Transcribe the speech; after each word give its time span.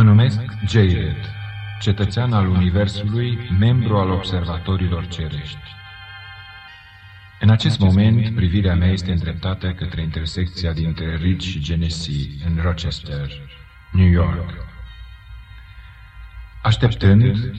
Mă 0.00 0.06
numesc 0.06 0.40
Jared, 0.68 1.30
cetățean 1.80 2.32
al 2.32 2.48
Universului, 2.48 3.38
membru 3.58 3.96
al 3.96 4.10
observatorilor 4.10 5.06
cerești. 5.06 5.58
În 7.40 7.50
acest 7.50 7.78
moment, 7.78 8.34
privirea 8.34 8.74
mea 8.74 8.88
este 8.88 9.12
îndreptată 9.12 9.72
către 9.72 10.02
intersecția 10.02 10.72
dintre 10.72 11.16
Ridge 11.16 11.48
și 11.48 11.60
Genesee, 11.60 12.26
în 12.46 12.58
Rochester, 12.62 13.30
New 13.92 14.10
York. 14.10 14.50
Așteptând, 16.62 17.54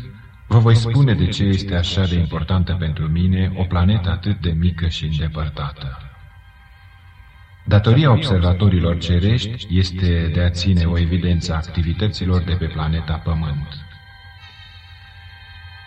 vă 0.48 0.60
voi 0.60 0.76
spune 0.76 1.14
de 1.14 1.26
ce 1.26 1.44
este 1.44 1.76
așa 1.76 2.06
de 2.06 2.16
importantă 2.16 2.74
pentru 2.74 3.08
mine 3.08 3.52
o 3.56 3.64
planetă 3.64 4.10
atât 4.10 4.40
de 4.40 4.52
mică 4.52 4.88
și 4.88 5.06
îndepărtată. 5.06 6.11
Datoria 7.72 8.12
observatorilor 8.12 8.98
cerești 8.98 9.68
este 9.70 10.30
de 10.34 10.42
a 10.42 10.50
ține 10.50 10.86
o 10.86 11.00
evidență 11.00 11.54
a 11.54 11.56
activităților 11.56 12.42
de 12.42 12.54
pe 12.54 12.66
planeta 12.66 13.14
Pământ. 13.14 13.86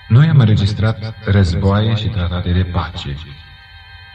Noi 0.08 0.28
am 0.28 0.38
înregistrat 0.38 1.14
războaie 1.24 1.94
și 1.94 2.08
tratate 2.08 2.52
de 2.52 2.62
pace, 2.62 3.16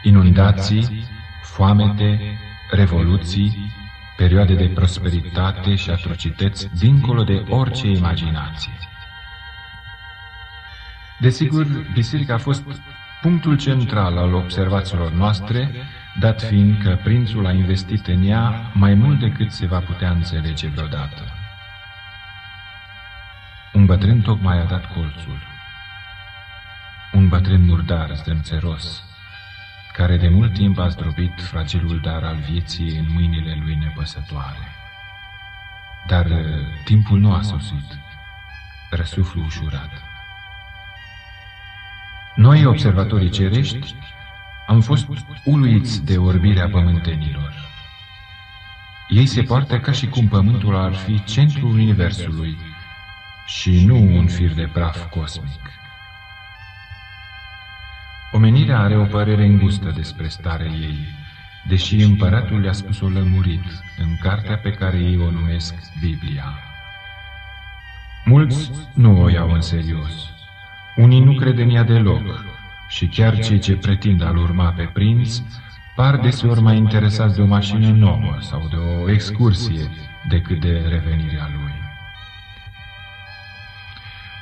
inundații, 0.02 1.04
foamete, 1.42 2.38
revoluții, 2.70 3.72
perioade 4.16 4.54
de 4.54 4.70
prosperitate 4.74 5.74
și 5.74 5.90
atrocități 5.90 6.68
dincolo 6.78 7.24
de 7.24 7.44
orice 7.48 7.86
imaginație. 7.86 8.72
Desigur, 11.20 11.66
biserica 11.92 12.34
a 12.34 12.38
fost 12.38 12.62
punctul 13.22 13.56
central 13.56 14.16
al 14.16 14.34
observațiilor 14.34 15.12
noastre, 15.12 15.70
dat 16.18 16.42
fiind 16.42 16.82
că 16.82 16.98
prințul 17.02 17.46
a 17.46 17.52
investit 17.52 18.06
în 18.06 18.28
ea 18.28 18.70
mai 18.72 18.94
mult 18.94 19.18
decât 19.18 19.52
se 19.52 19.66
va 19.66 19.78
putea 19.78 20.10
înțelege 20.10 20.68
vreodată. 20.68 21.22
Un 23.72 23.86
bătrân 23.86 24.20
tocmai 24.20 24.58
a 24.58 24.64
dat 24.64 24.92
colțul. 24.92 25.38
Un 27.12 27.28
bătrân 27.28 27.64
murdar, 27.64 28.14
strâmțeros, 28.14 29.04
care 29.92 30.16
de 30.16 30.28
mult 30.28 30.52
timp 30.52 30.78
a 30.78 30.88
zdrobit 30.88 31.42
fragilul 31.42 32.00
dar 32.00 32.22
al 32.22 32.36
vieții 32.36 32.98
în 32.98 33.06
mâinile 33.12 33.58
lui 33.62 33.74
nepăsătoare. 33.74 34.68
Dar 36.06 36.26
uh, 36.26 36.40
timpul 36.84 37.18
nu 37.18 37.32
a 37.32 37.40
sosit, 37.40 37.98
răsuflu 38.90 39.44
ușurat. 39.44 39.90
Noi, 42.34 42.64
observatorii 42.64 43.30
cerești, 43.30 43.94
am 44.70 44.80
fost 44.80 45.06
uluiți 45.44 46.04
de 46.04 46.16
orbirea 46.16 46.68
pământenilor. 46.68 47.54
Ei 49.08 49.26
se 49.26 49.42
poartă 49.42 49.78
ca 49.78 49.92
și 49.92 50.06
cum 50.06 50.28
pământul 50.28 50.76
ar 50.76 50.94
fi 50.94 51.24
centrul 51.24 51.70
universului 51.70 52.56
și 53.46 53.84
nu 53.84 53.96
un 53.96 54.26
fir 54.26 54.54
de 54.54 54.70
praf 54.72 55.08
cosmic. 55.08 55.70
Omenirea 58.32 58.78
are 58.78 58.96
o 58.96 59.04
părere 59.04 59.44
îngustă 59.44 59.92
despre 59.96 60.28
starea 60.28 60.66
ei, 60.66 60.98
deși 61.68 62.02
împăratul 62.02 62.60
le-a 62.60 62.72
spus-o 62.72 63.08
lămurit 63.08 63.64
în 63.98 64.16
cartea 64.20 64.56
pe 64.56 64.70
care 64.70 64.96
ei 64.96 65.18
o 65.18 65.30
numesc 65.30 65.74
Biblia. 66.00 66.58
Mulți 68.24 68.70
nu 68.94 69.22
o 69.22 69.28
iau 69.28 69.52
în 69.52 69.60
serios. 69.60 70.12
Unii 70.96 71.20
nu 71.20 71.34
cred 71.34 71.58
în 71.58 71.70
ea 71.70 71.82
deloc 71.82 72.49
și 72.90 73.06
chiar 73.06 73.38
cei 73.38 73.58
ce 73.58 73.76
pretind 73.76 74.22
a-l 74.22 74.36
urma 74.36 74.72
pe 74.76 74.90
prinț 74.92 75.40
par 75.94 76.16
deseori 76.16 76.60
mai 76.60 76.76
interesați 76.76 77.34
de 77.34 77.42
o 77.42 77.46
mașină 77.46 77.88
nouă 77.88 78.36
sau 78.40 78.68
de 78.70 78.76
o 78.76 79.10
excursie 79.10 79.90
decât 80.28 80.60
de 80.60 80.84
revenirea 80.88 81.50
lui. 81.52 81.74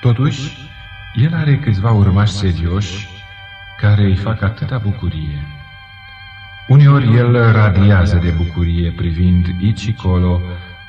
Totuși, 0.00 0.70
el 1.14 1.34
are 1.34 1.58
câțiva 1.58 1.92
urmași 1.92 2.32
serioși 2.32 3.08
care 3.80 4.02
îi 4.02 4.16
fac 4.16 4.42
atâta 4.42 4.78
bucurie. 4.78 5.46
Uneori 6.68 7.16
el 7.16 7.52
radiază 7.52 8.16
de 8.16 8.30
bucurie 8.30 8.90
privind 8.90 9.46
aici 9.60 9.78
și 9.78 9.92
colo 9.92 10.40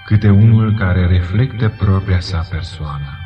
câte 0.06 0.30
unul 0.30 0.74
care 0.74 1.06
reflectă 1.06 1.70
propria 1.70 2.20
sa 2.20 2.47
persoană. 2.50 3.19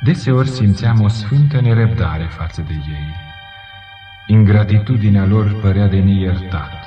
Deseori 0.00 0.48
simțeam 0.48 1.00
o 1.00 1.08
sfântă 1.08 1.60
nerăbdare 1.60 2.24
față 2.24 2.60
de 2.66 2.72
ei. 2.72 3.14
Ingratitudinea 4.26 5.24
lor 5.24 5.60
părea 5.60 5.86
de 5.86 6.00
neiertat. 6.00 6.84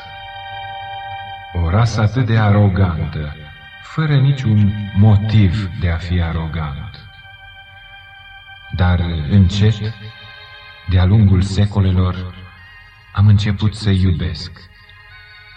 O 1.54 1.70
rasă 1.70 2.02
atât 2.02 2.26
de 2.26 2.38
arogantă, 2.38 3.36
fără 3.82 4.16
niciun 4.16 4.74
motiv 4.96 5.70
de 5.80 5.90
a 5.90 5.98
fi 5.98 6.22
arogant. 6.22 7.10
Dar 8.76 9.00
încet, 9.30 9.94
de-a 10.90 11.06
lungul 11.06 11.42
secolelor, 11.42 12.36
am 13.14 13.28
început 13.28 13.76
să 13.76 13.90
iubesc, 13.90 14.52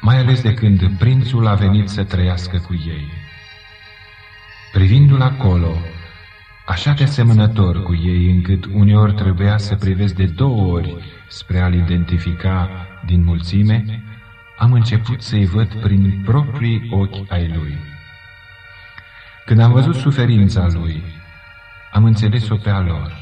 mai 0.00 0.18
ales 0.18 0.42
de 0.42 0.54
când 0.54 0.98
prințul 0.98 1.46
a 1.46 1.54
venit 1.54 1.88
să 1.88 2.04
trăiască 2.04 2.58
cu 2.58 2.74
ei. 2.74 3.10
Privindu-l 4.72 5.22
acolo, 5.22 5.76
așa 6.66 6.92
de 6.92 7.02
asemănător 7.02 7.82
cu 7.82 7.94
ei, 7.94 8.30
încât 8.30 8.64
uneori 8.64 9.14
trebuia 9.14 9.58
să 9.58 9.74
privesc 9.74 10.14
de 10.14 10.24
două 10.24 10.72
ori 10.72 10.96
spre 11.28 11.60
a-l 11.60 11.74
identifica 11.74 12.70
din 13.04 13.24
mulțime, 13.24 14.02
am 14.58 14.72
început 14.72 15.22
să-i 15.22 15.46
văd 15.46 15.74
prin 15.74 16.22
proprii 16.24 16.88
ochi 16.90 17.32
ai 17.32 17.48
lui. 17.48 17.76
Când 19.44 19.60
am 19.60 19.72
văzut 19.72 19.94
suferința 19.94 20.66
lui, 20.72 21.02
am 21.92 22.04
înțeles-o 22.04 22.56
pe 22.56 22.70
a 22.70 22.80
lor. 22.80 23.12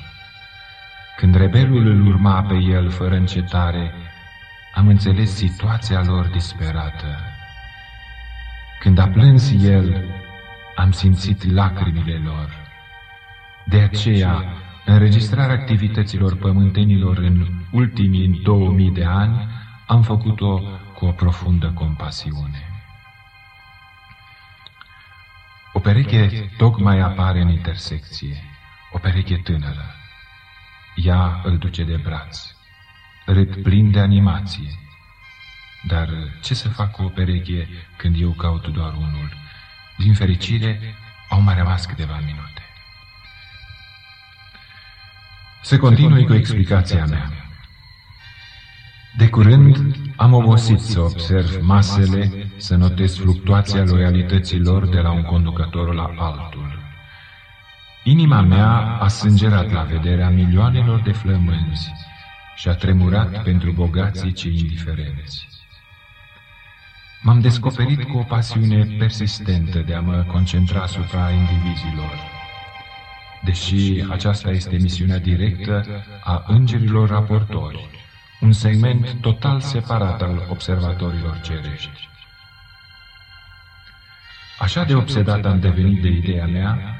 Când 1.16 1.34
rebelul 1.34 1.86
îl 1.86 2.06
urma 2.06 2.42
pe 2.42 2.54
el 2.54 2.90
fără 2.90 3.14
încetare, 3.14 3.94
am 4.74 4.88
înțeles 4.88 5.34
situația 5.34 6.02
lor 6.04 6.26
disperată. 6.26 7.18
Când 8.80 8.98
a 8.98 9.08
plâns 9.08 9.52
el, 9.62 10.04
am 10.74 10.90
simțit 10.90 11.52
lacrimile 11.52 12.20
lor. 12.24 12.59
De 13.70 13.80
aceea, 13.80 14.44
înregistrarea 14.84 15.54
activităților 15.54 16.36
pământenilor 16.36 17.16
în 17.16 17.46
ultimii 17.70 18.40
2000 18.42 18.90
de 18.90 19.04
ani 19.04 19.48
am 19.86 20.02
făcut-o 20.02 20.62
cu 20.94 21.04
o 21.06 21.12
profundă 21.12 21.72
compasiune. 21.74 22.64
O 25.72 25.78
pereche 25.78 26.50
tocmai 26.56 27.00
apare 27.00 27.40
în 27.40 27.48
intersecție 27.48 28.42
o 28.92 28.98
pereche 28.98 29.36
tânără. 29.36 29.94
Ea 30.94 31.40
îl 31.44 31.58
duce 31.58 31.84
de 31.84 31.96
braț, 31.96 32.54
râd 33.26 33.62
plin 33.62 33.90
de 33.90 34.00
animație. 34.00 34.70
Dar 35.86 36.08
ce 36.42 36.54
să 36.54 36.68
fac 36.68 36.90
cu 36.90 37.02
o 37.02 37.08
pereche 37.08 37.68
când 37.96 38.20
eu 38.20 38.30
caut 38.30 38.66
doar 38.66 38.94
unul? 38.94 39.32
Din 39.98 40.14
fericire, 40.14 40.94
au 41.28 41.40
mai 41.40 41.54
rămas 41.54 41.86
câteva 41.86 42.18
minute. 42.18 42.59
Să 45.62 45.78
continui 45.78 46.26
cu 46.26 46.34
explicația 46.34 47.04
mea. 47.04 47.30
De 49.16 49.28
curând 49.28 49.96
am 50.16 50.32
obosit 50.32 50.80
să 50.80 51.00
observ 51.00 51.58
masele, 51.62 52.50
să 52.56 52.76
notez 52.76 53.16
fluctuația 53.16 53.84
loialității 53.84 54.60
lor 54.60 54.88
de 54.88 55.00
la 55.00 55.10
un 55.10 55.22
conducător 55.22 55.94
la 55.94 56.10
altul. 56.16 56.78
Inima 58.04 58.40
mea 58.40 58.98
a 59.00 59.08
sângerat 59.08 59.72
la 59.72 59.82
vederea 59.82 60.28
milioanelor 60.28 61.00
de 61.00 61.12
flămânzi 61.12 61.92
și 62.56 62.68
a 62.68 62.74
tremurat 62.74 63.42
pentru 63.42 63.72
bogații 63.72 64.32
cei 64.32 64.56
indiferenți. 64.58 65.48
M-am 67.22 67.40
descoperit 67.40 68.02
cu 68.02 68.18
o 68.18 68.22
pasiune 68.22 68.96
persistentă 68.98 69.78
de 69.78 69.94
a 69.94 70.00
mă 70.00 70.24
concentra 70.32 70.80
asupra 70.80 71.30
indivizilor, 71.30 72.29
deși 73.44 74.04
aceasta 74.10 74.50
este 74.50 74.76
misiunea 74.76 75.18
directă 75.18 76.04
a 76.24 76.44
îngerilor 76.46 77.08
raportori, 77.08 77.88
un 78.40 78.52
segment 78.52 79.14
total 79.20 79.60
separat 79.60 80.22
al 80.22 80.46
observatorilor 80.48 81.40
cerești. 81.42 82.08
Așa 84.58 84.84
de 84.84 84.94
obsedat 84.94 85.44
am 85.44 85.60
devenit 85.60 86.02
de 86.02 86.08
ideea 86.08 86.46
mea, 86.46 86.96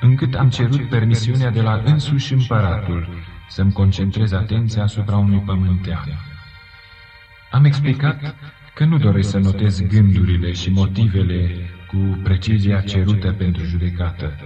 încât 0.00 0.34
am 0.34 0.50
cerut 0.50 0.88
permisiunea 0.88 1.50
de 1.50 1.60
la 1.60 1.82
însuși 1.84 2.32
împăratul 2.32 3.08
să-mi 3.48 3.72
concentrez 3.72 4.32
atenția 4.32 4.82
asupra 4.82 5.16
unui 5.16 5.38
pământean. 5.38 6.08
Am 7.50 7.64
explicat 7.64 8.34
că 8.74 8.84
nu 8.84 8.98
doresc 8.98 9.30
să 9.30 9.38
notez 9.38 9.80
gândurile 9.80 10.52
și 10.52 10.70
motivele 10.70 11.70
cu 11.86 11.96
precizia 12.22 12.80
cerută 12.80 13.32
pentru 13.32 13.64
judecată, 13.64 14.38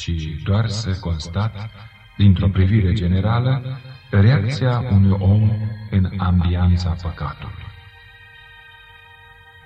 ci 0.00 0.42
doar 0.44 0.68
să 0.68 0.98
constat, 1.00 1.70
dintr-o 2.16 2.48
privire 2.48 2.92
generală, 2.92 3.80
reacția 4.10 4.78
unui 4.90 5.16
om 5.18 5.50
în 5.90 6.10
ambianța 6.16 6.90
păcatului. 6.90 7.64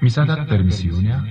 Mi 0.01 0.09
s-a 0.09 0.25
dat 0.25 0.47
permisiunea 0.47 1.25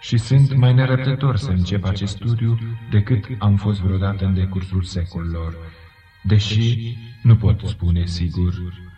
și 0.00 0.16
sunt 0.16 0.54
mai 0.54 0.74
nerăbdător 0.74 1.36
să 1.36 1.50
încep 1.50 1.84
acest 1.84 2.14
studiu 2.16 2.58
decât 2.90 3.24
am 3.38 3.56
fost 3.56 3.80
vreodată 3.80 4.24
în 4.24 4.34
decursul 4.34 4.82
secolilor, 4.82 5.56
deși 6.22 6.96
nu 7.22 7.36
pot 7.36 7.60
spune 7.60 8.06
sigur 8.06 8.54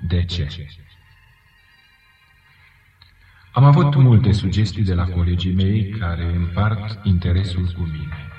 de 0.09 0.25
ce. 0.25 0.67
Am 3.53 3.65
avut 3.65 3.95
multe 3.95 4.33
sugestii 4.33 4.85
de 4.85 4.95
la 4.95 5.05
colegii 5.05 5.55
mei 5.55 5.89
care 5.89 6.35
împart 6.37 7.05
interesul 7.07 7.65
cu 7.65 7.83
mine. 7.83 8.30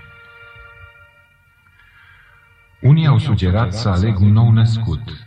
Unii 2.82 3.08
au 3.08 3.18
sugerat 3.18 3.74
să 3.74 3.90
aleg 3.90 4.20
un 4.20 4.32
nou 4.32 4.52
născut, 4.52 5.24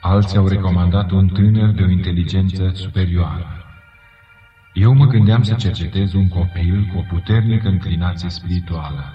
alții 0.00 0.38
au 0.38 0.48
recomandat 0.48 1.10
un 1.10 1.28
tânăr 1.28 1.68
de 1.68 1.82
o 1.82 1.90
inteligență 1.90 2.70
superioară. 2.74 3.46
Eu 4.72 4.92
mă 4.94 5.06
gândeam 5.06 5.42
să 5.42 5.54
cercetez 5.54 6.12
un 6.12 6.28
copil 6.28 6.90
cu 6.92 6.98
o 6.98 7.04
puternică 7.08 7.68
înclinație 7.68 8.28
spirituală, 8.28 9.12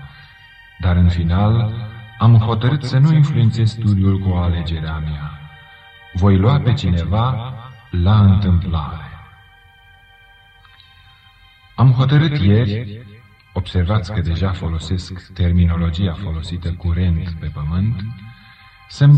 dar 0.80 0.96
în 0.96 1.10
final 1.10 1.74
am 2.18 2.38
hotărât 2.38 2.84
să 2.84 2.98
nu 2.98 3.14
influențez 3.14 3.70
studiul 3.70 4.20
cu 4.20 4.34
alegerea 4.34 4.98
mea. 4.98 5.40
Voi 6.14 6.38
lua 6.38 6.60
pe 6.60 6.74
cineva 6.74 7.54
la 7.90 8.22
întâmplare. 8.22 9.10
Am 11.76 11.92
hotărât 11.92 12.38
ieri, 12.38 13.02
observați 13.54 14.14
că 14.14 14.22
deja 14.22 14.52
folosesc 14.52 15.34
terminologia 15.34 16.14
folosită 16.14 16.72
curent 16.72 17.36
pe 17.40 17.52
pământ, 17.54 18.04
să-mi 18.90 19.18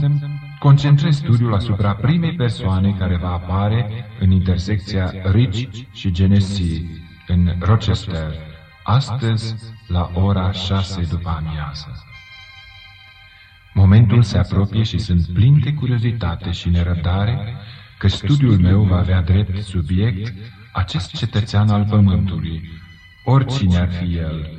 concentrez 0.60 1.16
studiul 1.16 1.54
asupra 1.54 1.96
primei 1.96 2.36
persoane 2.36 2.96
care 2.98 3.16
va 3.18 3.32
apare 3.32 4.06
în 4.20 4.32
intersecția 4.32 5.14
Rich 5.32 5.70
și 5.92 6.12
Genesee 6.12 6.82
în 7.28 7.56
Rochester, 7.60 8.34
astăzi 8.84 9.56
la 9.88 10.12
ora 10.14 10.52
șase 10.52 11.02
după 11.10 11.30
amiază. 11.30 12.04
Momentul 13.74 14.24
se 14.24 14.38
apropie 14.38 14.84
și 14.84 14.98
sunt 14.98 15.28
plin 15.34 15.60
de 15.60 15.74
curiozitate 15.74 16.52
și 16.52 16.70
nerăbdare 16.70 17.56
că 17.98 18.08
studiul 18.08 18.58
meu 18.58 18.82
va 18.82 18.98
avea 18.98 19.22
drept 19.22 19.64
subiect 19.64 20.34
acest 20.74 21.16
cetățean 21.16 21.70
al 21.70 21.86
pământului, 21.90 22.70
oricine 23.26 23.78
ar 23.78 23.92
fi 23.92 24.16
el, 24.18 24.50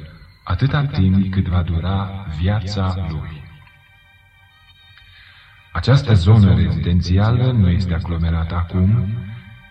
atâta 0.42 0.84
timp 0.84 1.32
cât 1.32 1.46
va 1.46 1.62
dura 1.62 2.26
viața 2.38 3.06
lui. 3.10 3.44
Această 5.72 6.14
zonă 6.14 6.54
rezidențială 6.54 7.52
nu 7.52 7.68
este 7.68 7.94
aglomerată 7.94 8.54
acum, 8.54 9.08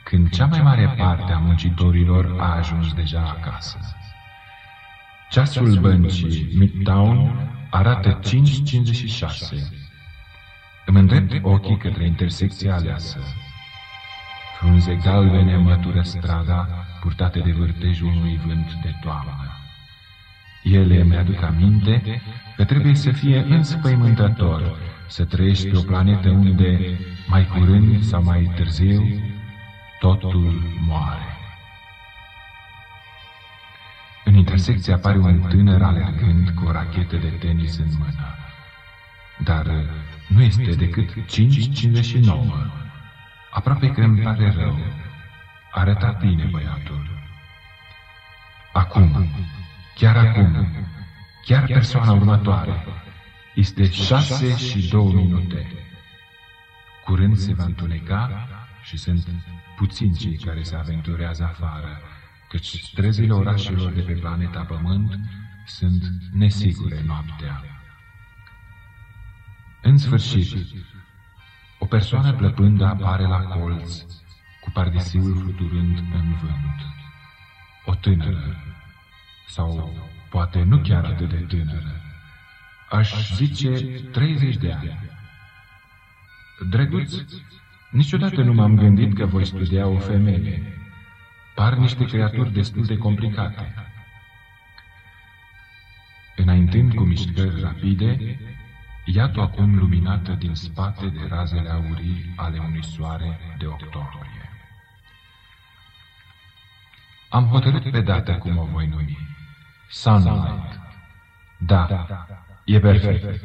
când 0.04 0.30
cea 0.30 0.46
mai 0.46 0.62
mare 0.62 0.94
parte 0.98 1.32
a 1.32 1.38
muncitorilor 1.38 2.36
a 2.40 2.56
ajuns 2.56 2.94
deja 2.94 3.36
acasă. 3.40 3.78
Ceasul 5.30 5.80
băncii 5.80 6.48
Midtown 6.58 7.50
arată 7.70 8.20
5.56. 8.20 8.30
Îmi 10.86 11.00
îndrept 11.00 11.44
ochii 11.44 11.78
către 11.78 12.06
intersecția 12.06 12.76
aleasă. 12.76 13.20
Frunze 14.60 14.96
galbene 14.96 15.58
mătură 15.58 16.02
strada, 16.02 16.68
purtate 17.02 17.40
de 17.40 17.52
vârtejul 17.52 18.08
unui 18.08 18.40
vânt 18.46 18.74
de 18.84 18.96
toamnă. 19.02 19.52
Ele 20.64 21.04
mi-aduc 21.04 21.42
aminte 21.42 22.22
că 22.56 22.66
trebuie 22.66 22.96
să 22.96 23.12
fie 23.12 23.46
înspăimântător 23.48 24.78
să 25.08 25.26
trăiești 25.26 25.70
pe 25.70 25.78
o 25.78 25.82
planetă 25.82 26.30
unde, 26.30 27.00
mai 27.28 27.46
curând 27.46 28.04
sau 28.04 28.24
mai 28.24 28.52
târziu, 28.56 29.22
totul 30.00 30.62
moare. 30.88 31.38
În 34.24 34.36
intersecție 34.36 34.94
apare 34.94 35.18
un 35.18 35.40
tânăr 35.40 35.82
alergând 35.82 36.50
cu 36.50 36.66
o 36.66 36.72
rachetă 36.72 37.16
de 37.16 37.28
tenis 37.40 37.78
în 37.78 37.90
mână. 37.98 38.36
Dar 39.44 39.86
nu 40.28 40.42
este 40.42 40.72
decât 40.72 41.10
5.59. 41.14 42.85
Aproape 43.56 43.92
că 43.92 44.02
îmi 44.02 44.22
pare 44.22 44.54
rău. 44.58 44.78
Arăta 45.72 46.12
bine 46.12 46.44
băiatul. 46.52 47.10
Acum, 48.74 49.30
chiar 49.96 50.18
acum, 50.18 50.68
chiar 51.46 51.66
persoana 51.66 52.12
următoare, 52.12 52.86
este 53.54 53.92
șase 53.92 54.58
și 54.58 54.90
două 54.90 55.14
minute. 55.14 55.68
Curând 57.04 57.38
se 57.38 57.54
va 57.54 57.64
întuneca 57.64 58.48
și 58.84 58.98
sunt 58.98 59.28
puțini 59.76 60.18
cei 60.18 60.38
care 60.38 60.64
se 60.64 60.76
aventurează 60.76 61.44
afară, 61.44 62.02
căci 62.50 62.82
străzile 62.82 63.34
orașelor 63.34 63.92
de 63.92 64.02
pe 64.02 64.14
planeta 64.14 64.62
Pământ 64.62 65.20
sunt 65.66 66.04
nesigure 66.32 67.04
noaptea. 67.06 67.64
În 69.82 69.98
sfârșit, 69.98 70.58
o 71.86 71.88
persoană 71.88 72.34
plăpândă 72.34 72.86
apare 72.86 73.24
la 73.24 73.40
colț, 73.40 74.02
cu 74.62 74.72
pardesiul 74.74 75.38
fluturând 75.38 75.98
în 75.98 76.36
vânt. 76.42 76.80
O 77.86 77.96
tânără, 77.96 78.58
sau 79.48 79.94
poate 80.30 80.64
nu 80.64 80.78
chiar 80.78 81.06
atât 81.06 81.30
de 81.30 81.46
tânără, 81.48 82.02
aș 82.90 83.34
zice 83.34 83.70
30 84.12 84.58
de 84.58 84.72
ani. 84.72 85.00
Drăguț, 86.70 87.14
niciodată 87.92 88.42
nu 88.42 88.54
m-am 88.54 88.76
gândit 88.76 89.16
că 89.16 89.26
voi 89.26 89.46
studia 89.46 89.88
o 89.88 89.98
femeie. 89.98 90.74
Par 91.56 91.74
niște 91.74 92.06
creaturi 92.06 92.54
destul 92.54 92.86
de 92.86 92.98
complicate. 92.98 93.74
Înaintând 96.36 96.94
cu 96.94 97.04
mișcări 97.04 97.62
rapide, 97.62 98.40
iată 99.06 99.42
acum 99.42 99.78
luminată 99.78 100.32
din 100.32 100.56
spate 100.56 101.08
de 101.08 101.28
razele 101.30 101.70
aurii 101.70 102.34
ale 102.36 102.60
unui 102.60 102.84
soare 102.84 103.56
de 103.58 103.66
octombrie. 103.66 104.50
Am 107.30 107.46
hotărât 107.46 107.92
pe 107.92 108.02
dată 108.02 108.34
cum 108.34 108.58
o 108.58 108.66
voi 108.66 108.88
numi. 108.88 109.18
Sunlight. 109.90 110.80
Da, 111.58 112.06
E 112.66 112.80
perfect. 112.80 113.42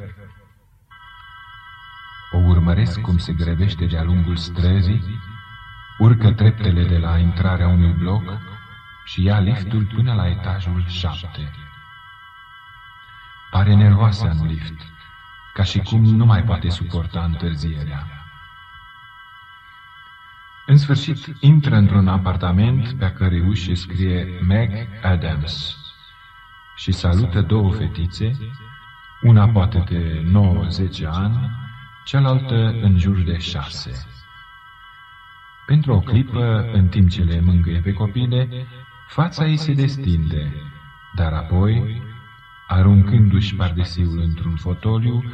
O 2.32 2.36
urmăresc 2.36 3.00
cum 3.00 3.18
se 3.18 3.32
grebește 3.32 3.84
de-a 3.84 4.02
lungul 4.02 4.36
străzii, 4.36 5.02
urcă 5.98 6.32
treptele 6.32 6.84
de 6.84 6.98
la 6.98 7.18
intrarea 7.18 7.68
unui 7.68 7.92
bloc 7.92 8.22
și 9.04 9.22
ia 9.22 9.38
liftul 9.38 9.84
până 9.94 10.14
la 10.14 10.28
etajul 10.28 10.84
șapte. 10.86 11.52
Pare 13.50 13.74
nervoasă 13.74 14.28
în 14.28 14.46
lift, 14.46 14.80
ca 15.54 15.62
și 15.62 15.78
cum 15.78 16.04
nu 16.04 16.25
mai 16.25 16.42
poate 16.42 16.69
suporta 16.69 17.25
întârzierea. 17.25 18.07
În 20.66 20.76
sfârșit, 20.76 21.37
intră 21.40 21.76
într-un 21.76 22.09
apartament 22.09 22.92
pe 22.92 23.04
a 23.04 23.12
cărei 23.12 23.40
ușă 23.40 23.75
scrie 23.75 24.38
Meg 24.47 24.88
Adams 25.02 25.76
și 26.76 26.92
salută 26.92 27.40
două 27.40 27.73
fetițe 27.73 28.38
una 29.21 29.49
poate 29.49 29.85
de 29.88 30.25
9-10 31.02 31.07
ani, 31.07 31.50
cealaltă 32.04 32.78
în 32.83 32.99
jur 32.99 33.23
de 33.23 33.38
6. 33.38 33.90
Pentru 35.66 35.92
o 35.92 36.00
clipă, 36.00 36.71
în 36.73 36.88
timp 36.88 37.11
ce 37.11 37.23
le 37.23 37.40
mângâie 37.40 37.80
pe 37.80 37.92
copile, 37.92 38.66
fața 39.09 39.47
ei 39.47 39.57
se 39.57 39.73
destinde, 39.73 40.52
dar 41.14 41.33
apoi, 41.33 42.02
aruncându-și 42.70 43.54
pardesiul 43.54 44.20
într-un 44.20 44.56
fotoliu, 44.56 45.24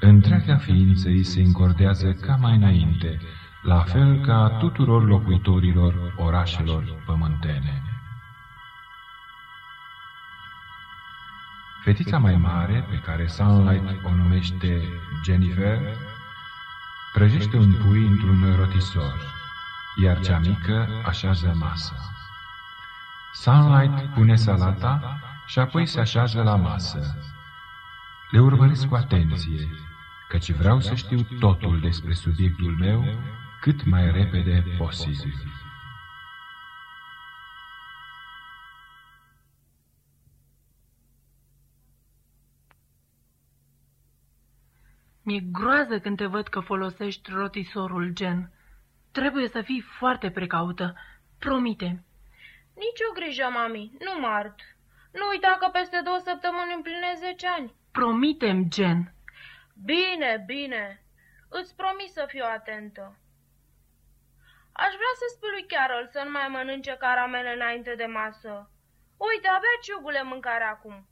întreaga 0.00 0.56
ființă 0.56 1.08
ei 1.08 1.22
se 1.22 1.40
încordează 1.40 2.12
ca 2.12 2.36
mai 2.36 2.56
înainte, 2.56 3.20
la 3.62 3.78
fel 3.78 4.20
ca 4.20 4.56
tuturor 4.58 5.06
locuitorilor 5.06 6.14
orașelor 6.16 7.02
pământene. 7.06 7.82
Fetița 11.82 12.18
mai 12.18 12.36
mare, 12.36 12.86
pe 12.90 12.96
care 13.04 13.26
Sunlight 13.26 14.04
o 14.04 14.14
numește 14.14 14.82
Jennifer, 15.24 15.78
prăjește 17.12 17.56
un 17.56 17.72
pui 17.72 18.06
într-un 18.06 18.54
rotisor, 18.56 19.14
iar 20.02 20.20
cea 20.20 20.38
mică 20.38 20.88
așează 21.06 21.52
masa. 21.58 21.96
Sunlight 23.32 24.14
pune 24.14 24.36
salata 24.36 25.20
și 25.46 25.58
apoi 25.58 25.86
se 25.86 26.00
așează 26.00 26.42
la 26.42 26.56
masă. 26.56 27.16
Le 28.30 28.40
urmăresc 28.40 28.88
cu 28.88 28.94
atenție, 28.94 29.68
căci 30.28 30.52
vreau 30.52 30.80
să 30.80 30.94
știu 30.94 31.22
totul 31.40 31.80
despre 31.80 32.12
subiectul 32.12 32.76
meu 32.78 33.04
cât 33.60 33.84
mai 33.84 34.10
repede 34.10 34.64
posibil. 34.78 35.34
Mi-e 45.22 45.40
groază 45.40 46.00
când 46.00 46.16
te 46.16 46.26
văd 46.26 46.48
că 46.48 46.60
folosești 46.60 47.30
rotisorul 47.30 48.10
gen. 48.12 48.52
Trebuie 49.12 49.48
să 49.48 49.62
fii 49.62 49.84
foarte 49.98 50.30
precaută. 50.30 50.94
Promite. 51.38 52.04
Nici 52.74 53.00
o 53.10 53.12
grijă, 53.12 53.48
mami, 53.52 53.92
nu 53.98 54.20
mă 54.20 54.26
ard. 54.26 54.54
Nu 55.18 55.28
uita 55.28 55.56
că 55.60 55.68
peste 55.72 56.00
două 56.04 56.18
săptămâni 56.18 56.74
împlinesc 56.74 57.20
10 57.20 57.46
ani. 57.46 57.74
Promitem, 57.92 58.58
Jen. 58.72 59.14
Bine, 59.84 60.42
bine. 60.46 60.84
Îți 61.48 61.76
promis 61.76 62.12
să 62.12 62.24
fiu 62.28 62.44
atentă. 62.56 63.16
Aș 64.72 64.92
vrea 65.00 65.14
să 65.20 65.26
spui 65.28 65.50
lui 65.50 65.66
Carol 65.66 66.08
să 66.12 66.20
nu 66.24 66.30
mai 66.30 66.48
mănânce 66.48 66.96
caramele 66.98 67.52
înainte 67.54 67.94
de 67.94 68.04
masă. 68.04 68.70
Uite, 69.16 69.48
abia 69.48 69.76
ciugule 69.82 70.22
mâncare 70.22 70.64
acum. 70.64 71.06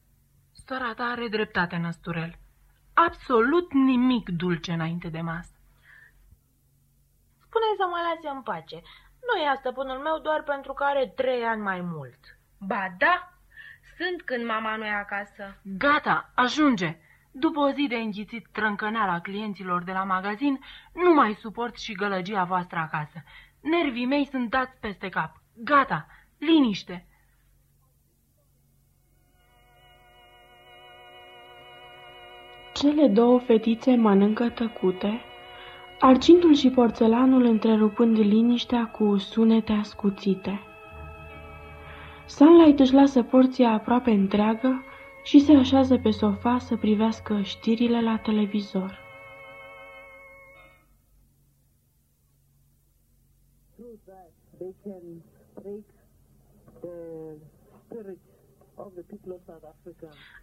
Sora 0.66 0.94
ta 0.94 1.04
are 1.04 1.28
dreptate, 1.28 1.76
Năsturel. 1.76 2.32
Absolut 2.94 3.72
nimic 3.72 4.28
dulce 4.28 4.72
înainte 4.72 5.08
de 5.08 5.20
masă. 5.20 5.56
Spune 7.44 7.64
să 7.76 7.86
mă 7.86 7.98
lase 8.08 8.28
în 8.28 8.42
pace. 8.42 8.82
Nu 9.26 9.42
ia 9.42 9.54
stăpânul 9.54 9.98
meu 9.98 10.18
doar 10.18 10.42
pentru 10.42 10.72
că 10.72 10.84
are 10.84 11.06
trei 11.08 11.44
ani 11.44 11.62
mai 11.62 11.80
mult. 11.80 12.38
Ba 12.58 12.94
da, 12.98 13.33
sunt 13.96 14.22
când 14.22 14.44
mama 14.44 14.76
nu 14.76 14.84
e 14.84 14.90
acasă. 14.90 15.56
Gata, 15.62 16.30
ajunge. 16.34 16.96
După 17.30 17.60
o 17.60 17.70
zi 17.70 17.86
de 17.88 17.96
înghițit 17.96 18.46
trâncăneala 18.52 19.20
clienților 19.20 19.82
de 19.82 19.92
la 19.92 20.04
magazin, 20.04 20.58
nu 20.94 21.14
mai 21.14 21.32
suport 21.40 21.78
și 21.78 21.92
gălăgia 21.92 22.44
voastră 22.44 22.78
acasă. 22.78 23.22
Nervii 23.60 24.06
mei 24.06 24.26
sunt 24.30 24.50
dați 24.50 24.76
peste 24.80 25.08
cap. 25.08 25.42
Gata, 25.56 26.06
liniște. 26.38 27.06
Cele 32.74 33.08
două 33.08 33.38
fetițe 33.38 33.96
mănâncă 33.96 34.48
tăcute, 34.48 35.20
argintul 36.00 36.54
și 36.54 36.70
porțelanul 36.70 37.44
întrerupând 37.44 38.18
liniștea 38.18 38.86
cu 38.86 39.16
sunete 39.16 39.72
ascuțite. 39.72 40.73
Sunlight 42.26 42.80
își 42.80 42.92
lasă 42.92 43.22
porția 43.22 43.70
aproape 43.70 44.10
întreagă 44.10 44.84
și 45.22 45.38
se 45.40 45.52
așează 45.56 45.98
pe 45.98 46.10
sofa 46.10 46.58
să 46.58 46.76
privească 46.76 47.40
știrile 47.42 48.00
la 48.00 48.18
televizor. 48.18 49.02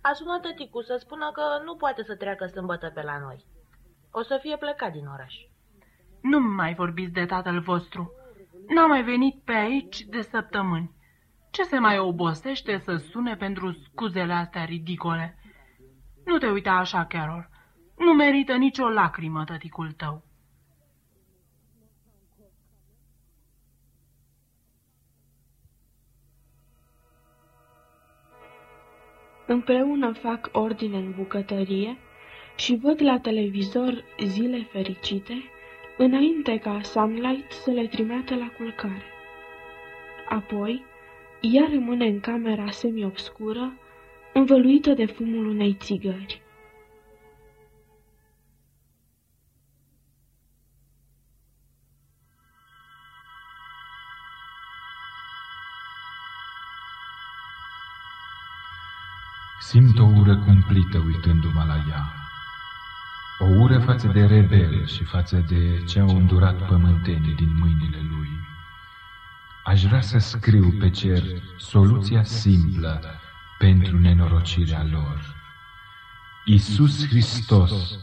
A 0.01 0.13
sunat 0.13 0.41
tăticu 0.41 0.81
să 0.81 0.95
spună 1.00 1.31
că 1.33 1.41
nu 1.65 1.75
poate 1.75 2.03
să 2.03 2.15
treacă 2.15 2.45
sâmbătă 2.45 2.91
pe 2.93 3.01
la 3.01 3.19
noi. 3.19 3.45
O 4.11 4.21
să 4.23 4.38
fie 4.41 4.57
plecat 4.57 4.91
din 4.91 5.07
oraș. 5.07 5.35
Nu 6.21 6.39
mai 6.39 6.73
vorbiți 6.73 7.11
de 7.11 7.25
tatăl 7.25 7.59
vostru. 7.59 8.11
N-a 8.67 8.85
mai 8.85 9.03
venit 9.03 9.41
pe 9.43 9.51
aici 9.51 10.01
de 10.01 10.21
săptămâni. 10.21 11.00
Ce 11.51 11.63
se 11.63 11.79
mai 11.79 12.00
obosește 12.00 12.77
să 12.77 12.96
sune 12.96 13.36
pentru 13.36 13.72
scuzele 13.72 14.34
astea 14.34 14.63
ridicole? 14.63 15.38
Nu 16.25 16.38
te 16.38 16.48
uita 16.48 16.72
așa, 16.72 17.05
Carol. 17.05 17.50
Nu 17.98 18.13
merită 18.13 18.55
nicio 18.55 18.89
lacrimă 18.89 19.43
tăticul 19.43 19.91
tău. 19.91 20.24
Împreună 29.48 30.12
fac 30.12 30.50
ordine 30.51 30.98
în 30.98 31.12
bucătărie 31.12 31.98
și 32.55 32.75
văd 32.75 33.01
la 33.01 33.20
televizor 33.20 34.03
zile 34.24 34.63
fericite, 34.63 35.43
înainte 35.98 36.58
ca 36.58 36.81
Sunlight 36.81 37.51
să 37.51 37.72
le 37.72 37.88
trimeată 37.88 38.36
la 38.36 38.51
culcare. 38.58 39.03
Apoi, 40.29 40.86
ea 41.41 41.67
rămâne 41.74 42.05
în 42.05 42.19
camera 42.19 42.71
semi-obscură, 42.71 43.74
învăluită 44.33 44.93
de 44.93 45.05
fumul 45.05 45.48
unei 45.48 45.74
țigări. 45.74 46.41
Simt 59.60 60.00
o 60.00 60.03
ură 60.03 60.38
cumplită 60.38 60.98
uitându-mă 60.98 61.63
la 61.67 61.75
ea. 61.89 62.13
O 63.39 63.45
ură 63.45 63.79
față 63.79 64.07
de 64.07 64.25
rebel 64.25 64.86
și 64.88 65.03
față 65.03 65.45
de 65.48 65.83
ce 65.88 66.00
au 66.00 66.15
îndurat 66.15 66.67
pământenii 66.67 67.36
din 67.36 67.57
mâinile 67.60 68.01
lui. 68.10 68.40
Aș 69.63 69.84
vrea 69.84 70.01
să 70.01 70.18
scriu 70.18 70.72
pe 70.80 70.89
cer 70.89 71.24
soluția 71.58 72.24
simplă 72.24 73.01
pentru 73.58 74.00
nenorocirea 74.00 74.86
lor. 74.91 75.36
Isus 76.46 77.08
Hristos, 77.08 78.00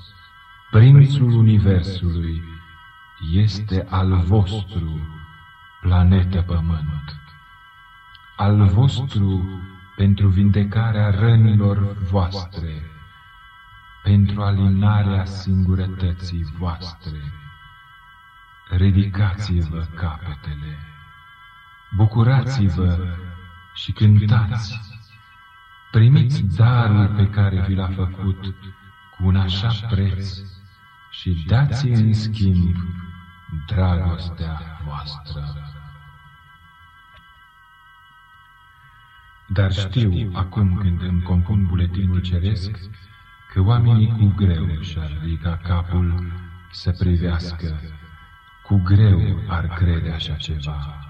Prințul 0.70 1.30
Universului, 1.32 2.42
este 3.32 3.86
al 3.88 4.16
vostru, 4.16 5.08
planetă 5.80 6.42
Pământ, 6.42 7.20
al 8.36 8.64
vostru 8.64 9.60
pentru 9.96 10.28
vindecarea 10.28 11.10
rănilor 11.10 11.92
voastre, 11.92 12.90
pentru 14.02 14.42
alinarea 14.42 15.24
singurătății 15.24 16.44
voastre. 16.58 17.32
Ridicați-vă 18.70 19.86
capetele, 19.94 20.87
bucurați-vă 21.96 22.98
și 23.74 23.92
cântați. 23.92 24.80
Primiți 25.90 26.42
darul 26.42 27.14
pe 27.16 27.30
care 27.30 27.64
vi 27.68 27.74
l-a 27.74 27.88
făcut 27.88 28.54
cu 29.16 29.26
un 29.26 29.36
așa 29.36 29.86
preț 29.90 30.38
și 31.10 31.44
dați 31.46 31.86
în 31.86 32.12
schimb 32.12 32.76
dragostea 33.66 34.80
voastră. 34.84 35.68
Dar 39.46 39.72
știu, 39.72 40.30
acum 40.32 40.76
când 40.76 41.02
îmi 41.02 41.22
compun 41.22 41.66
buletinul 41.66 42.20
ceresc, 42.20 42.70
că 43.52 43.60
oamenii 43.60 44.08
cu 44.18 44.32
greu 44.36 44.80
și-ar 44.80 45.18
ridica 45.20 45.56
capul 45.56 46.32
să 46.70 46.90
privească, 46.90 47.80
cu 48.62 48.80
greu 48.84 49.42
ar 49.46 49.66
crede 49.66 50.10
așa 50.10 50.34
ceva. 50.34 51.07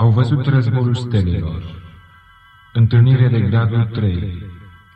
Au 0.00 0.10
văzut 0.10 0.46
războiul 0.46 0.94
stelelor, 0.94 1.82
întâlnire 2.72 3.28
de 3.28 3.40
gradul 3.40 3.84
3, 3.84 4.42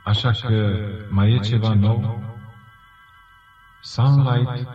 așa 0.05 0.31
că 0.31 0.79
mai 1.09 1.33
e 1.33 1.39
ceva 1.39 1.75
nou? 1.75 2.35
Sunlight 3.81 4.69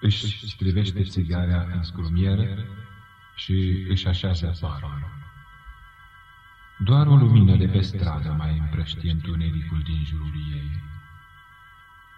își 0.00 0.48
strivește 0.48 1.02
țigarea 1.02 1.66
în 1.74 1.82
scrumieră 1.82 2.46
și 3.34 3.86
își 3.88 4.06
așează 4.06 4.56
parul. 4.60 5.08
Doar 6.78 7.06
o 7.06 7.14
lumină 7.14 7.56
de 7.56 7.66
pe 7.66 7.80
stradă 7.80 8.34
mai 8.38 8.58
împrăștie 8.58 9.10
întunericul 9.10 9.80
din 9.84 10.04
jurul 10.04 10.34
ei. 10.52 10.82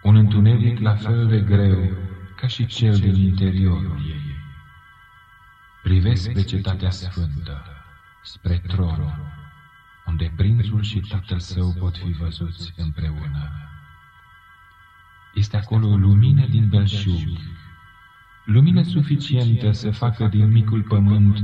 Un 0.03 0.15
întuneric 0.15 0.79
la 0.79 0.95
fel 0.95 1.27
de 1.27 1.39
greu 1.39 1.97
ca 2.35 2.47
și 2.47 2.65
cel 2.65 2.95
din 2.97 3.15
interiorul 3.15 3.99
ei. 4.07 4.36
Privesc 5.87 6.31
pe 6.31 6.43
cetatea 6.43 6.89
sfântă, 6.89 7.65
spre 8.23 8.61
tron, 8.67 9.13
unde 10.05 10.33
prințul 10.35 10.81
și 10.81 10.99
tatăl 10.99 11.39
său 11.39 11.73
pot 11.79 11.97
fi 11.97 12.11
văzuți 12.11 12.73
împreună. 12.77 13.51
Este 15.33 15.57
acolo 15.57 15.95
lumină 15.95 16.45
din 16.45 16.69
belșug, 16.69 17.37
lumină 18.45 18.83
suficientă 18.83 19.71
să 19.71 19.91
facă 19.91 20.27
din 20.27 20.51
micul 20.51 20.81
pământ 20.81 21.43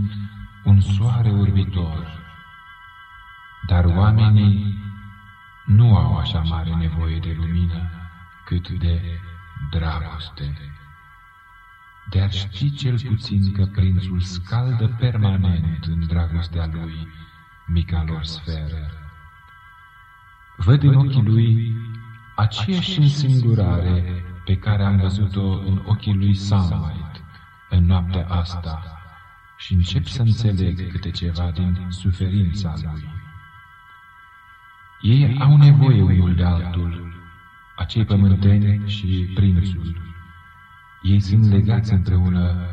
un 0.63 0.81
soare 0.81 1.29
orbitor, 1.29 2.07
dar 3.67 3.85
oamenii 3.85 4.77
nu 5.65 5.97
au 5.97 6.17
așa 6.17 6.39
mare 6.39 6.75
nevoie 6.75 7.19
de 7.19 7.35
lumină 7.37 7.89
cât 8.45 8.69
de 8.69 9.19
dragoste. 9.69 10.57
De-ar 12.09 12.31
ști 12.31 12.71
cel 12.71 12.99
puțin 13.07 13.51
că 13.51 13.65
prințul 13.65 14.19
scaldă 14.19 14.95
permanent 14.99 15.85
în 15.85 16.07
dragostea 16.07 16.69
lui 16.73 17.07
mica 17.67 18.03
lor 18.07 18.23
sferă. 18.23 18.91
Văd 20.57 20.83
în 20.83 20.95
ochii 20.95 21.23
lui 21.23 21.75
aceeași 22.35 22.99
însingurare 22.99 24.25
pe 24.45 24.57
care 24.57 24.83
am 24.83 24.97
văzut-o 24.97 25.59
în 25.59 25.81
ochii 25.85 26.13
lui 26.13 26.35
Sunlight 26.35 27.23
în 27.69 27.85
noaptea 27.85 28.27
asta 28.27 29.01
și 29.57 29.73
încep 29.73 30.05
să 30.05 30.21
înțeleg 30.21 30.91
câte 30.91 31.11
ceva 31.11 31.51
din 31.51 31.85
suferința 31.89 32.73
lui. 32.81 33.09
Ei 35.01 35.37
au 35.39 35.57
nevoie 35.57 36.01
unul 36.01 36.35
de 36.35 36.43
altul, 36.43 37.13
acei 37.75 38.05
pământeni 38.05 38.89
și 38.89 39.31
prințul. 39.33 40.12
Ei 41.03 41.19
sunt 41.19 41.51
legați 41.51 41.93
împreună 41.93 42.67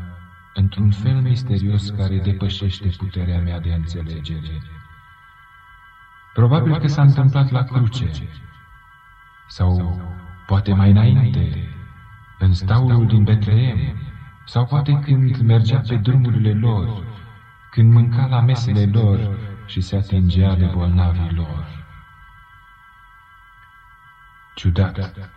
într-un 0.53 0.91
fel 0.91 1.21
misterios 1.21 1.89
care 1.89 2.17
depășește 2.17 2.89
puterea 2.97 3.39
mea 3.39 3.59
de 3.59 3.73
înțelegere. 3.73 4.61
Probabil 6.33 6.77
că 6.77 6.87
s-a 6.87 7.01
întâmplat 7.01 7.51
la 7.51 7.63
cruce, 7.63 8.11
sau 9.47 10.01
poate 10.47 10.73
mai 10.73 10.91
înainte, 10.91 11.69
în 12.39 12.53
staulul 12.53 13.07
din 13.07 13.23
Betleem, 13.23 13.77
sau 14.45 14.65
poate 14.65 14.99
când 14.99 15.37
mergea 15.37 15.81
pe 15.87 15.95
drumurile 15.95 16.53
lor, 16.53 17.03
când 17.71 17.93
mânca 17.93 18.27
la 18.27 18.41
mesele 18.41 18.85
lor 18.85 19.37
și 19.65 19.81
se 19.81 19.95
atingea 19.95 20.55
de 20.55 20.65
bolnavii 20.65 21.33
lor. 21.35 21.85
Ciudat, 24.55 25.31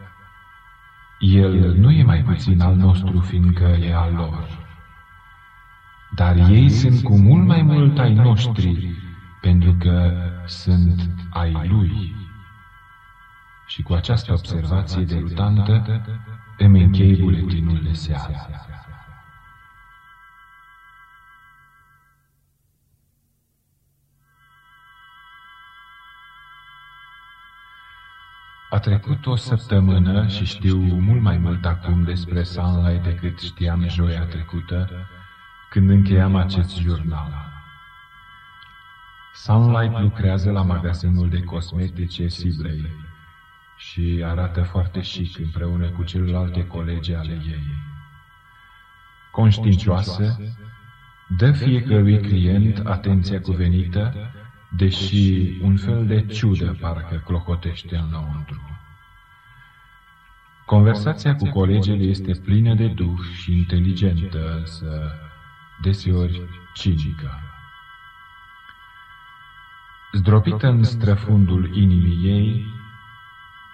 el 1.18 1.74
nu 1.76 1.90
e 1.90 2.02
mai 2.02 2.22
puțin 2.22 2.60
al 2.60 2.74
nostru, 2.74 3.20
fiindcă 3.20 3.64
e 3.64 3.94
al 3.94 4.12
lor. 4.14 4.62
Dar 6.14 6.36
ei 6.36 6.68
sunt 6.68 7.02
cu 7.02 7.18
mult 7.18 7.46
mai 7.46 7.62
mult 7.62 7.98
ai 7.98 8.14
noștri, 8.14 8.94
pentru 9.40 9.74
că 9.78 10.12
sunt 10.46 11.10
ai 11.30 11.66
lui. 11.68 12.14
Și 13.66 13.82
cu 13.82 13.92
această 13.92 14.32
observație 14.32 15.04
derutantă 15.04 16.04
îmi 16.58 16.82
închei 16.82 17.16
buletinul 17.16 17.80
de 17.84 17.92
seară. 17.92 18.48
A 28.74 28.78
trecut 28.78 29.26
o 29.26 29.36
săptămână 29.36 30.26
și 30.26 30.44
știu 30.44 30.76
mult 30.76 31.20
mai 31.20 31.38
mult 31.38 31.64
acum 31.64 32.02
despre 32.02 32.42
Sunlight 32.42 33.02
decât 33.02 33.40
știam 33.40 33.88
joia 33.88 34.24
trecută, 34.24 34.88
când 35.70 35.90
încheiam 35.90 36.36
acest 36.36 36.78
jurnal. 36.78 37.52
Sunlight 39.34 40.00
lucrează 40.00 40.50
la 40.50 40.62
magazinul 40.62 41.28
de 41.28 41.42
cosmetice 41.42 42.28
Sibley 42.28 42.90
și 43.76 44.22
arată 44.24 44.62
foarte 44.62 45.00
chic 45.00 45.38
împreună 45.38 45.88
cu 45.88 46.02
celelalte 46.02 46.66
colegi 46.66 47.14
ale 47.14 47.32
ei. 47.32 47.66
Conștiincioasă, 49.30 50.40
dă 51.28 51.52
fiecărui 51.52 52.20
client 52.20 52.86
atenția 52.86 53.40
cuvenită, 53.40 54.32
deși 54.76 55.58
un 55.62 55.76
fel 55.76 56.06
de 56.06 56.26
ciudă 56.26 56.76
parcă 56.80 57.22
clocotește 57.26 57.96
înăuntru. 57.96 58.63
Conversația 60.64 61.36
cu 61.36 61.48
colegele 61.48 62.02
este 62.02 62.32
plină 62.44 62.74
de 62.74 62.86
duh 62.86 63.18
și 63.42 63.56
inteligentă, 63.56 64.56
însă 64.58 65.12
deseori 65.82 66.42
cinică. 66.74 67.40
Zdropită 70.12 70.68
în 70.68 70.82
străfundul 70.82 71.76
inimii 71.76 72.30
ei, 72.30 72.66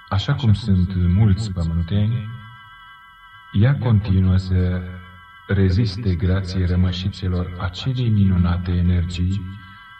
așa 0.08 0.34
cum 0.34 0.52
sunt 0.52 0.94
mulți 0.94 1.52
pământeni, 1.52 2.28
ea 3.52 3.78
continuă 3.78 4.36
să 4.36 4.82
reziste 5.46 6.14
grație 6.14 6.66
rămășițelor 6.66 7.56
acelei 7.60 8.08
minunate 8.08 8.72
energii 8.72 9.40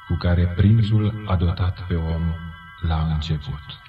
cu 0.08 0.14
care 0.14 0.46
prințul 0.46 1.24
a 1.26 1.36
dotat 1.36 1.86
pe 1.86 1.94
om 1.94 2.34
la 2.80 3.12
început. 3.12 3.79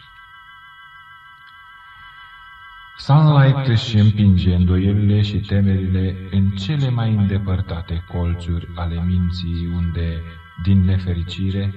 Sunlight 2.97 3.67
își 3.67 3.97
împinge 3.97 4.55
îndoielile 4.55 5.21
și 5.21 5.39
temerile 5.39 6.27
în 6.31 6.49
cele 6.49 6.89
mai 6.89 7.15
îndepărtate 7.15 8.03
colțuri 8.07 8.69
ale 8.75 9.03
minții 9.05 9.71
unde, 9.75 10.23
din 10.63 10.83
nefericire, 10.83 11.73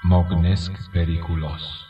mognesc 0.00 0.90
periculos. 0.90 1.86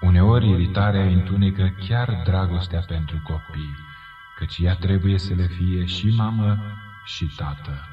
Uneori 0.00 0.48
iritarea 0.48 1.04
întunecă 1.04 1.74
chiar 1.88 2.22
dragostea 2.24 2.80
pentru 2.80 3.20
copii, 3.22 3.76
căci 4.36 4.58
ea 4.58 4.74
trebuie 4.74 5.18
să 5.18 5.34
le 5.34 5.46
fie 5.46 5.84
și 5.84 6.14
mamă 6.16 6.58
și 7.04 7.34
tată. 7.36 7.88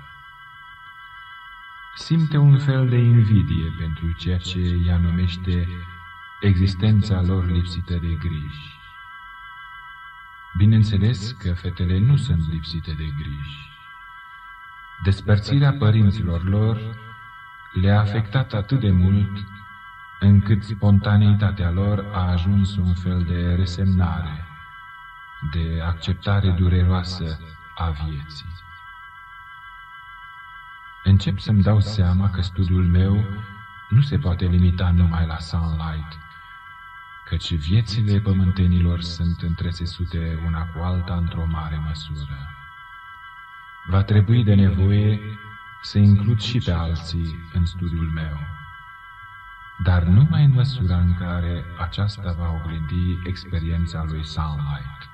Simte 1.96 2.38
un 2.38 2.58
fel 2.58 2.90
de 2.90 2.98
invidie 2.98 3.74
pentru 3.80 4.12
ceea 4.18 4.38
ce 4.38 4.60
ea 4.88 4.98
numește 4.98 5.68
existența 6.46 7.22
lor 7.22 7.46
lipsită 7.46 7.94
de 7.94 8.14
griji. 8.20 8.80
Bineînțeles 10.58 11.32
că 11.32 11.54
fetele 11.54 12.00
nu 12.00 12.16
sunt 12.16 12.52
lipsite 12.52 12.92
de 12.92 13.04
griji. 13.04 13.70
Despărțirea 15.04 15.74
părinților 15.74 16.44
lor 16.44 16.82
le-a 17.82 18.00
afectat 18.00 18.54
atât 18.54 18.80
de 18.80 18.92
mult 18.92 19.46
încât 20.20 20.64
spontaneitatea 20.64 21.72
lor 21.72 22.06
a 22.14 22.32
ajuns 22.32 22.76
un 22.76 22.94
fel 22.94 23.24
de 23.24 23.56
resemnare, 23.56 24.46
de 25.52 25.82
acceptare 25.86 26.50
dureroasă 26.50 27.40
a 27.76 27.90
vieții. 27.90 28.54
Încep 31.04 31.40
să-mi 31.40 31.62
dau 31.62 31.80
seama 31.80 32.30
că 32.30 32.42
studiul 32.42 32.86
meu 32.86 33.26
nu 33.90 34.02
se 34.02 34.18
poate 34.18 34.46
limita 34.46 34.92
numai 34.92 35.26
la 35.26 35.38
sunlight, 35.40 36.25
căci 37.26 37.54
viețile 37.54 38.20
pământenilor 38.20 39.02
sunt 39.02 39.42
întresesute 39.42 40.44
una 40.46 40.66
cu 40.66 40.80
alta 40.80 41.16
într-o 41.16 41.46
mare 41.46 41.82
măsură. 41.88 42.50
Va 43.88 44.04
trebui 44.04 44.44
de 44.44 44.54
nevoie 44.54 45.20
să 45.82 45.98
includ 45.98 46.40
și 46.40 46.60
pe 46.60 46.72
alții 46.72 47.50
în 47.54 47.66
studiul 47.66 48.10
meu, 48.10 48.40
dar 49.84 50.04
numai 50.04 50.44
în 50.44 50.52
măsura 50.52 50.98
în 50.98 51.18
care 51.18 51.66
aceasta 51.78 52.32
va 52.32 52.52
oglindi 52.52 53.20
experiența 53.24 54.04
lui 54.04 54.26
Sunlight. 54.26 55.10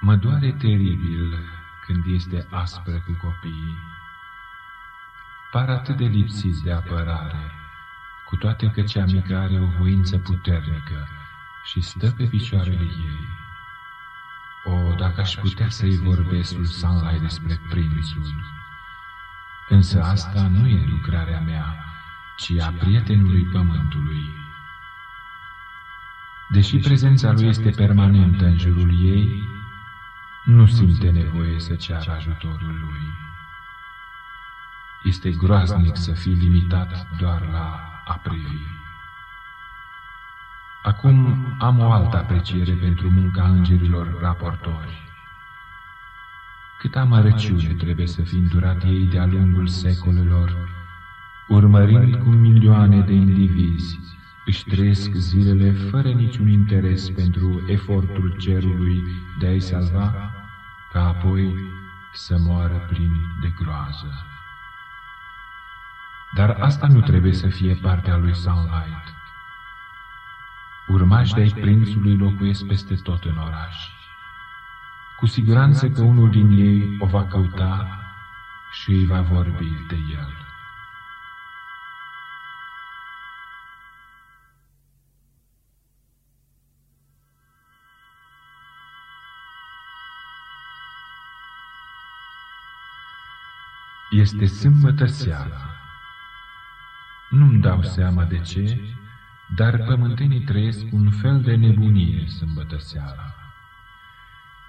Mă 0.00 0.16
doare 0.16 0.52
teribil 0.52 1.38
când 1.86 2.04
este 2.06 2.46
aspră 2.50 2.92
cu 3.06 3.26
copiii. 3.26 3.78
Par 5.50 5.68
atât 5.68 5.96
de 5.96 6.04
lipsiți 6.04 6.62
de 6.62 6.72
apărare, 6.72 7.59
cu 8.30 8.36
toate 8.36 8.70
că 8.70 8.82
cea 8.82 9.04
mică 9.04 9.36
are 9.36 9.60
o 9.60 9.66
voință 9.78 10.18
puternică 10.18 11.08
și 11.64 11.80
stă 11.80 12.10
pe 12.10 12.24
picioarele 12.24 12.82
ei. 12.82 13.28
O, 14.64 14.94
dacă 14.94 15.20
aș 15.20 15.34
putea 15.34 15.68
să-i 15.68 15.96
vorbesc 15.96 16.56
lui 16.56 16.66
Sunlight 16.66 17.20
despre 17.20 17.60
prințul. 17.68 18.34
Însă 19.68 20.02
asta 20.02 20.48
nu 20.48 20.68
e 20.68 20.86
lucrarea 20.88 21.40
mea, 21.40 21.84
ci 22.36 22.58
a 22.58 22.72
prietenului 22.78 23.44
pământului. 23.44 24.34
Deși 26.48 26.78
prezența 26.78 27.32
lui 27.32 27.46
este 27.46 27.70
permanentă 27.70 28.44
în 28.44 28.58
jurul 28.58 29.04
ei, 29.04 29.48
nu 30.44 30.66
simte 30.66 31.10
nevoie 31.10 31.60
să 31.60 31.74
ceară 31.74 32.12
ajutorul 32.12 32.78
lui. 32.80 33.14
Este 35.02 35.30
groaznic 35.30 35.96
să 35.96 36.12
fii 36.12 36.34
limitat 36.34 37.06
doar 37.18 37.48
la 37.52 37.89
a 38.10 38.18
privi. 38.22 38.62
Acum 40.82 41.46
am 41.58 41.78
o 41.78 41.90
altă 41.92 42.16
apreciere 42.16 42.72
pentru 42.72 43.10
munca 43.10 43.42
îngerilor 43.42 44.20
raportori. 44.20 45.08
Cât 46.78 46.96
amărăciune 46.96 47.74
trebuie 47.74 48.06
să 48.06 48.22
fi 48.22 48.34
îndurat 48.34 48.82
ei 48.82 49.04
de-a 49.04 49.26
lungul 49.26 49.66
secolelor, 49.66 50.56
urmărind 51.48 52.14
cum 52.14 52.36
milioane 52.36 53.00
de 53.00 53.12
indivizi 53.12 53.98
își 54.44 54.64
trăiesc 54.64 55.10
zilele 55.14 55.72
fără 55.72 56.08
niciun 56.08 56.48
interes 56.48 57.10
pentru 57.10 57.64
efortul 57.66 58.34
cerului 58.38 59.02
de 59.38 59.46
a-i 59.46 59.60
salva, 59.60 60.32
ca 60.92 61.06
apoi 61.06 61.54
să 62.12 62.36
moară 62.38 62.86
plin 62.88 63.12
de 63.40 63.52
groază. 63.62 64.24
Dar 66.34 66.56
asta 66.60 66.86
nu 66.86 67.00
trebuie 67.00 67.32
să 67.32 67.48
fie 67.48 67.74
partea 67.74 68.16
lui 68.16 68.34
Sunlight. 68.34 69.14
Urmași 70.86 71.34
de-ai 71.34 71.48
prințului 71.60 72.16
locuiesc 72.16 72.66
peste 72.66 72.94
tot 72.94 73.24
în 73.24 73.36
oraș. 73.36 73.76
Cu 75.18 75.26
siguranță 75.26 75.88
că 75.88 76.02
unul 76.02 76.30
din 76.30 76.50
ei 76.50 76.96
o 77.00 77.06
va 77.06 77.24
căuta 77.26 78.00
și 78.70 78.90
îi 78.90 79.06
va 79.06 79.20
vorbi 79.20 79.68
de 79.88 79.96
el. 80.12 80.34
Este 94.10 94.46
sâmbătă 94.46 95.06
seara. 95.06 95.69
Nu-mi 97.30 97.60
dau 97.60 97.82
seama 97.82 98.24
de 98.24 98.38
ce, 98.38 98.80
dar 99.56 99.78
pământenii 99.78 100.40
trăiesc 100.40 100.84
un 100.92 101.10
fel 101.10 101.40
de 101.40 101.54
nebunie 101.54 102.26
sâmbătă 102.26 102.78
seara. 102.78 103.34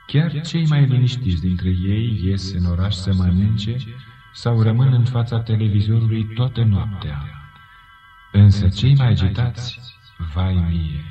Chiar 0.08 0.42
cei 0.42 0.68
mai 0.68 0.86
liniștiți 0.86 1.42
dintre 1.42 1.70
ei 1.70 2.22
ies 2.24 2.54
în 2.54 2.66
oraș 2.66 2.94
să 2.94 3.14
mănânce 3.14 3.78
sau 4.34 4.62
rămân 4.62 4.94
în 4.94 5.06
fața 5.06 5.40
televizorului 5.40 6.26
toată 6.26 6.64
noaptea. 6.64 7.26
Însă 8.32 8.70
cei 8.70 8.96
mai 8.96 9.08
agitați, 9.08 9.80
vai 10.34 10.54
mie, 10.70 11.04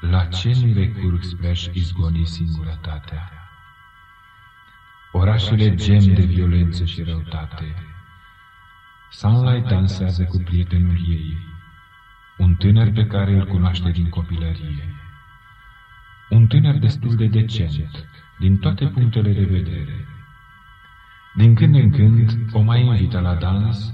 la 0.00 0.24
ce 0.24 0.52
nu 0.62 0.72
recurg 0.72 1.22
spre 1.22 1.48
a-și 1.48 1.70
izgoni 1.72 2.26
singurătatea? 2.26 3.32
Orașele 5.12 5.74
gem 5.74 6.14
de 6.14 6.22
violență 6.22 6.84
și 6.84 7.02
răutate. 7.02 7.93
Sunlight 9.16 9.68
dansează 9.68 10.24
cu 10.24 10.38
prietenul 10.38 10.98
ei, 11.08 11.38
un 12.36 12.54
tânăr 12.54 12.90
pe 12.90 13.06
care 13.06 13.32
îl 13.32 13.46
cunoaște 13.46 13.90
din 13.90 14.08
copilărie. 14.08 14.94
Un 16.28 16.46
tânăr 16.46 16.74
destul 16.74 17.16
de 17.16 17.26
decent, 17.26 18.08
din 18.38 18.58
toate 18.58 18.86
punctele 18.86 19.32
de 19.32 19.44
vedere. 19.44 20.06
Din 21.34 21.54
când 21.54 21.74
în 21.74 21.90
când 21.90 22.36
o 22.52 22.60
mai 22.60 22.84
invită 22.84 23.20
la 23.20 23.34
dans 23.34 23.92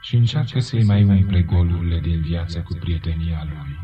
și 0.00 0.16
încearcă 0.16 0.60
să-i 0.60 0.84
mai 0.84 1.04
umple 1.04 1.42
golurile 1.42 2.00
din 2.00 2.20
viață 2.20 2.60
cu 2.60 2.74
prietenia 2.74 3.44
lui. 3.44 3.78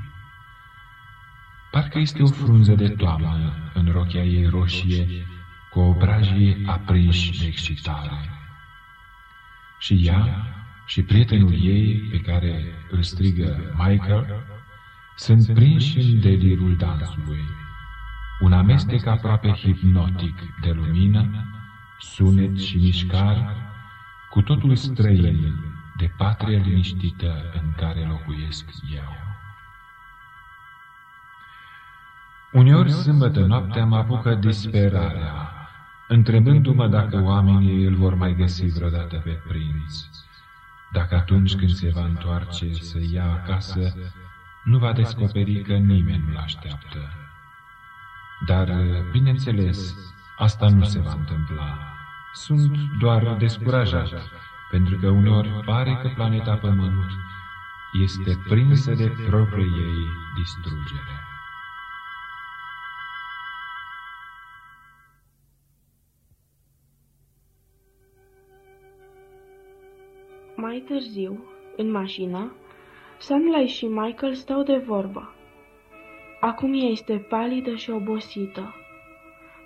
Parcă 1.70 1.98
este 1.98 2.22
o 2.22 2.26
frunză 2.26 2.74
de 2.74 2.88
toamnă 2.88 3.70
în 3.74 3.88
rochia 3.92 4.24
ei 4.24 4.46
roșie, 4.46 5.26
cu 5.70 5.80
obrajii 5.80 6.64
aprinși 6.66 7.38
de 7.38 7.46
excitare. 7.46 8.30
Și 9.78 10.06
ea 10.06 10.54
și 10.90 11.02
prietenul 11.02 11.52
ei, 11.52 12.08
pe 12.10 12.20
care 12.20 12.64
îl 12.90 13.02
strigă 13.02 13.74
Michael, 13.76 14.44
sunt 15.16 15.54
prinși 15.54 15.98
în 15.98 16.20
delirul 16.20 16.76
dansului. 16.76 17.44
Un 18.40 18.52
amestec 18.52 19.06
aproape 19.06 19.48
hipnotic 19.48 20.38
de 20.60 20.70
lumină, 20.70 21.44
sunet 21.98 22.58
și 22.58 22.76
mișcare, 22.76 23.56
cu 24.30 24.42
totul 24.42 24.76
străin 24.76 25.54
de 25.96 26.12
patria 26.16 26.58
liniștită 26.58 27.52
în 27.62 27.72
care 27.76 28.06
locuiesc 28.08 28.64
eu. 28.94 29.12
Uneori 32.52 32.90
sâmbătă 32.90 33.40
noaptea 33.40 33.84
mă 33.84 33.96
apucă 33.96 34.34
disperarea, 34.34 35.52
întrebându-mă 36.08 36.88
dacă 36.88 37.22
oamenii 37.22 37.84
îl 37.84 37.94
vor 37.94 38.14
mai 38.14 38.34
găsi 38.34 38.66
vreodată 38.66 39.16
pe 39.24 39.40
prinț, 39.48 40.08
dacă 40.92 41.14
atunci 41.14 41.54
când 41.56 41.70
se 41.70 41.90
va 41.94 42.04
întoarce 42.04 42.72
să 42.72 42.98
ia 43.12 43.24
acasă, 43.24 43.94
nu 44.64 44.78
va 44.78 44.92
descoperi 44.92 45.62
că 45.62 45.72
nimeni 45.72 46.24
nu-l 46.26 46.36
așteaptă. 46.36 46.98
Dar, 48.46 48.70
bineînțeles, 49.10 49.94
asta 50.36 50.68
nu 50.68 50.84
se 50.84 50.98
va 50.98 51.12
întâmpla. 51.12 51.94
Sunt 52.32 52.76
doar 52.98 53.34
descurajat, 53.38 54.12
pentru 54.70 54.96
că 54.96 55.08
uneori 55.08 55.48
pare 55.48 55.98
că 56.02 56.08
planeta 56.14 56.54
Pământ 56.54 57.10
este 58.02 58.38
prinsă 58.48 58.92
de 58.92 59.16
propria 59.26 59.64
ei 59.64 60.06
distrugere. 60.36 61.29
Mai 70.70 70.78
târziu, 70.78 71.44
în 71.76 71.90
mașină, 71.90 72.52
Sunlight 73.18 73.68
și 73.68 73.86
Michael 73.86 74.34
stau 74.34 74.62
de 74.62 74.76
vorbă. 74.76 75.34
Acum 76.40 76.74
ea 76.74 76.88
este 76.88 77.26
palidă 77.28 77.74
și 77.74 77.90
obosită 77.90 78.74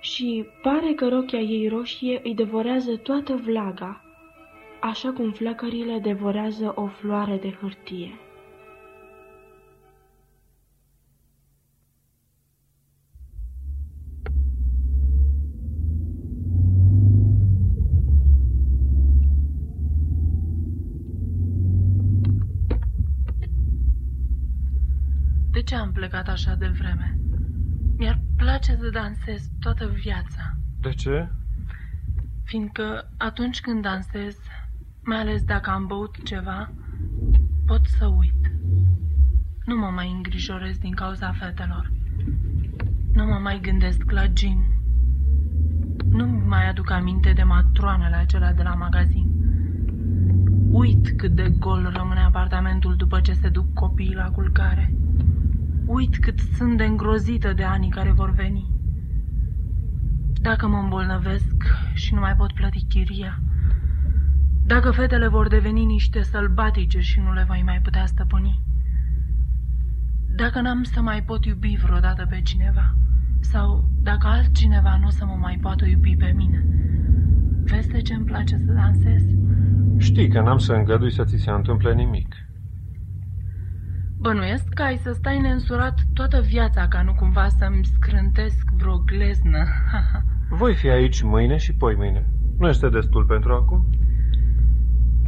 și 0.00 0.46
pare 0.62 0.92
că 0.94 1.08
rochia 1.08 1.38
ei 1.38 1.68
roșie 1.68 2.20
îi 2.22 2.34
devorează 2.34 2.96
toată 2.96 3.34
vlaga, 3.34 4.04
așa 4.80 5.12
cum 5.12 5.30
flăcările 5.30 5.98
devorează 5.98 6.72
o 6.74 6.86
floare 6.86 7.36
de 7.36 7.50
hârtie. 7.60 8.18
Ce 25.74 25.80
am 25.80 25.92
plecat 25.92 26.28
așa 26.28 26.54
de 26.54 26.66
vreme? 26.66 27.18
Mi-ar 27.96 28.20
place 28.36 28.76
să 28.76 28.88
dansez 28.92 29.50
toată 29.60 29.86
viața, 29.86 30.56
De 30.80 30.90
ce? 30.90 31.28
fiindcă 32.44 33.10
atunci 33.16 33.60
când 33.60 33.82
dansez, 33.82 34.36
mai 35.04 35.20
ales 35.20 35.42
dacă 35.42 35.70
am 35.70 35.86
băut 35.86 36.24
ceva, 36.24 36.72
pot 37.66 37.86
să 37.86 38.06
uit. 38.06 38.52
Nu 39.64 39.76
mă 39.76 39.86
mai 39.86 40.10
îngrijorez 40.10 40.78
din 40.78 40.94
cauza 40.94 41.32
fetelor. 41.32 41.92
Nu 43.12 43.24
mă 43.24 43.38
mai 43.42 43.60
gândesc 43.60 44.10
la 44.10 44.24
Jim. 44.34 44.64
Nu 46.10 46.26
mai 46.26 46.68
aduc 46.68 46.90
aminte 46.90 47.32
de 47.32 47.42
matroanele 47.42 48.16
acelea 48.16 48.52
de 48.52 48.62
la 48.62 48.74
magazin. 48.74 49.26
Uit 50.70 51.10
cât 51.16 51.34
de 51.34 51.54
gol 51.58 51.92
rămâne 51.96 52.20
apartamentul 52.20 52.96
după 52.96 53.20
ce 53.20 53.32
se 53.32 53.48
duc 53.48 53.72
copiii 53.72 54.14
la 54.14 54.30
culcare. 54.30 54.94
Uit 55.86 56.18
cât 56.18 56.38
sunt 56.38 56.76
de 56.76 56.84
îngrozită 56.84 57.52
de 57.52 57.62
anii 57.62 57.90
care 57.90 58.10
vor 58.10 58.30
veni. 58.30 58.66
Dacă 60.40 60.66
mă 60.68 60.78
îmbolnăvesc 60.78 61.64
și 61.94 62.14
nu 62.14 62.20
mai 62.20 62.34
pot 62.36 62.52
plăti 62.52 62.84
chiria, 62.84 63.40
dacă 64.66 64.90
fetele 64.90 65.28
vor 65.28 65.48
deveni 65.48 65.84
niște 65.84 66.22
sălbatice 66.22 67.00
și 67.00 67.20
nu 67.20 67.32
le 67.32 67.44
voi 67.46 67.62
mai 67.64 67.80
putea 67.82 68.06
stăpâni, 68.06 68.62
dacă 70.36 70.60
n-am 70.60 70.82
să 70.82 71.00
mai 71.00 71.22
pot 71.22 71.44
iubi 71.44 71.78
vreodată 71.82 72.26
pe 72.28 72.40
cineva, 72.40 72.94
sau 73.40 73.88
dacă 74.02 74.26
altcineva 74.26 74.96
nu 74.96 75.06
o 75.06 75.10
să 75.10 75.24
mă 75.24 75.36
mai 75.40 75.58
poată 75.60 75.86
iubi 75.86 76.16
pe 76.16 76.32
mine, 76.36 76.66
vezi 77.64 77.88
de 77.88 78.00
ce 78.00 78.14
îmi 78.14 78.24
place 78.24 78.56
să 78.56 78.72
dansez? 78.72 79.22
Știi 79.98 80.28
că 80.28 80.40
n-am 80.40 80.58
să 80.58 80.72
îngădui 80.72 81.12
să 81.12 81.24
ți 81.24 81.36
se 81.36 81.50
întâmple 81.50 81.94
nimic. 81.94 82.43
Bănuiesc 84.24 84.68
că 84.68 84.82
ai 84.82 84.96
să 84.96 85.12
stai 85.12 85.40
neînsurat 85.40 86.00
toată 86.14 86.40
viața 86.40 86.88
ca 86.88 87.02
nu 87.02 87.14
cumva 87.14 87.48
să-mi 87.48 87.84
scrântesc 87.84 88.70
vreo 88.76 88.98
gleznă. 88.98 89.64
Voi 90.60 90.74
fi 90.74 90.88
aici 90.88 91.22
mâine 91.22 91.56
și 91.56 91.74
poi 91.74 91.94
mâine. 91.94 92.26
Nu 92.58 92.68
este 92.68 92.88
destul 92.88 93.24
pentru 93.24 93.52
acum? 93.52 93.86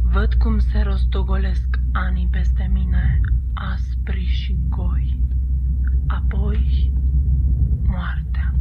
Văd 0.01 0.33
cum 0.33 0.59
se 0.59 0.81
rostogolesc 0.81 1.79
anii 1.91 2.27
peste 2.31 2.69
mine, 2.73 3.19
aspri 3.53 4.25
și 4.25 4.57
goi. 4.69 5.19
Apoi, 6.07 6.91
moartea. 7.87 8.53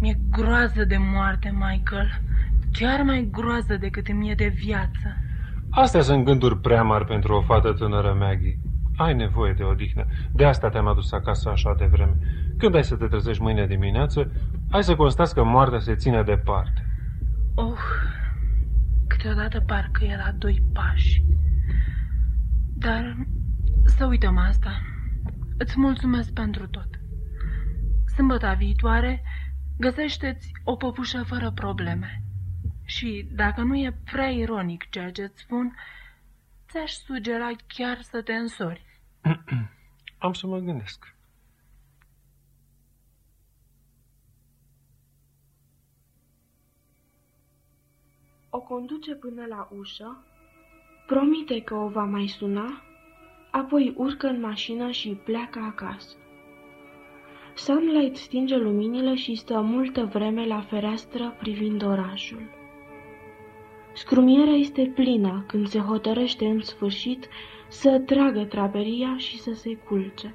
Mi-e 0.00 0.18
groază 0.30 0.84
de 0.84 0.96
moarte, 0.96 1.50
Michael. 1.52 2.20
Chiar 2.72 3.02
mai 3.02 3.28
groază 3.30 3.76
decât 3.76 4.08
îmi 4.08 4.30
e 4.30 4.34
de 4.34 4.52
viață. 4.54 5.16
Astea 5.70 6.00
sunt 6.00 6.24
gânduri 6.24 6.60
prea 6.60 6.82
mari 6.82 7.04
pentru 7.04 7.34
o 7.34 7.40
fată 7.40 7.72
tânără, 7.72 8.16
Maggie. 8.18 8.58
Ai 9.02 9.14
nevoie 9.14 9.52
de 9.52 9.62
odihnă. 9.62 10.06
De 10.32 10.44
asta 10.44 10.68
te-am 10.68 10.86
adus 10.86 11.12
acasă 11.12 11.48
așa 11.48 11.74
de 11.78 11.84
vreme. 11.84 12.16
Când 12.58 12.74
ai 12.74 12.84
să 12.84 12.96
te 12.96 13.06
trezești 13.06 13.42
mâine 13.42 13.66
dimineață, 13.66 14.32
ai 14.70 14.82
să 14.82 14.96
constați 14.96 15.34
că 15.34 15.44
moartea 15.44 15.78
se 15.78 15.94
ține 15.94 16.22
departe. 16.22 16.86
Oh, 17.54 17.78
câteodată 19.08 19.60
parcă 19.60 20.04
e 20.04 20.16
la 20.16 20.32
doi 20.38 20.62
pași. 20.72 21.24
Dar 22.78 23.16
să 23.84 24.06
uităm 24.06 24.36
asta. 24.38 24.80
Îți 25.58 25.78
mulțumesc 25.78 26.32
pentru 26.32 26.66
tot. 26.66 26.88
Sâmbăta 28.14 28.52
viitoare 28.52 29.22
găsește-ți 29.78 30.50
o 30.64 30.76
păpușă 30.76 31.22
fără 31.22 31.50
probleme. 31.50 32.22
Și 32.84 33.28
dacă 33.32 33.62
nu 33.62 33.76
e 33.76 33.96
prea 34.04 34.28
ironic 34.28 34.90
ceea 34.90 35.10
ce 35.10 35.22
îți 35.22 35.40
spun, 35.40 35.74
ți-aș 36.68 36.90
sugera 36.90 37.50
chiar 37.66 38.00
să 38.00 38.22
te 38.22 38.32
însori. 38.32 38.91
Am 40.18 40.32
să 40.32 40.46
mă 40.46 40.58
gândesc. 40.58 41.14
O 48.50 48.60
conduce 48.60 49.14
până 49.14 49.46
la 49.46 49.68
ușă, 49.78 50.24
promite 51.06 51.62
că 51.62 51.74
o 51.74 51.88
va 51.88 52.04
mai 52.04 52.26
suna, 52.26 52.82
apoi 53.50 53.94
urcă 53.96 54.26
în 54.26 54.40
mașină 54.40 54.90
și 54.90 55.08
pleacă 55.24 55.58
acasă. 55.58 56.16
Sunlight 57.54 58.16
stinge 58.16 58.56
luminile 58.56 59.14
și 59.14 59.34
stă 59.34 59.60
multă 59.60 60.04
vreme 60.04 60.46
la 60.46 60.60
fereastră 60.60 61.34
privind 61.38 61.82
orașul. 61.82 62.42
Scrumierea 63.94 64.54
este 64.54 64.92
plină 64.94 65.44
când 65.46 65.68
se 65.68 65.78
hotărăște 65.78 66.46
în 66.46 66.60
sfârșit 66.60 67.28
să 67.72 68.02
tragă 68.06 68.44
traperia 68.44 69.18
și 69.18 69.38
să 69.38 69.52
se 69.54 69.74
culce. 69.76 70.34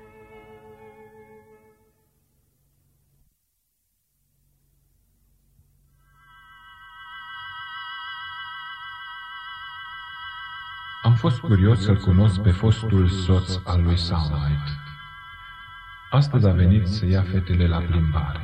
Am 11.04 11.13
fost 11.13 11.39
curios 11.39 11.82
să-l 11.82 11.97
cunosc 11.97 12.41
pe 12.41 12.52
fostul 12.52 13.08
soț 13.08 13.60
al 13.65 13.84
lui 13.84 13.97
Sunlight. 13.97 14.67
Astăzi 16.10 16.47
a 16.47 16.52
venit 16.52 16.88
să 16.88 17.06
ia 17.06 17.21
fetele 17.21 17.67
la 17.67 17.78
plimbare. 17.78 18.41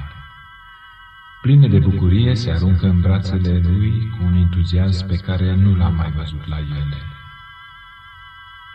Pline 1.41 1.67
de 1.67 1.79
bucurie 1.79 2.35
se 2.35 2.51
aruncă 2.51 2.85
în 2.85 3.01
brațele 3.01 3.59
lui 3.59 4.09
cu 4.09 4.23
un 4.23 4.33
entuziasm 4.33 5.07
pe 5.07 5.15
care 5.15 5.55
nu 5.55 5.75
l-am 5.75 5.95
mai 5.95 6.11
văzut 6.11 6.47
la 6.47 6.59
ele. 6.59 7.12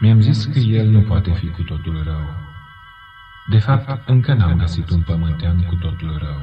Mi-am 0.01 0.21
zis 0.21 0.45
că 0.45 0.59
el 0.59 0.89
nu 0.89 1.01
poate 1.01 1.33
fi 1.33 1.51
cu 1.51 1.63
totul 1.63 2.03
rău. 2.05 2.47
De 3.51 3.59
fapt, 3.59 4.09
încă 4.09 4.35
n-am 4.35 4.59
găsit 4.59 4.91
un 4.91 5.01
pământean 5.01 5.63
cu 5.63 5.75
totul 5.75 6.19
rău. 6.21 6.41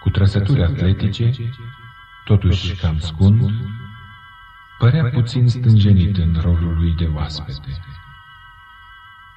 Cu 0.00 0.10
trăsături 0.10 0.62
atletice, 0.62 1.32
totuși 2.24 2.74
cam 2.74 2.98
scund, 2.98 3.50
părea 4.78 5.04
puțin 5.04 5.48
stânjenit 5.48 6.16
în 6.16 6.36
rolul 6.40 6.74
lui 6.74 6.94
de 6.94 7.04
oaspete. 7.14 7.80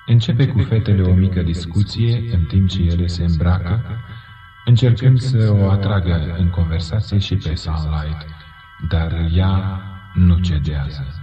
Începe 0.06 0.48
cu 0.48 0.60
fetele 0.60 1.02
o 1.02 1.14
mică 1.14 1.42
discuție 1.42 2.36
în 2.36 2.44
timp 2.46 2.70
ce 2.70 2.82
ele 2.82 3.08
se 3.08 3.24
îmbracă, 3.24 4.02
încercând 4.66 5.20
să 5.20 5.52
o 5.52 5.70
atragă 5.70 6.36
în 6.38 6.50
conversație 6.50 7.18
și 7.18 7.36
pe 7.36 7.56
Sunlight, 7.56 8.26
dar 8.88 9.28
ea 9.32 9.82
nu 10.14 10.40
cedează. 10.40 11.19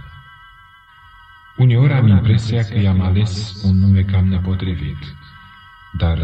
Uneori 1.57 1.93
am 1.93 2.07
impresia 2.07 2.63
că 2.63 2.79
i-am 2.79 3.01
ales 3.01 3.61
un 3.63 3.79
nume 3.79 4.01
cam 4.01 4.27
nepotrivit, 4.27 5.15
dar 5.97 6.19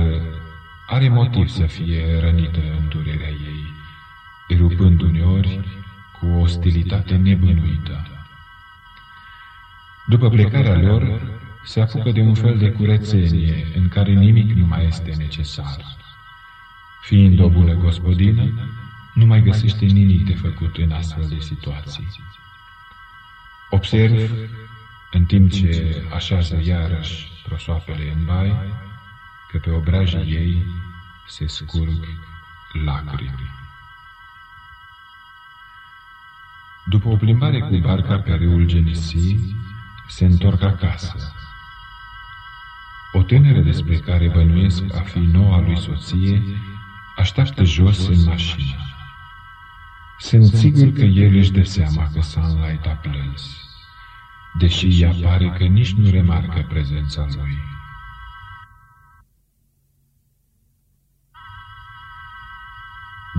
are 0.88 1.10
motiv 1.10 1.48
să 1.48 1.66
fie 1.66 2.20
rănită 2.20 2.60
în 2.80 2.88
durerea 2.88 3.30
ei, 3.30 3.74
rupând 4.58 5.02
uneori 5.02 5.60
cu 6.20 6.26
o 6.26 6.40
ostilitate 6.40 7.16
nebănuită. 7.16 8.08
După 10.08 10.30
plecarea 10.30 10.78
lor, 10.78 11.22
se 11.64 11.82
apucă 11.82 12.12
de 12.12 12.22
un 12.22 12.34
fel 12.34 12.58
de 12.58 12.72
curățenie 12.72 13.68
în 13.76 13.88
care 13.88 14.12
nimic 14.12 14.52
nu 14.52 14.66
mai 14.66 14.86
este 14.86 15.14
necesar. 15.18 15.86
Fiind 17.02 17.40
o 17.40 17.50
bună 17.50 17.74
gospodină, 17.74 18.54
nu 19.14 19.26
mai 19.26 19.42
găsește 19.42 19.86
nimic 19.86 20.26
de 20.26 20.34
făcut 20.34 20.78
în 20.78 20.92
astfel 20.92 21.26
de 21.30 21.40
situații. 21.40 22.08
Observ, 23.70 24.32
în 25.14 25.26
timp 25.26 25.52
ce 25.52 26.04
așează 26.14 26.60
iarăși 26.64 27.32
prosoapele 27.44 28.14
în 28.16 28.26
bai, 28.26 28.56
că 29.52 29.58
pe 29.58 29.70
obrajii 29.70 30.34
ei 30.34 30.66
se 31.28 31.48
scurg 31.48 32.08
lacrimi. 32.86 33.52
După 36.86 37.08
o 37.08 37.16
plimbare 37.16 37.60
cu 37.60 37.78
barca 37.78 38.20
pe 38.20 38.34
râul 38.34 38.66
Genesee, 38.66 39.40
se 40.08 40.26
întorc 40.26 40.62
acasă. 40.62 41.34
O 43.12 43.24
tânără 43.24 43.60
despre 43.60 43.98
care 43.98 44.30
bănuiesc 44.30 44.84
a 44.96 45.02
fi 45.02 45.20
noua 45.20 45.60
lui 45.60 45.78
soție, 45.80 46.44
așteaptă 47.16 47.64
jos 47.64 48.08
în 48.08 48.24
mașină. 48.24 48.78
Sunt 50.18 50.46
sigur 50.46 50.92
că 50.92 51.04
el 51.04 51.36
își 51.36 51.52
dă 51.52 51.64
seama 51.64 52.10
că 52.14 52.22
Sunlight 52.22 52.86
a 52.86 52.90
plâns, 52.90 53.64
deși 54.58 55.02
ea 55.02 55.12
pare 55.22 55.50
că 55.58 55.64
nici 55.64 55.94
nu 55.94 56.10
remarcă 56.10 56.66
prezența 56.70 57.26
lui. 57.36 57.58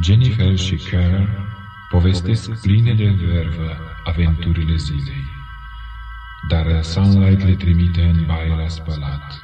Jennifer 0.03 0.57
și 0.57 0.77
Carol 0.77 1.29
povestesc 1.89 2.61
pline 2.61 2.95
de 2.95 3.11
vervă 3.11 3.79
aventurile 4.05 4.77
zilei, 4.77 5.25
dar 6.49 6.83
Sunlight 6.83 7.43
le 7.43 7.55
trimite 7.55 8.03
în 8.03 8.27
baie 8.27 8.55
la 8.55 8.69
spălat. 8.69 9.43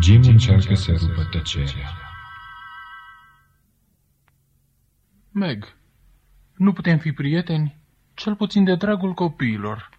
Jim 0.00 0.22
încearcă 0.22 0.74
să 0.74 0.96
rupă 1.00 1.24
tăcerea. 1.24 1.96
Meg, 5.30 5.76
nu 6.56 6.72
putem 6.72 6.98
fi 6.98 7.12
prieteni? 7.12 7.76
Cel 8.14 8.34
puțin 8.34 8.64
de 8.64 8.74
dragul 8.74 9.14
copiilor. 9.14 9.97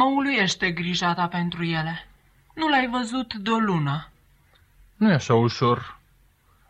Mă 0.00 0.06
uluiește 0.06 0.70
grija 0.70 1.14
ta 1.14 1.26
pentru 1.26 1.64
ele. 1.64 2.06
Nu 2.54 2.68
l-ai 2.68 2.88
văzut 2.88 3.34
de 3.34 3.50
o 3.50 3.58
lună. 3.58 4.08
Nu 4.96 5.10
e 5.10 5.14
așa 5.14 5.34
ușor. 5.34 5.98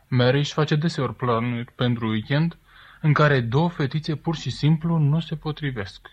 Mary 0.08 0.38
își 0.38 0.52
face 0.52 0.74
deseori 0.76 1.14
planuri 1.14 1.72
pentru 1.74 2.08
weekend 2.08 2.56
în 3.00 3.12
care 3.12 3.40
două 3.40 3.68
fetițe 3.68 4.14
pur 4.14 4.36
și 4.36 4.50
simplu 4.50 4.96
nu 4.96 5.20
se 5.20 5.36
potrivesc. 5.36 6.08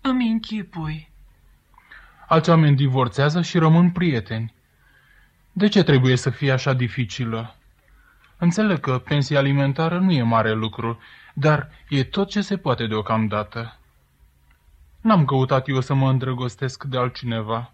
Îmi 0.00 0.30
închipui. 0.30 1.10
Alți 2.26 2.50
oameni 2.50 2.76
divorțează 2.76 3.42
și 3.42 3.58
rămân 3.58 3.90
prieteni. 3.90 4.54
De 5.52 5.68
ce 5.68 5.82
trebuie 5.82 6.16
să 6.16 6.30
fie 6.30 6.52
așa 6.52 6.72
dificilă? 6.72 7.54
Înțeleg 8.38 8.80
că 8.80 8.98
pensia 8.98 9.38
alimentară 9.38 9.98
nu 9.98 10.10
e 10.12 10.22
mare 10.22 10.52
lucru, 10.52 10.98
dar 11.34 11.70
e 11.88 12.04
tot 12.04 12.28
ce 12.28 12.40
se 12.40 12.56
poate 12.56 12.86
deocamdată. 12.86 13.78
N-am 15.00 15.24
căutat 15.24 15.68
eu 15.68 15.80
să 15.80 15.94
mă 15.94 16.10
îndrăgostesc 16.10 16.84
de 16.84 16.98
altcineva. 16.98 17.72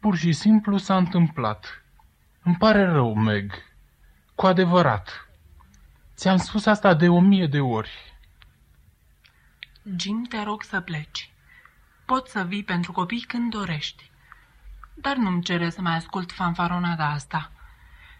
Pur 0.00 0.16
și 0.16 0.32
simplu 0.32 0.76
s-a 0.76 0.96
întâmplat. 0.96 1.84
Îmi 2.42 2.56
pare 2.56 2.84
rău, 2.84 3.14
Meg. 3.14 3.52
Cu 4.34 4.46
adevărat. 4.46 5.28
Ți-am 6.16 6.36
spus 6.36 6.66
asta 6.66 6.94
de 6.94 7.08
o 7.08 7.20
mie 7.20 7.46
de 7.46 7.60
ori. 7.60 7.90
Jim, 9.96 10.24
te 10.24 10.42
rog 10.42 10.62
să 10.62 10.80
pleci. 10.80 11.30
Poți 12.04 12.30
să 12.30 12.42
vii 12.42 12.64
pentru 12.64 12.92
copii 12.92 13.24
când 13.28 13.50
dorești. 13.50 14.10
Dar 14.94 15.16
nu-mi 15.16 15.42
cere 15.42 15.70
să 15.70 15.80
mai 15.80 15.96
ascult 15.96 16.32
fanfaronada 16.32 17.10
asta. 17.10 17.50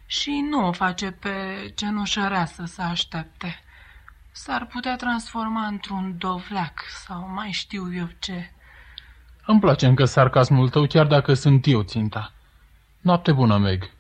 Și 0.07 0.47
nu 0.51 0.67
o 0.67 0.73
face 0.73 1.11
pe 1.11 1.33
cenușăreasă 1.75 2.65
să 2.65 2.83
aștepte. 2.83 3.63
S-ar 4.31 4.67
putea 4.67 4.97
transforma 4.97 5.67
într-un 5.67 6.19
dovleac 6.19 6.81
sau 7.05 7.29
mai 7.35 7.51
știu 7.51 7.95
eu 7.95 8.09
ce. 8.19 8.51
Îmi 9.47 9.61
place 9.61 9.87
încă 9.87 10.05
sarcasmul 10.05 10.69
tău, 10.69 10.87
chiar 10.87 11.07
dacă 11.07 11.35
sunt 11.35 11.67
eu 11.67 11.83
ținta. 11.83 12.33
Noapte 13.01 13.33
bună, 13.33 13.59
Meg. 13.59 13.91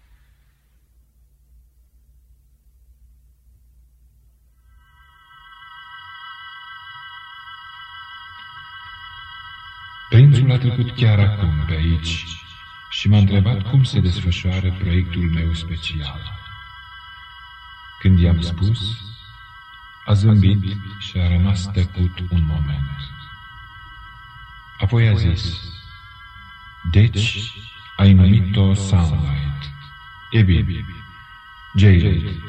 Prințul 10.08 10.50
a 10.50 10.58
trecut 10.58 10.90
chiar 10.90 11.18
acum 11.18 11.64
pe 11.66 11.72
aici 11.72 12.24
și 12.90 13.08
m-a 13.08 13.18
întrebat 13.18 13.70
cum 13.70 13.84
se 13.84 14.00
desfășoară 14.00 14.76
proiectul 14.78 15.22
meu 15.22 15.52
special. 15.52 16.20
Când 18.00 18.18
i-am 18.18 18.40
spus, 18.40 19.07
a 20.08 20.14
zâmbit 20.14 20.76
și 20.98 21.18
a 21.18 21.28
rămas 21.28 21.70
tăcut 21.72 22.18
un 22.30 22.44
moment. 22.44 23.00
Apoi 24.78 25.08
a 25.08 25.14
zis, 25.14 25.56
Deci, 26.90 27.52
ai 27.96 28.12
numit-o 28.12 28.74
Sunlight. 28.74 29.70
E 30.30 30.42
bine, 30.42 30.84
Jade, 31.76 32.40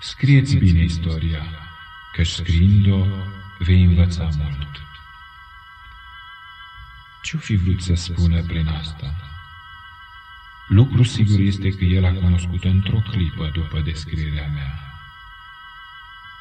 scrieți 0.00 0.56
bine 0.56 0.82
istoria, 0.82 1.42
că 2.12 2.24
scriind-o 2.24 3.06
vei 3.58 3.84
învăța 3.84 4.28
mult. 4.36 4.82
Ce-o 7.22 7.38
fi 7.38 7.56
vrut 7.56 7.82
să 7.82 7.94
spună 7.94 8.42
prin 8.42 8.68
asta? 8.68 9.14
Lucru 10.68 11.02
sigur 11.02 11.38
este 11.38 11.68
că 11.68 11.84
el 11.84 12.04
a 12.04 12.12
cunoscut 12.12 12.64
într-o 12.64 12.98
clipă 13.10 13.50
după 13.52 13.80
descrierea 13.80 14.48
mea. 14.48 14.83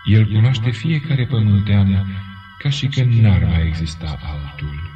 El 0.04 0.28
cunoaște 0.28 0.72
fiecare 0.72 1.26
pământean 1.26 2.22
ca 2.58 2.70
și 2.70 2.88
când 2.88 3.14
n-ar 3.14 3.44
mai 3.44 3.68
exista 3.68 4.20
altul. 4.22 4.92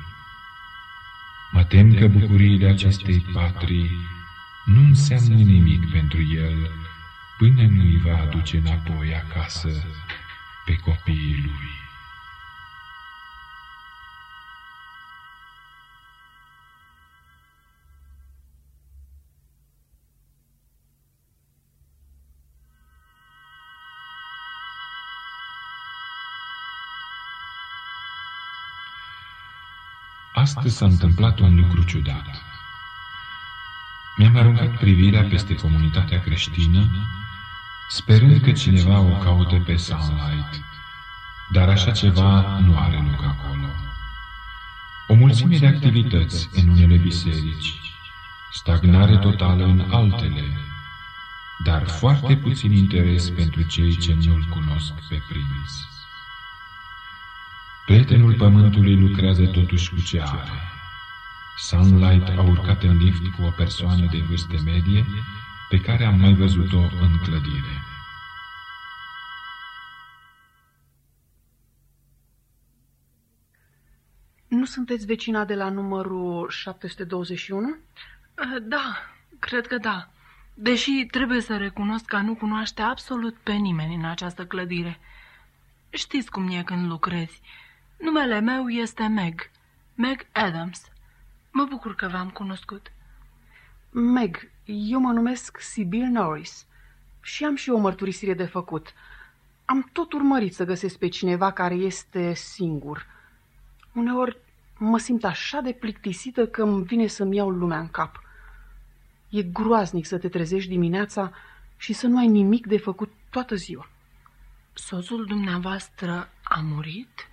Mă 1.52 1.63
tem 1.63 1.93
că 1.93 2.08
bucuriile 2.08 2.67
acestei 2.67 3.26
patrii 3.34 3.91
nu 4.65 4.80
înseamnă 4.80 5.36
nimic 5.36 5.91
pentru 5.91 6.22
el 6.22 6.72
până 7.38 7.62
nu 7.62 7.82
îi 7.82 8.02
va 8.06 8.17
aduce 8.22 8.58
înapoi 8.58 9.15
acasă 9.15 9.70
pe 10.65 10.76
copiii 10.76 11.41
lui. 11.43 11.77
Astăzi 30.48 30.76
s-a 30.76 30.86
întâmplat 30.86 31.40
un 31.40 31.56
lucru 31.56 31.84
ciudat. 31.84 32.26
Mi-am 34.18 34.36
aruncat 34.36 34.78
privirea 34.78 35.24
peste 35.24 35.56
comunitatea 35.56 36.20
creștină, 36.20 36.90
sperând 37.90 38.42
că 38.42 38.52
cineva 38.52 39.00
o 39.00 39.18
caută 39.18 39.56
pe 39.66 39.76
Sunlight, 39.76 40.62
dar 41.52 41.70
așa 41.70 41.92
ceva 41.92 42.60
nu 42.60 42.78
are 42.78 42.96
loc 42.96 43.24
acolo. 43.24 43.68
O 45.08 45.14
mulțime 45.14 45.58
de 45.58 45.68
activități 45.68 46.50
în 46.54 46.68
unele 46.68 46.96
biserici, 46.96 47.82
stagnare 48.52 49.18
totală 49.18 49.66
în 49.66 49.86
altele, 49.92 50.58
dar 51.64 51.88
foarte 51.88 52.36
puțin 52.36 52.72
interes 52.72 53.30
pentru 53.30 53.62
cei 53.62 53.98
ce 53.98 54.18
nu-L 54.26 54.48
cunosc 54.50 54.94
pe 55.10 55.22
prinț. 55.28 55.97
Prietenul 57.88 58.36
pământului 58.36 59.00
lucrează 59.00 59.45
totuși 59.45 59.89
cu 59.89 60.02
ce 60.02 60.21
are. 60.21 60.62
Sunlight 61.58 62.28
a 62.38 62.41
urcat 62.41 62.84
în 62.84 62.97
lift 62.97 63.36
cu 63.36 63.43
o 63.43 63.50
persoană 63.58 64.08
de 64.12 64.17
vârstă 64.17 64.56
medie 64.65 65.06
pe 65.69 65.80
care 65.80 66.06
am 66.06 66.19
mai 66.19 66.34
văzut-o 66.34 66.78
în 66.78 67.17
clădire. 67.23 67.82
Nu 74.47 74.65
sunteți 74.65 75.06
vecina 75.06 75.45
de 75.45 75.56
la 75.56 75.69
numărul 75.69 76.50
721? 76.50 77.67
Uh, 77.67 78.63
Da, 78.63 78.97
cred 79.39 79.67
că 79.67 79.78
da. 79.78 80.10
Deși 80.54 81.06
trebuie 81.12 81.41
să 81.41 81.58
recunosc 81.58 82.06
că 82.06 82.17
nu 82.17 82.36
cunoaște 82.36 82.82
absolut 82.82 83.36
pe 83.43 83.54
nimeni 83.54 83.95
în 83.95 84.06
această 84.06 84.45
clădire. 84.45 85.00
Știți 85.89 86.32
cum 86.32 86.50
e 86.50 86.63
când 86.63 86.88
lucrezi. 86.88 87.41
Numele 87.98 88.40
meu 88.40 88.70
este 88.70 89.08
Meg. 89.08 89.52
Meg 89.96 90.28
Adams. 90.32 90.82
Mă 91.52 91.66
bucur 91.70 91.96
că 91.96 92.08
v-am 92.08 92.30
cunoscut. 92.30 92.92
Meg, 93.90 94.52
eu 94.66 95.00
mă 95.00 95.12
numesc 95.12 95.60
Sibyl 95.60 96.06
Norris 96.06 96.66
și 97.22 97.46
am 97.46 97.56
și 97.56 97.70
eu 97.70 97.76
o 97.76 97.80
mărturisire 97.80 98.34
de 98.34 98.46
făcut. 98.46 98.94
Am 99.66 99.90
tot 99.94 100.14
urmărit 100.14 100.54
să 100.54 100.64
găsesc 100.64 100.98
pe 100.98 101.08
cineva 101.08 101.52
care 101.52 101.74
este 101.74 102.34
singur. 102.34 103.06
Uneori 103.94 104.38
mă 104.78 104.98
simt 104.98 105.24
așa 105.24 105.60
de 105.60 105.72
plictisită 105.72 106.48
că 106.48 106.62
îmi 106.64 106.84
vine 106.84 107.08
să-mi 107.08 107.36
iau 107.36 107.50
lumea 107.50 107.80
în 107.80 107.88
cap. 107.88 108.22
E 109.30 109.44
groaznic 109.44 110.06
să 110.06 110.18
te 110.18 110.30
trezești 110.30 110.70
dimineața 110.70 111.32
și 111.78 111.94
să 111.94 112.08
nu 112.08 112.18
ai 112.18 112.28
nimic 112.28 112.68
de 112.68 112.78
făcut 112.78 113.12
toată 113.30 113.56
ziua. 113.56 113.90
Soțul 114.74 115.26
dumneavoastră 115.26 116.30
a 116.44 116.60
murit? 116.64 117.27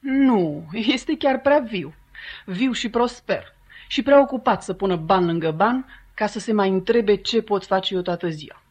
Nu, 0.00 0.68
este 0.72 1.16
chiar 1.16 1.40
prea 1.40 1.58
viu. 1.58 1.94
Viu 2.44 2.72
și 2.72 2.88
prosper. 2.88 3.54
Și 3.88 4.02
prea 4.02 4.20
ocupat 4.20 4.62
să 4.62 4.72
pună 4.72 4.96
ban 4.96 5.26
lângă 5.26 5.50
ban 5.50 5.86
ca 6.14 6.26
să 6.26 6.38
se 6.38 6.52
mai 6.52 6.68
întrebe 6.68 7.14
ce 7.16 7.42
pot 7.42 7.64
face 7.64 7.94
eu 7.94 8.00
toată 8.00 8.28
ziua. 8.28 8.62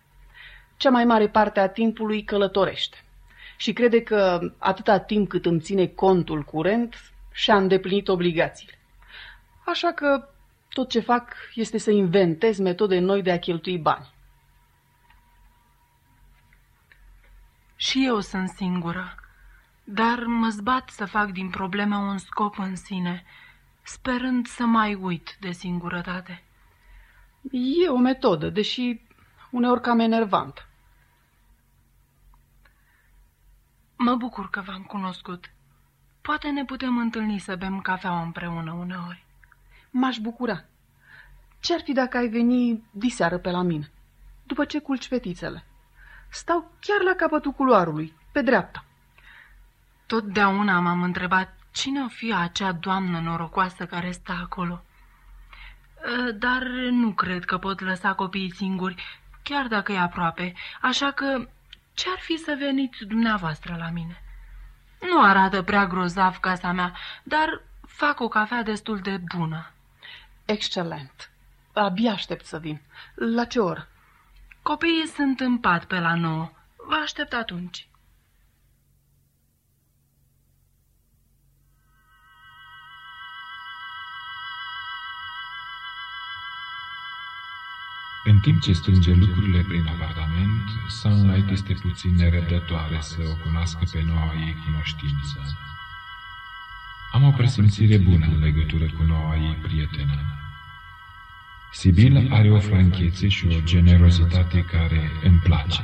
Cea 0.77 0.89
mai 0.89 1.05
mare 1.05 1.27
parte 1.27 1.59
a 1.59 1.69
timpului 1.69 2.23
călătorește. 2.23 2.97
Și 3.57 3.73
crede 3.73 4.03
că 4.03 4.39
atâta 4.57 4.99
timp 4.99 5.29
cât 5.29 5.45
îmi 5.45 5.59
ține 5.59 5.87
contul 5.87 6.43
curent, 6.43 6.95
și-a 7.35 7.55
îndeplinit 7.55 8.07
obligațiile. 8.07 8.79
Așa 9.65 9.91
că 9.91 10.29
tot 10.69 10.89
ce 10.89 10.99
fac 10.99 11.35
este 11.53 11.77
să 11.77 11.91
inventez 11.91 12.57
metode 12.57 12.99
noi 12.99 13.21
de 13.21 13.31
a 13.31 13.39
cheltui 13.39 13.77
bani. 13.77 14.13
Și 17.75 18.05
eu 18.05 18.19
sunt 18.19 18.49
singură, 18.49 19.15
dar 19.87 20.23
mă 20.23 20.49
zbat 20.49 20.89
să 20.89 21.05
fac 21.05 21.31
din 21.31 21.49
probleme 21.49 21.95
un 21.95 22.17
scop 22.17 22.57
în 22.57 22.75
sine, 22.75 23.23
sperând 23.81 24.47
să 24.47 24.63
mai 24.63 24.95
uit 24.95 25.37
de 25.39 25.51
singurătate. 25.51 26.43
E 27.51 27.89
o 27.89 27.97
metodă, 27.97 28.49
deși 28.49 29.01
uneori 29.49 29.81
cam 29.81 29.99
enervant. 29.99 30.67
Mă 33.95 34.15
bucur 34.15 34.49
că 34.49 34.61
v-am 34.61 34.83
cunoscut. 34.83 35.51
Poate 36.21 36.49
ne 36.49 36.65
putem 36.65 36.97
întâlni 36.97 37.39
să 37.39 37.55
bem 37.55 37.81
cafea 37.81 38.21
împreună 38.21 38.71
uneori. 38.73 39.25
M-aș 39.89 40.17
bucura. 40.17 40.65
Ce-ar 41.59 41.81
fi 41.81 41.93
dacă 41.93 42.17
ai 42.17 42.27
veni 42.27 42.83
diseară 42.91 43.37
pe 43.37 43.51
la 43.51 43.61
mine, 43.61 43.91
după 44.43 44.65
ce 44.65 44.79
culci 44.79 45.07
fetițele? 45.07 45.65
Stau 46.29 46.71
chiar 46.79 47.01
la 47.01 47.13
capătul 47.13 47.51
culoarului, 47.51 48.13
pe 48.31 48.41
dreapta. 48.41 48.84
Totdeauna 50.05 50.79
m-am 50.79 51.03
întrebat 51.03 51.57
cine 51.71 52.03
o 52.03 52.07
fi 52.07 52.33
acea 52.33 52.71
doamnă 52.71 53.19
norocoasă 53.19 53.85
care 53.85 54.11
stă 54.11 54.37
acolo. 54.41 54.83
Ă, 56.27 56.31
Dar 56.31 56.63
nu 56.89 57.11
cred 57.11 57.45
că 57.45 57.57
pot 57.57 57.79
lăsa 57.79 58.13
copiii 58.13 58.53
singuri, 58.55 59.03
chiar 59.43 59.67
dacă 59.67 59.91
e 59.91 59.99
aproape, 59.99 60.53
așa 60.81 61.11
că 61.11 61.47
ce-ar 61.93 62.17
fi 62.19 62.37
să 62.37 62.55
veniți 62.59 63.05
dumneavoastră 63.05 63.75
la 63.79 63.89
mine? 63.89 64.21
Nu 65.01 65.21
arată 65.21 65.61
prea 65.61 65.87
grozav 65.87 66.37
casa 66.37 66.71
mea, 66.71 66.93
dar 67.23 67.61
fac 67.87 68.19
o 68.19 68.27
cafea 68.27 68.63
destul 68.63 68.99
de 68.99 69.21
bună. 69.35 69.71
Excelent. 70.45 71.29
Abia 71.73 72.11
aștept 72.11 72.45
să 72.45 72.57
vin. 72.57 72.81
La 73.15 73.45
ce 73.45 73.59
oră? 73.59 73.87
Copiii 74.61 75.07
sunt 75.07 75.39
în 75.39 75.57
pat 75.57 75.85
pe 75.85 75.99
la 75.99 76.15
nouă. 76.15 76.51
Vă 76.87 76.95
aștept 77.03 77.33
atunci. 77.33 77.87
În 88.27 88.39
timp 88.39 88.61
ce 88.61 88.73
strânge 88.73 89.13
lucrurile 89.13 89.61
prin 89.67 89.87
apartament, 89.87 90.63
Sunlight 90.87 91.49
este 91.49 91.73
puțin 91.73 92.15
nerăbdătoare 92.15 92.97
să 93.01 93.17
o 93.31 93.35
cunoască 93.43 93.83
pe 93.91 94.03
noua 94.07 94.33
ei 94.45 94.55
cunoștință. 94.65 95.57
Am 97.11 97.23
o 97.23 97.31
presimțire 97.31 97.97
bună 97.97 98.25
în 98.25 98.39
legătură 98.39 98.85
cu 98.85 99.03
noua 99.03 99.35
ei 99.35 99.57
prietenă. 99.61 100.19
Sibyl 101.71 102.27
are 102.31 102.51
o 102.51 102.59
franchețe 102.59 103.27
și 103.27 103.47
o 103.47 103.61
generozitate 103.63 104.65
care 104.71 105.11
îmi 105.23 105.39
place. 105.43 105.81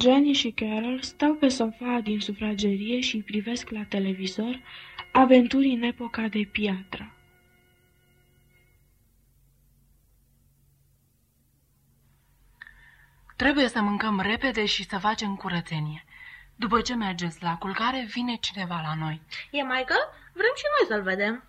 Jenny 0.00 0.32
și 0.32 0.50
Carol 0.50 1.00
stau 1.02 1.34
pe 1.34 1.48
sofa 1.48 2.00
din 2.02 2.20
sufragerie 2.20 3.00
și 3.00 3.22
privesc 3.22 3.70
la 3.70 3.84
televizor 3.84 4.60
aventuri 5.12 5.68
în 5.68 5.82
epoca 5.82 6.22
de 6.22 6.48
piatră. 6.52 7.12
Trebuie 13.36 13.68
să 13.68 13.80
mâncăm 13.80 14.20
repede 14.20 14.64
și 14.66 14.84
să 14.84 14.98
facem 14.98 15.36
curățenie. 15.36 16.04
După 16.56 16.80
ce 16.80 16.94
mergeți 16.94 17.42
la 17.42 17.56
culcare, 17.56 18.06
vine 18.10 18.34
cineva 18.34 18.80
la 18.80 18.94
noi. 18.94 19.20
E 19.50 19.62
Michael? 19.62 20.08
Vrem 20.32 20.52
și 20.56 20.64
noi 20.78 20.88
să-l 20.88 21.02
vedem. 21.02 21.44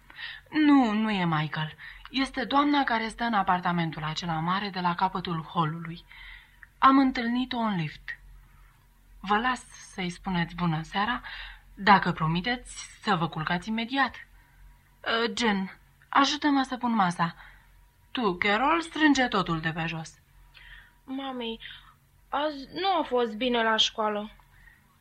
Nu, 0.50 0.92
nu 0.92 1.10
e 1.12 1.26
Michael. 1.26 1.74
Este 2.10 2.44
doamna 2.44 2.84
care 2.84 3.08
stă 3.08 3.24
în 3.24 3.34
apartamentul 3.34 4.04
acela 4.04 4.40
mare 4.40 4.70
de 4.70 4.80
la 4.80 4.96
capătul 4.96 5.42
holului. 5.42 6.06
Am 6.78 6.98
întâlnit-o 6.98 7.58
în 7.58 7.76
lift. 7.76 8.20
Vă 9.28 9.38
las 9.38 9.66
să-i 9.94 10.10
spuneți 10.10 10.56
bună 10.56 10.82
seara, 10.84 11.22
dacă 11.74 12.12
promiteți 12.12 13.00
să 13.02 13.16
vă 13.16 13.28
culcați 13.28 13.70
imediat. 13.70 14.16
Uh, 14.16 15.32
Jen, 15.38 15.78
ajută-mă 16.10 16.64
să 16.64 16.78
pun 16.78 16.96
masa. 16.96 17.36
Tu, 18.12 18.36
Carol, 18.36 18.82
strânge 18.82 19.28
totul 19.28 19.60
de 19.60 19.72
pe 19.72 19.84
jos. 19.86 20.14
Mami, 21.04 21.60
azi 22.30 22.68
nu 22.74 22.88
a 23.00 23.04
fost 23.04 23.36
bine 23.36 23.64
la 23.64 23.76
școală. 23.76 24.32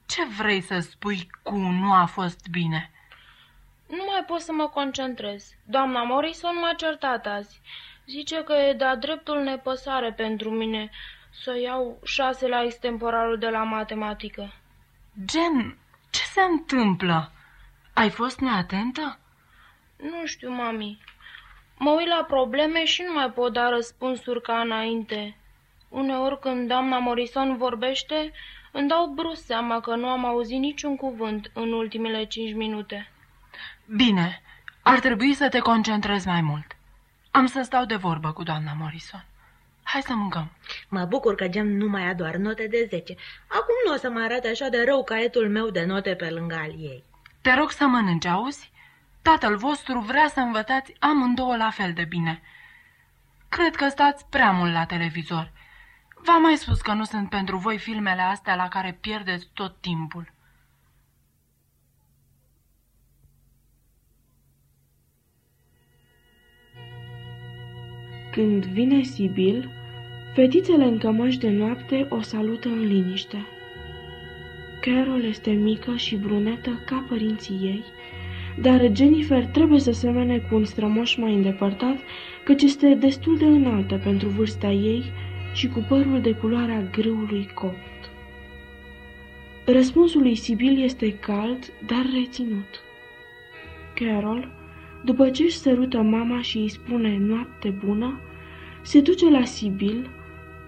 Ce 0.07 0.25
vrei 0.25 0.61
să 0.61 0.79
spui 0.79 1.31
cu 1.43 1.57
nu 1.57 1.93
a 1.93 2.05
fost 2.05 2.49
bine? 2.49 2.91
Nu 3.89 4.05
mai 4.07 4.25
pot 4.27 4.41
să 4.41 4.53
mă 4.53 4.69
concentrez. 4.69 5.55
Doamna 5.65 6.03
Morrison 6.03 6.59
m-a 6.59 6.73
certat 6.73 7.27
azi. 7.27 7.61
Zice 8.07 8.43
că 8.43 8.53
e 8.53 8.73
de-a 8.73 8.97
dreptul 8.97 9.43
nepăsare 9.43 10.13
pentru 10.13 10.51
mine 10.51 10.91
să 11.43 11.59
iau 11.59 11.99
șase 12.05 12.49
la 12.49 12.63
extemporalul 12.63 13.39
de 13.39 13.49
la 13.49 13.63
matematică. 13.63 14.53
Jen, 15.29 15.77
ce 16.11 16.23
se 16.23 16.41
întâmplă? 16.41 17.33
Ai 17.93 18.11
fost 18.11 18.41
neatentă? 18.41 19.19
Nu 19.97 20.27
știu, 20.27 20.51
mami. 20.51 20.99
Mă 21.79 21.91
uit 21.91 22.07
la 22.07 22.25
probleme 22.25 22.85
și 22.85 23.03
nu 23.07 23.13
mai 23.13 23.31
pot 23.31 23.53
da 23.53 23.69
răspunsuri 23.69 24.43
ca 24.43 24.61
înainte. 24.61 25.37
Uneori 25.89 26.39
când 26.39 26.69
doamna 26.69 26.99
Morrison 26.99 27.57
vorbește, 27.57 28.33
îmi 28.73 28.89
dau 28.89 29.07
brusc 29.07 29.45
seama 29.45 29.81
că 29.81 29.95
nu 29.95 30.09
am 30.09 30.25
auzit 30.25 30.59
niciun 30.59 30.97
cuvânt 30.97 31.51
în 31.55 31.73
ultimele 31.73 32.25
cinci 32.25 32.55
minute. 32.55 33.11
Bine, 33.87 34.43
ar 34.83 34.99
trebui 35.01 35.35
să 35.35 35.49
te 35.49 35.59
concentrezi 35.59 36.27
mai 36.27 36.41
mult. 36.41 36.77
Am 37.31 37.47
să 37.47 37.63
stau 37.63 37.85
de 37.85 37.97
vorbă 37.97 38.33
cu 38.33 38.43
doamna 38.43 38.73
Morrison. 38.79 39.25
Hai 39.85 40.03
să 40.03 40.15
mâncăm. 40.15 40.51
Mă 40.89 41.05
bucur 41.05 41.35
că 41.35 41.49
Gem 41.49 41.67
nu 41.67 41.89
mai 41.89 42.09
a 42.09 42.15
doar 42.15 42.37
note 42.37 42.67
de 42.67 42.87
10. 42.89 43.15
Acum 43.47 43.75
nu 43.87 43.93
o 43.93 43.97
să 43.97 44.11
mă 44.11 44.21
arate 44.21 44.49
așa 44.49 44.69
de 44.69 44.85
rău 44.85 45.05
caietul 45.05 45.49
meu 45.49 45.71
de 45.71 45.85
note 45.85 46.15
pe 46.15 46.31
lângă 46.31 46.55
al 46.55 46.71
ei. 46.79 47.05
Te 47.41 47.55
rog 47.55 47.71
să 47.71 47.87
mănânci, 47.87 48.27
auzi? 48.27 48.73
Tatăl 49.23 49.57
vostru 49.57 49.99
vrea 49.99 50.29
să 50.29 50.41
învățați 50.41 50.93
amândouă 50.99 51.57
la 51.57 51.71
fel 51.71 51.93
de 51.93 52.05
bine. 52.05 52.43
Cred 53.49 53.77
că 53.77 53.89
stați 53.89 54.27
prea 54.27 54.51
mult 54.51 54.73
la 54.73 54.87
televizor. 54.87 55.53
V-am 56.15 56.43
mai 56.43 56.57
spus 56.57 56.81
că 56.81 56.93
nu 56.93 57.05
sunt 57.05 57.29
pentru 57.29 57.57
voi 57.57 57.79
filmele 57.79 58.23
astea 58.23 58.55
la 58.55 58.69
care 58.69 58.99
pierdeți 59.01 59.49
tot 59.53 59.81
timpul. 59.81 60.33
Când 68.35 68.65
vine 68.65 69.03
Sibil, 69.03 69.71
fetițele 70.33 70.85
în 70.85 70.99
cămăși 70.99 71.39
de 71.39 71.51
noapte 71.51 72.07
o 72.09 72.21
salută 72.21 72.69
în 72.69 72.87
liniște. 72.87 73.47
Carol 74.81 75.25
este 75.25 75.51
mică 75.51 75.97
și 75.97 76.17
brunetă 76.17 76.83
ca 76.87 77.05
părinții 77.09 77.59
ei, 77.63 77.85
dar 78.61 78.91
Jennifer 78.95 79.47
trebuie 79.47 79.81
să 79.81 79.93
semene 79.93 80.39
cu 80.39 80.55
un 80.55 80.65
strămoș 80.65 81.17
mai 81.17 81.35
îndepărtat, 81.35 81.97
căci 82.45 82.63
este 82.63 82.95
destul 82.95 83.39
de 83.39 83.45
înaltă 83.45 84.01
pentru 84.05 84.29
vârsta 84.29 84.71
ei 84.71 85.05
și 85.53 85.69
cu 85.69 85.85
părul 85.89 86.21
de 86.21 86.33
culoarea 86.33 86.89
grâului 86.93 87.49
copt. 87.55 88.11
Răspunsul 89.65 90.23
lui 90.23 90.35
Sibil 90.35 90.83
este 90.83 91.19
cald, 91.19 91.73
dar 91.87 92.07
reținut. 92.15 92.83
Carol, 93.95 94.64
după 95.05 95.31
ce 95.31 95.43
își 95.43 95.57
sărută 95.57 96.03
mama 96.03 96.43
și 96.43 96.59
îi 96.59 96.69
spune 96.69 97.19
noapte 97.19 97.69
bună, 97.85 98.21
se 98.83 99.01
duce 99.01 99.31
la 99.31 99.45
Sibil, 99.45 100.11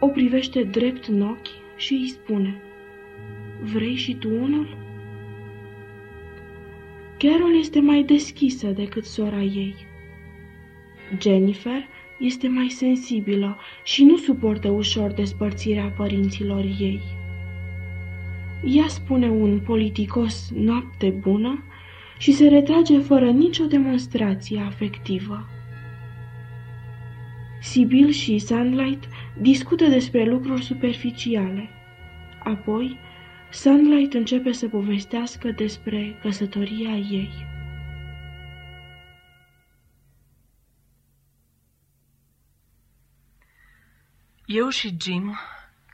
o 0.01 0.07
privește 0.07 0.63
drept 0.63 1.05
în 1.05 1.23
ochi 1.23 1.77
și 1.77 1.93
îi 1.93 2.09
spune 2.09 2.61
Vrei 3.63 3.95
și 3.95 4.15
tu 4.15 4.29
unul? 4.29 4.77
Carol 7.19 7.59
este 7.59 7.81
mai 7.81 8.03
deschisă 8.03 8.67
decât 8.67 9.05
sora 9.05 9.43
ei. 9.43 9.75
Jennifer 11.21 11.89
este 12.19 12.49
mai 12.49 12.69
sensibilă 12.69 13.59
și 13.85 14.05
nu 14.05 14.17
suportă 14.17 14.69
ușor 14.69 15.13
despărțirea 15.13 15.93
părinților 15.97 16.65
ei. 16.81 17.01
Ea 18.65 18.89
spune 18.89 19.31
un 19.31 19.61
politicos 19.61 20.51
noapte 20.55 21.09
bună 21.09 21.65
și 22.19 22.33
se 22.33 22.49
retrage 22.49 23.01
fără 23.01 23.31
nicio 23.31 23.65
demonstrație 23.65 24.61
afectivă. 24.61 25.49
Sibyl 27.61 28.11
și 28.11 28.39
Sunlight 28.39 29.05
discută 29.41 29.85
despre 29.85 30.25
lucruri 30.25 30.63
superficiale. 30.63 31.69
Apoi, 32.39 32.99
Sunlight 33.51 34.15
începe 34.15 34.53
să 34.53 34.69
povestească 34.69 35.51
despre 35.51 36.19
căsătoria 36.23 36.97
ei. 36.97 37.47
Eu 44.47 44.69
și 44.69 44.97
Jim 45.01 45.39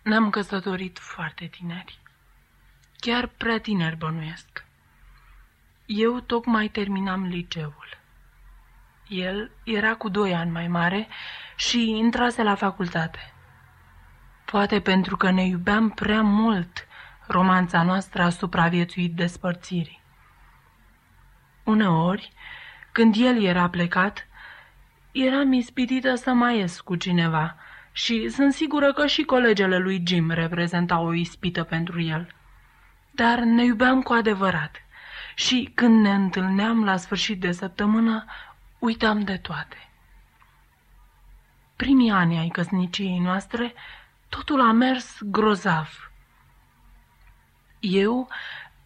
ne-am 0.03 0.31
căsătorit 0.31 0.99
foarte 0.99 1.47
tineri. 1.47 1.99
Chiar 3.01 3.27
prea 3.37 3.59
tineri 3.61 3.97
bănuiesc. 3.97 4.65
Eu 5.87 6.21
tocmai 6.21 6.69
terminam 6.69 7.25
liceul. 7.25 7.89
El 9.09 9.51
era 9.65 9.95
cu 9.95 10.09
doi 10.09 10.35
ani 10.35 10.51
mai 10.51 10.69
mare 10.69 11.09
și 11.57 11.91
intrase 11.91 12.43
la 12.43 12.55
facultate. 12.55 13.33
Poate 14.45 14.81
pentru 14.81 15.17
că 15.17 15.31
ne 15.31 15.45
iubeam 15.45 15.91
prea 15.91 16.23
mult, 16.23 16.87
romanța 17.27 17.83
noastră 17.83 18.23
a 18.23 18.29
supraviețuit 18.29 19.15
despărțirii. 19.15 20.03
Uneori, 21.65 22.33
când 22.93 23.15
el 23.19 23.43
era 23.43 23.69
plecat, 23.69 24.27
eram 25.13 25.53
ispitită 25.53 26.15
să 26.15 26.33
mai 26.33 26.59
ies 26.59 26.81
cu 26.81 26.97
cineva 26.97 27.57
și 27.93 28.29
sunt 28.29 28.53
sigură 28.53 28.93
că 28.93 29.07
și 29.07 29.23
colegele 29.23 29.79
lui 29.79 30.03
Jim 30.07 30.31
reprezentau 30.31 31.07
o 31.07 31.15
ispită 31.15 31.63
pentru 31.63 32.01
el. 32.01 32.35
Dar 33.11 33.39
ne 33.39 33.65
iubeam 33.65 34.03
cu 34.03 34.13
adevărat 34.13 34.83
și 35.35 35.71
când 35.75 36.01
ne 36.01 36.15
întâlneam 36.15 36.85
la 36.85 36.97
sfârșit 36.97 37.41
de 37.41 37.53
săptămână, 37.53 38.25
uitam 38.79 39.21
de 39.21 39.37
toate. 39.37 39.89
Primii 41.77 42.11
ani 42.11 42.39
ai 42.39 42.49
căsniciei 42.49 43.19
noastre, 43.19 43.75
totul 44.29 44.61
a 44.61 44.73
mers 44.73 45.19
grozav. 45.23 46.11
Eu 47.81 48.29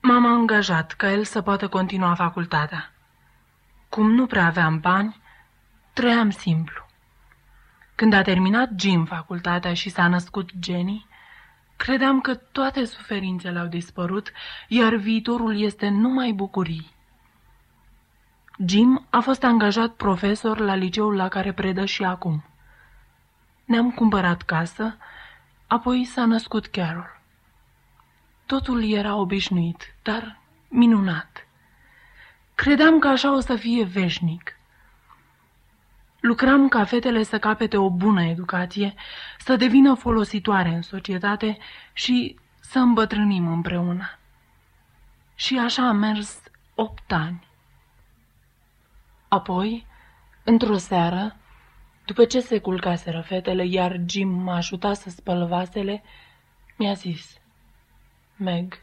m-am 0.01 0.27
angajat 0.27 0.93
ca 0.93 1.11
el 1.11 1.25
să 1.25 1.43
poată 1.43 1.69
continua 1.69 2.15
facultatea. 2.15 2.93
Cum 3.89 4.11
nu 4.11 4.27
prea 4.27 4.47
aveam 4.47 4.81
bani, 4.81 5.21
trăiam 5.93 6.31
simplu. 6.31 6.87
Când 7.95 8.13
a 8.13 8.23
terminat 8.23 8.71
Jim 8.77 9.05
facultatea 9.05 9.75
și 9.75 9.89
s-a 9.89 10.09
născut 10.09 10.51
Jenny, 10.63 11.07
credeam 11.77 12.21
că 12.21 12.35
toate 12.35 12.85
suferințele 12.85 13.59
au 13.59 13.67
dispărut, 13.67 14.33
iar 14.69 14.95
viitorul 14.95 15.61
este 15.61 15.89
numai 15.89 16.33
bucurii. 16.33 16.95
Jim 18.67 19.07
a 19.11 19.21
fost 19.21 19.45
angajat 19.45 19.93
profesor 19.93 20.59
la 20.59 20.75
liceul 20.75 21.17
la 21.17 21.29
care 21.29 21.53
predă 21.53 21.85
și 21.85 22.05
acum. 22.05 22.45
Ne-am 23.65 23.91
cumpărat 23.91 24.43
casă, 24.43 24.97
apoi 25.67 26.05
s-a 26.05 26.25
născut 26.25 26.67
Carol. 26.67 27.21
Totul 28.47 28.85
era 28.85 29.15
obișnuit, 29.15 29.95
dar 30.03 30.41
minunat. 30.69 31.47
Credeam 32.55 32.99
că 32.99 33.09
așa 33.09 33.35
o 33.35 33.41
să 33.41 33.57
fie 33.57 33.85
veșnic. 33.85 34.56
Lucram 36.21 36.69
ca 36.69 36.85
fetele 36.85 37.23
să 37.23 37.39
capete 37.39 37.77
o 37.77 37.91
bună 37.91 38.25
educație, 38.25 38.95
să 39.39 39.57
devină 39.57 39.95
folositoare 39.95 40.69
în 40.69 40.83
societate 40.83 41.59
și 41.93 42.39
să 42.61 42.79
îmbătrânim 42.79 43.49
împreună. 43.49 44.19
Și 45.35 45.59
așa 45.59 45.89
a 45.89 45.93
mers 45.93 46.43
opt 46.75 47.13
ani. 47.13 47.47
Apoi, 49.29 49.87
într-o 50.45 50.77
seară, 50.77 51.37
după 52.05 52.25
ce 52.25 52.41
se 52.41 52.59
culcaseră 52.59 53.21
fetele, 53.21 53.67
iar 53.67 54.01
Jim 54.07 54.29
m-a 54.29 54.57
ajutat 54.57 54.97
să 54.97 55.11
spăl 55.11 55.47
vasele, 55.47 56.03
mi-a 56.77 56.93
zis, 56.93 57.39
Meg, 58.37 58.79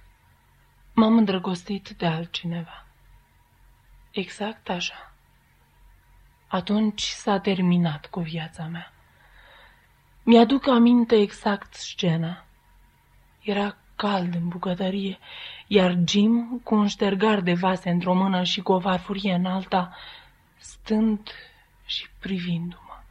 m-am 0.93 1.17
îndrăgostit 1.17 1.89
de 1.89 2.05
altcineva. 2.05 2.86
Exact 4.11 4.69
așa. 4.69 5.12
Atunci 6.53 7.01
s-a 7.01 7.39
terminat 7.39 8.05
cu 8.05 8.19
viața 8.19 8.67
mea. 8.71 8.93
Mi-aduc 10.23 10.67
aminte 10.67 11.15
exact 11.15 11.73
scena. 11.73 12.45
Era 13.41 13.77
cald 13.95 14.33
în 14.33 14.47
bucătărie, 14.47 15.19
iar 15.67 15.97
Jim, 16.07 16.59
cu 16.63 16.75
un 16.75 16.87
ștergar 16.87 17.41
de 17.41 17.53
vase 17.53 17.89
într-o 17.89 18.13
mână 18.13 18.43
și 18.43 18.61
cu 18.61 18.71
o 18.71 18.79
farfurie 18.79 19.33
în 19.33 19.45
alta, 19.45 19.95
stând 20.57 21.29
și 21.85 22.09
privindu-mă. 22.19 23.01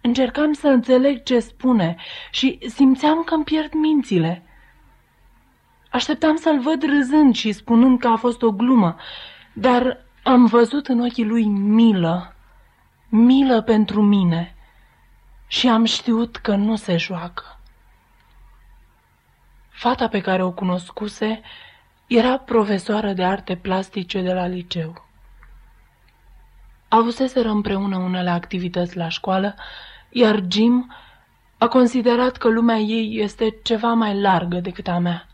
Încercam 0.00 0.52
să 0.52 0.68
înțeleg 0.68 1.22
ce 1.22 1.40
spune 1.40 1.96
și 2.30 2.58
simțeam 2.68 3.22
că 3.22 3.34
îmi 3.34 3.44
pierd 3.44 3.72
mințile. 3.72 4.42
Așteptam 5.90 6.36
să-l 6.36 6.60
văd 6.60 6.82
râzând 6.82 7.34
și 7.34 7.52
spunând 7.52 7.98
că 7.98 8.08
a 8.08 8.16
fost 8.16 8.42
o 8.42 8.52
glumă, 8.52 8.96
dar 9.52 10.10
am 10.22 10.46
văzut 10.46 10.86
în 10.88 11.00
ochii 11.00 11.24
lui 11.24 11.44
milă, 11.46 12.34
milă 13.08 13.62
pentru 13.62 14.02
mine 14.02 14.54
și 15.46 15.68
am 15.68 15.84
știut 15.84 16.36
că 16.36 16.54
nu 16.54 16.76
se 16.76 16.96
joacă. 16.96 17.58
Fata 19.68 20.08
pe 20.08 20.20
care 20.20 20.42
o 20.42 20.50
cunoscuse 20.50 21.40
era 22.06 22.38
profesoară 22.38 23.12
de 23.12 23.24
arte 23.24 23.56
plastice 23.56 24.20
de 24.20 24.32
la 24.32 24.46
liceu. 24.46 25.04
Avuseseră 26.88 27.48
împreună 27.48 27.96
unele 27.96 28.30
activități 28.30 28.96
la 28.96 29.08
școală, 29.08 29.54
iar 30.10 30.42
Jim 30.48 30.92
a 31.58 31.68
considerat 31.68 32.36
că 32.36 32.48
lumea 32.48 32.76
ei 32.76 33.20
este 33.20 33.58
ceva 33.62 33.92
mai 33.92 34.20
largă 34.20 34.56
decât 34.56 34.88
a 34.88 34.98
mea. 34.98 35.26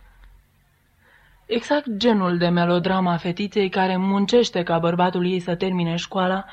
Exact 1.48 1.86
genul 1.96 2.38
de 2.38 2.48
melodramă 2.48 3.10
a 3.10 3.16
fetiței 3.16 3.68
care 3.68 3.96
muncește 3.96 4.62
ca 4.62 4.78
bărbatul 4.78 5.26
ei 5.26 5.40
să 5.40 5.54
termine 5.54 5.96
școala, 5.96 6.44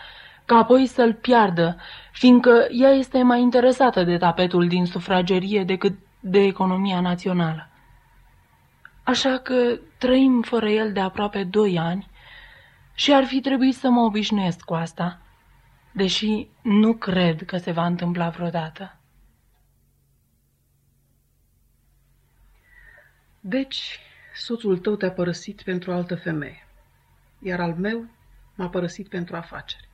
ca 0.46 0.56
apoi 0.56 0.86
să-l 0.86 1.14
piardă, 1.14 1.78
fiindcă 2.12 2.68
ea 2.72 2.90
este 2.90 3.22
mai 3.22 3.42
interesată 3.42 4.04
de 4.04 4.18
tapetul 4.18 4.68
din 4.68 4.86
sufragerie 4.86 5.64
decât 5.64 5.94
de 6.20 6.40
economia 6.40 7.00
națională. 7.00 7.70
Așa 9.04 9.38
că 9.38 9.80
trăim 9.98 10.42
fără 10.42 10.70
el 10.70 10.92
de 10.92 11.00
aproape 11.00 11.44
doi 11.44 11.80
ani 11.80 12.08
și 12.94 13.14
ar 13.14 13.24
fi 13.24 13.42
trebuit 13.42 13.76
să 13.76 13.90
mă 13.90 14.02
obișnuiesc 14.02 14.62
cu 14.62 14.74
asta, 14.74 15.22
deși 15.92 16.48
nu 16.62 16.94
cred 16.94 17.46
că 17.46 17.58
se 17.58 17.72
va 17.72 17.86
întâmpla 17.86 18.30
vreodată. 18.30 18.98
Deci, 23.40 24.00
soțul 24.36 24.78
tău 24.78 24.96
te-a 24.96 25.12
părăsit 25.12 25.62
pentru 25.62 25.92
altă 25.92 26.16
femeie, 26.16 26.68
iar 27.40 27.60
al 27.60 27.74
meu 27.74 28.06
m-a 28.56 28.70
părăsit 28.70 29.08
pentru 29.08 29.36
afaceri. 29.36 29.88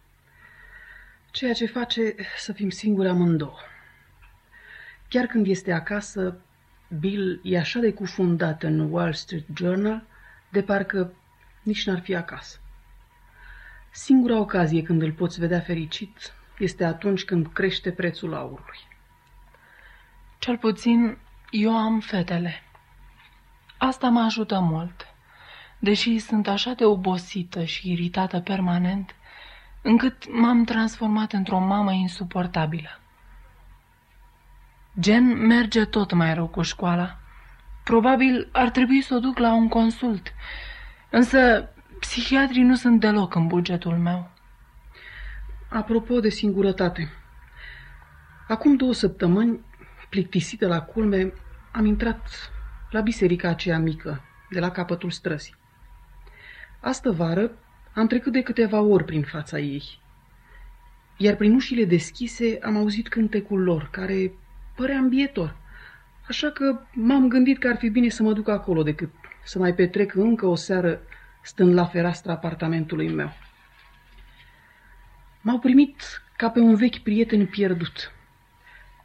Ceea 1.31 1.53
ce 1.53 1.65
face 1.65 2.15
să 2.37 2.53
fim 2.53 2.69
singuri 2.69 3.07
amândouă. 3.07 3.57
Chiar 5.07 5.25
când 5.25 5.47
este 5.47 5.71
acasă, 5.71 6.41
Bill 6.99 7.39
e 7.43 7.59
așa 7.59 7.79
de 7.79 7.93
cufundat 7.93 8.63
în 8.63 8.79
Wall 8.79 9.13
Street 9.13 9.45
Journal, 9.55 10.03
de 10.49 10.63
parcă 10.63 11.13
nici 11.63 11.85
n-ar 11.85 11.99
fi 11.99 12.15
acasă. 12.15 12.59
Singura 13.91 14.39
ocazie 14.39 14.83
când 14.83 15.01
îl 15.01 15.11
poți 15.11 15.39
vedea 15.39 15.59
fericit 15.59 16.33
este 16.57 16.83
atunci 16.83 17.23
când 17.23 17.53
crește 17.53 17.91
prețul 17.91 18.33
aurului. 18.33 18.79
Cel 20.39 20.57
puțin 20.57 21.17
eu 21.49 21.77
am 21.77 21.99
fetele. 21.99 22.63
Asta 23.83 24.09
mă 24.09 24.19
ajută 24.19 24.59
mult, 24.59 25.07
deși 25.79 26.19
sunt 26.19 26.47
așa 26.47 26.73
de 26.73 26.85
obosită 26.85 27.63
și 27.63 27.91
iritată 27.91 28.39
permanent, 28.39 29.15
încât 29.81 30.41
m-am 30.41 30.63
transformat 30.63 31.31
într-o 31.33 31.59
mamă 31.59 31.91
insuportabilă. 31.91 32.99
Gen 34.99 35.45
merge 35.45 35.85
tot 35.85 36.13
mai 36.13 36.33
rău 36.33 36.47
cu 36.47 36.61
școala. 36.61 37.17
Probabil 37.83 38.49
ar 38.51 38.69
trebui 38.69 39.01
să 39.01 39.15
o 39.15 39.19
duc 39.19 39.37
la 39.37 39.53
un 39.53 39.67
consult, 39.67 40.33
însă 41.09 41.69
psihiatrii 41.99 42.63
nu 42.63 42.75
sunt 42.75 42.99
deloc 42.99 43.35
în 43.35 43.47
bugetul 43.47 43.97
meu. 43.97 44.29
Apropo 45.69 46.19
de 46.19 46.29
singurătate, 46.29 47.11
acum 48.47 48.75
două 48.75 48.93
săptămâni, 48.93 49.59
plictisită 50.09 50.67
la 50.67 50.81
culme, 50.81 51.33
am 51.71 51.85
intrat 51.85 52.51
la 52.91 53.01
biserica 53.01 53.49
aceea 53.49 53.79
mică, 53.79 54.21
de 54.49 54.59
la 54.59 54.71
capătul 54.71 55.11
străzii. 55.11 55.55
Astă 56.79 57.11
vară 57.11 57.51
am 57.93 58.07
trecut 58.07 58.31
de 58.31 58.41
câteva 58.41 58.81
ori 58.81 59.05
prin 59.05 59.23
fața 59.23 59.59
ei, 59.59 59.99
iar 61.17 61.35
prin 61.35 61.53
ușile 61.53 61.85
deschise 61.85 62.59
am 62.61 62.77
auzit 62.77 63.07
cântecul 63.07 63.63
lor, 63.63 63.89
care 63.91 64.31
părea 64.75 64.97
îmbietor. 64.97 65.55
Așa 66.27 66.51
că 66.51 66.79
m-am 66.93 67.27
gândit 67.27 67.57
că 67.57 67.67
ar 67.67 67.77
fi 67.77 67.89
bine 67.89 68.09
să 68.09 68.23
mă 68.23 68.33
duc 68.33 68.47
acolo 68.47 68.83
decât 68.83 69.09
să 69.43 69.59
mai 69.59 69.75
petrec 69.75 70.15
încă 70.15 70.45
o 70.45 70.55
seară 70.55 71.01
stând 71.43 71.73
la 71.73 71.85
fereastra 71.85 72.33
apartamentului 72.33 73.09
meu. 73.09 73.33
M-au 75.41 75.59
primit 75.59 76.23
ca 76.37 76.49
pe 76.49 76.59
un 76.59 76.75
vechi 76.75 76.97
prieten 76.97 77.45
pierdut. 77.45 78.11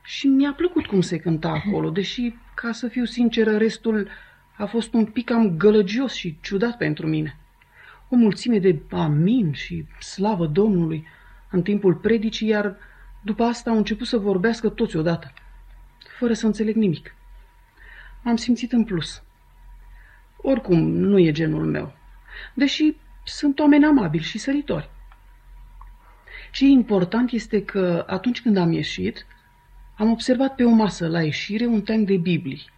Și 0.02 0.26
mi-a 0.26 0.52
plăcut 0.52 0.86
cum 0.86 1.00
se 1.00 1.18
cânta 1.18 1.48
acolo, 1.48 1.90
deși, 1.90 2.34
ca 2.56 2.72
să 2.72 2.88
fiu 2.88 3.04
sinceră, 3.04 3.56
restul 3.56 4.08
a 4.56 4.66
fost 4.66 4.92
un 4.92 5.04
pic 5.04 5.24
cam 5.24 5.56
gălăgios 5.56 6.12
și 6.14 6.38
ciudat 6.40 6.76
pentru 6.76 7.06
mine. 7.06 7.36
O 8.08 8.16
mulțime 8.16 8.58
de 8.58 8.82
amin 8.90 9.52
și 9.52 9.84
slavă 10.00 10.46
Domnului 10.46 11.06
în 11.50 11.62
timpul 11.62 11.94
predicii, 11.94 12.48
iar 12.48 12.76
după 13.22 13.42
asta 13.42 13.70
au 13.70 13.76
început 13.76 14.06
să 14.06 14.18
vorbească 14.18 14.68
toți 14.68 14.96
odată, 14.96 15.32
fără 16.18 16.32
să 16.32 16.46
înțeleg 16.46 16.74
nimic. 16.74 17.14
M-am 18.22 18.36
simțit 18.36 18.72
în 18.72 18.84
plus. 18.84 19.22
Oricum, 20.36 20.78
nu 20.88 21.18
e 21.18 21.32
genul 21.32 21.64
meu, 21.64 21.96
deși 22.54 22.96
sunt 23.24 23.58
oameni 23.58 23.84
amabili 23.84 24.24
și 24.24 24.38
săritori. 24.38 24.90
Ce 26.52 26.64
e 26.64 26.68
important 26.68 27.30
este 27.30 27.64
că 27.64 28.04
atunci 28.06 28.42
când 28.42 28.56
am 28.56 28.72
ieșit, 28.72 29.26
am 29.96 30.10
observat 30.10 30.54
pe 30.54 30.64
o 30.64 30.70
masă 30.70 31.08
la 31.08 31.22
ieșire 31.22 31.66
un 31.66 31.82
tank 31.82 32.06
de 32.06 32.16
Biblii. 32.16 32.70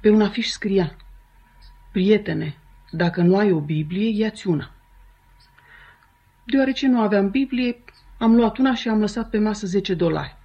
Pe 0.00 0.10
un 0.10 0.22
afiș 0.22 0.48
scria, 0.48 0.96
Prietene, 1.92 2.56
dacă 2.90 3.22
nu 3.22 3.36
ai 3.36 3.52
o 3.52 3.60
Biblie, 3.60 4.08
ia-ți 4.08 4.46
una. 4.46 4.70
Deoarece 6.44 6.86
nu 6.86 7.00
aveam 7.00 7.30
Biblie, 7.30 7.84
am 8.18 8.34
luat 8.34 8.58
una 8.58 8.74
și 8.74 8.88
am 8.88 9.00
lăsat 9.00 9.30
pe 9.30 9.38
masă 9.38 9.66
10 9.66 9.94
dolari. 9.94 10.36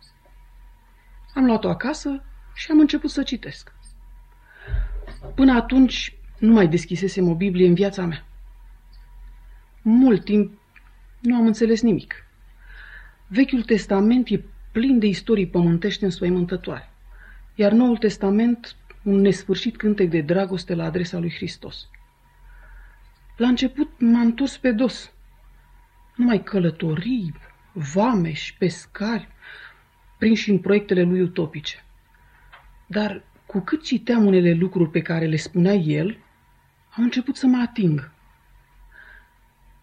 Am 1.33 1.45
luat-o 1.45 1.69
acasă 1.69 2.23
și 2.53 2.71
am 2.71 2.79
început 2.79 3.09
să 3.09 3.23
citesc. 3.23 3.73
Până 5.35 5.53
atunci 5.53 6.17
nu 6.39 6.53
mai 6.53 6.67
deschisesem 6.67 7.29
o 7.29 7.35
Biblie 7.35 7.67
în 7.67 7.73
viața 7.73 8.05
mea. 8.05 8.25
Mult 9.81 10.23
timp 10.23 10.59
nu 11.19 11.35
am 11.35 11.45
înțeles 11.45 11.81
nimic. 11.81 12.25
Vechiul 13.27 13.63
Testament 13.63 14.29
e 14.29 14.43
plin 14.78 14.99
de 14.99 15.07
istorii 15.07 15.47
pământești 15.47 16.03
înspăimântătoare, 16.03 16.89
iar 17.55 17.71
Noul 17.71 17.97
Testament 17.97 18.75
un 19.03 19.21
nesfârșit 19.21 19.78
cântec 19.78 20.09
de 20.09 20.21
dragoste 20.21 20.75
la 20.75 20.84
adresa 20.84 21.17
lui 21.17 21.32
Hristos. 21.32 21.89
La 23.38 23.47
început 23.47 23.89
m-am 23.99 24.25
întors 24.25 24.57
pe 24.57 24.71
dos. 24.71 25.11
Numai 26.15 26.43
călătorii, 26.43 27.34
vameși, 27.71 28.55
pescari, 28.57 29.28
prinși 30.17 30.49
în 30.49 30.59
proiectele 30.59 31.01
lui 31.03 31.21
utopice. 31.21 31.84
Dar 32.88 33.23
cu 33.45 33.59
cât 33.59 33.84
citeam 33.84 34.25
unele 34.25 34.53
lucruri 34.53 34.89
pe 34.89 35.01
care 35.01 35.25
le 35.25 35.36
spunea 35.36 35.73
el, 35.73 36.17
au 36.97 37.03
început 37.03 37.36
să 37.36 37.47
mă 37.47 37.57
ating. 37.57 38.11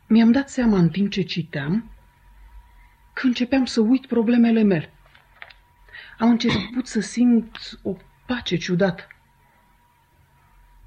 Mi-am 0.08 0.32
dat 0.32 0.50
seama 0.50 0.78
în 0.78 0.88
timp 0.88 1.10
ce 1.10 1.22
citeam 1.22 1.93
că 3.14 3.26
începeam 3.26 3.64
să 3.64 3.80
uit 3.80 4.06
problemele 4.06 4.62
mele. 4.62 4.92
Am 6.18 6.28
început 6.28 6.86
să 6.86 7.00
simt 7.00 7.78
o 7.82 7.96
pace 8.26 8.56
ciudată. 8.56 9.06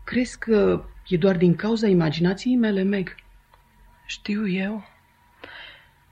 Crezi 0.03 0.39
că 0.39 0.85
e 1.07 1.17
doar 1.17 1.37
din 1.37 1.55
cauza 1.55 1.87
imaginației 1.87 2.55
mele, 2.55 2.83
Meg? 2.83 3.15
Știu 4.05 4.47
eu. 4.47 4.85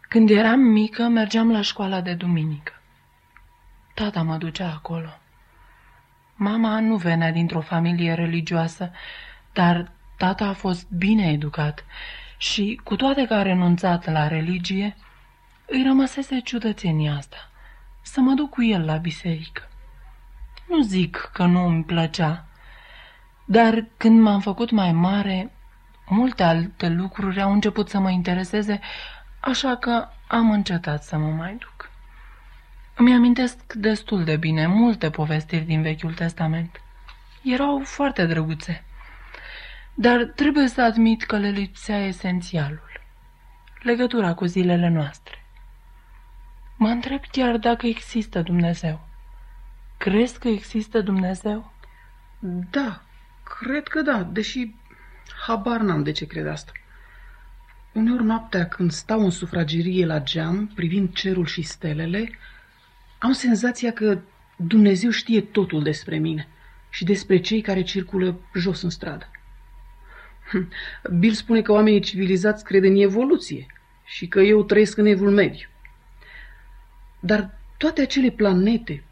Când 0.10 0.30
eram 0.30 0.60
mică, 0.60 1.04
mergeam 1.04 1.52
la 1.52 1.62
școala 1.62 2.02
de 2.02 2.14
duminică. 2.14 2.74
Tata 3.94 4.22
mă 4.22 4.38
ducea 4.38 4.72
acolo. 4.74 5.20
Mama 6.36 6.80
nu 6.80 6.96
venea 6.96 7.32
dintr-o 7.32 7.62
familie 7.62 8.14
religioasă, 8.14 8.92
dar 9.54 9.92
tata 10.18 10.46
a 10.48 10.54
fost 10.54 10.90
bine 10.90 11.32
educat 11.32 11.86
și, 12.38 12.80
cu 12.84 12.96
toate 12.96 13.26
că 13.26 13.34
a 13.34 13.42
renunțat 13.42 14.12
la 14.12 14.28
religie, 14.28 14.96
îi 15.68 15.84
rămăsese 15.84 16.40
ciudățenia 16.40 17.16
asta, 17.16 17.50
să 18.02 18.20
mă 18.20 18.34
duc 18.34 18.50
cu 18.50 18.64
el 18.64 18.86
la 18.86 18.96
biserică. 18.96 19.70
Nu 20.68 20.82
zic 20.82 21.30
că 21.34 21.46
nu 21.46 21.66
îmi 21.66 21.84
plăcea, 21.84 22.46
dar 23.46 23.86
când 23.98 24.22
m-am 24.22 24.40
făcut 24.40 24.72
mai 24.72 24.92
mare, 24.92 25.52
multe 26.08 26.44
alte 26.44 26.90
lucruri 26.90 27.42
au 27.42 27.52
început 27.52 27.90
să 27.90 28.00
mă 28.00 28.10
intereseze, 28.10 28.80
așa 29.40 29.76
că 29.76 30.08
am 30.28 30.52
încetat 30.52 31.04
să 31.04 31.18
mă 31.18 31.30
mai 31.30 31.56
duc. 31.60 31.90
Îmi 32.96 33.14
amintesc 33.14 33.74
destul 33.74 34.24
de 34.24 34.38
bine 34.38 34.68
multe 34.68 35.10
povestiri 35.10 35.64
din 35.64 35.82
Vechiul 35.82 36.14
Testament. 36.14 36.82
Erau 37.44 37.82
foarte 37.84 38.26
drăguțe. 38.26 38.84
Dar 39.94 40.24
trebuie 40.24 40.68
să 40.68 40.82
admit 40.82 41.24
că 41.24 41.38
le 41.38 41.50
lipsea 41.50 41.98
esențialul. 41.98 43.02
Legătura 43.82 44.34
cu 44.34 44.46
zilele 44.46 44.90
noastre. 44.90 45.45
Mă 46.78 46.88
întreb 46.88 47.22
chiar 47.32 47.58
dacă 47.58 47.88
există 47.88 48.42
Dumnezeu. 48.42 49.08
Crezi 49.98 50.40
că 50.40 50.48
există 50.48 51.02
Dumnezeu? 51.02 51.74
Da, 52.72 53.02
cred 53.60 53.88
că 53.88 54.02
da, 54.02 54.24
deși 54.24 54.76
habar 55.46 55.82
n-am 55.82 56.04
de 56.04 56.12
ce 56.12 56.26
cred 56.26 56.48
asta. 56.48 56.72
Uneori 57.92 58.24
noaptea, 58.24 58.68
când 58.68 58.92
stau 58.92 59.24
în 59.24 59.30
sufragerie 59.30 60.06
la 60.06 60.20
geam, 60.20 60.68
privind 60.68 61.14
cerul 61.14 61.46
și 61.46 61.62
stelele, 61.62 62.30
am 63.18 63.32
senzația 63.32 63.92
că 63.92 64.20
Dumnezeu 64.56 65.10
știe 65.10 65.42
totul 65.42 65.84
despre 65.84 66.18
mine 66.18 66.48
și 66.90 67.04
despre 67.04 67.40
cei 67.40 67.62
care 67.62 67.82
circulă 67.82 68.40
jos 68.54 68.82
în 68.82 68.90
stradă. 68.90 69.30
Hm, 70.50 70.70
Bill 71.20 71.34
spune 71.34 71.62
că 71.62 71.72
oamenii 71.72 72.00
civilizați 72.00 72.64
cred 72.64 72.84
în 72.84 72.96
evoluție 72.96 73.66
și 74.04 74.28
că 74.28 74.40
eu 74.40 74.64
trăiesc 74.64 74.98
în 74.98 75.06
evul 75.06 75.32
mediu. 75.32 75.68
Dar 77.26 77.58
toate 77.78 78.02
acele 78.02 78.30
planete, 78.30 79.04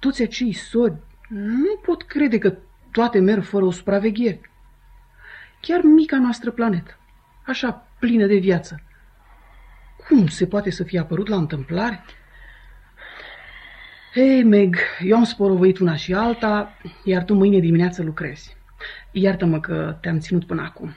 toți 0.00 0.22
acei 0.22 0.52
sori, 0.52 0.96
nu 1.28 1.76
pot 1.82 2.02
crede 2.02 2.38
că 2.38 2.56
toate 2.90 3.18
merg 3.18 3.42
fără 3.42 3.64
o 3.64 3.70
supraveghere. 3.70 4.40
Chiar 5.60 5.80
mica 5.82 6.18
noastră 6.18 6.50
planetă, 6.50 6.98
așa 7.46 7.88
plină 7.98 8.26
de 8.26 8.36
viață, 8.36 8.82
cum 10.06 10.26
se 10.26 10.46
poate 10.46 10.70
să 10.70 10.84
fie 10.84 10.98
apărut 10.98 11.28
la 11.28 11.36
întâmplare? 11.36 12.04
Hei, 14.12 14.44
Meg, 14.44 14.76
eu 15.00 15.16
am 15.16 15.24
sporovăit 15.24 15.78
una 15.78 15.96
și 15.96 16.14
alta, 16.14 16.78
iar 17.04 17.24
tu 17.24 17.34
mâine 17.34 17.58
dimineață 17.58 18.02
lucrezi. 18.02 18.56
Iartă-mă 19.10 19.60
că 19.60 19.98
te-am 20.00 20.18
ținut 20.18 20.46
până 20.46 20.62
acum. 20.62 20.94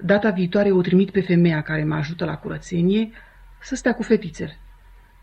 Data 0.00 0.30
viitoare 0.30 0.70
o 0.70 0.80
trimit 0.80 1.10
pe 1.10 1.20
femeia 1.20 1.62
care 1.62 1.84
mă 1.84 1.94
ajută 1.94 2.24
la 2.24 2.36
curățenie 2.36 3.10
să 3.60 3.74
stea 3.74 3.94
cu 3.94 4.02
fetițele, 4.02 4.58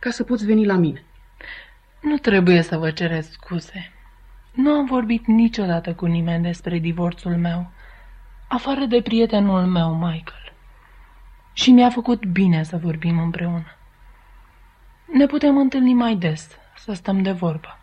ca 0.02 0.10
să 0.10 0.24
poți 0.24 0.46
veni 0.46 0.66
la 0.66 0.76
mine. 0.76 1.04
Nu 2.02 2.18
trebuie 2.18 2.62
să 2.62 2.78
vă 2.78 2.92
cereți 2.92 3.30
scuze. 3.30 3.92
Nu 4.52 4.72
am 4.72 4.86
vorbit 4.86 5.26
niciodată 5.26 5.94
cu 5.94 6.06
nimeni 6.06 6.44
despre 6.44 6.78
divorțul 6.78 7.38
meu, 7.38 7.72
afară 8.48 8.86
de 8.86 9.02
prietenul 9.02 9.66
meu, 9.66 9.94
Michael. 9.94 10.54
Și 11.54 11.72
mi-a 11.72 11.90
făcut 11.90 12.26
bine 12.26 12.64
să 12.64 12.78
vorbim 12.78 13.20
împreună. 13.20 13.76
Ne 15.14 15.26
putem 15.26 15.58
întâlni 15.58 15.94
mai 15.94 16.16
des, 16.16 16.48
să 16.76 16.94
stăm 16.94 17.22
de 17.22 17.32
vorbă. 17.32 17.78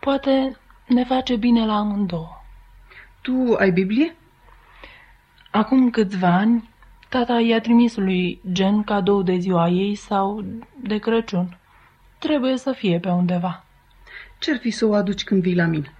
Poate 0.00 0.56
ne 0.86 1.04
face 1.04 1.36
bine 1.36 1.66
la 1.66 1.74
amândouă. 1.76 2.44
Tu 3.20 3.54
ai 3.58 3.70
Biblie? 3.70 4.16
Acum 5.50 5.90
câțiva 5.90 6.28
ani, 6.28 6.70
tata 7.08 7.40
i-a 7.40 7.60
trimis 7.60 7.96
lui 7.96 8.40
Gen 8.52 8.82
cadou 8.82 9.22
de 9.22 9.36
ziua 9.36 9.68
ei 9.68 9.94
sau 9.94 10.44
de 10.82 10.98
Crăciun. 10.98 11.58
Trebuie 12.18 12.56
să 12.56 12.72
fie 12.72 12.98
pe 12.98 13.08
undeva. 13.08 13.64
Ce-ar 14.38 14.58
fi 14.58 14.70
să 14.70 14.86
o 14.86 14.94
aduci 14.94 15.24
când 15.24 15.42
vii 15.42 15.54
la 15.54 15.64
mine? 15.64 15.92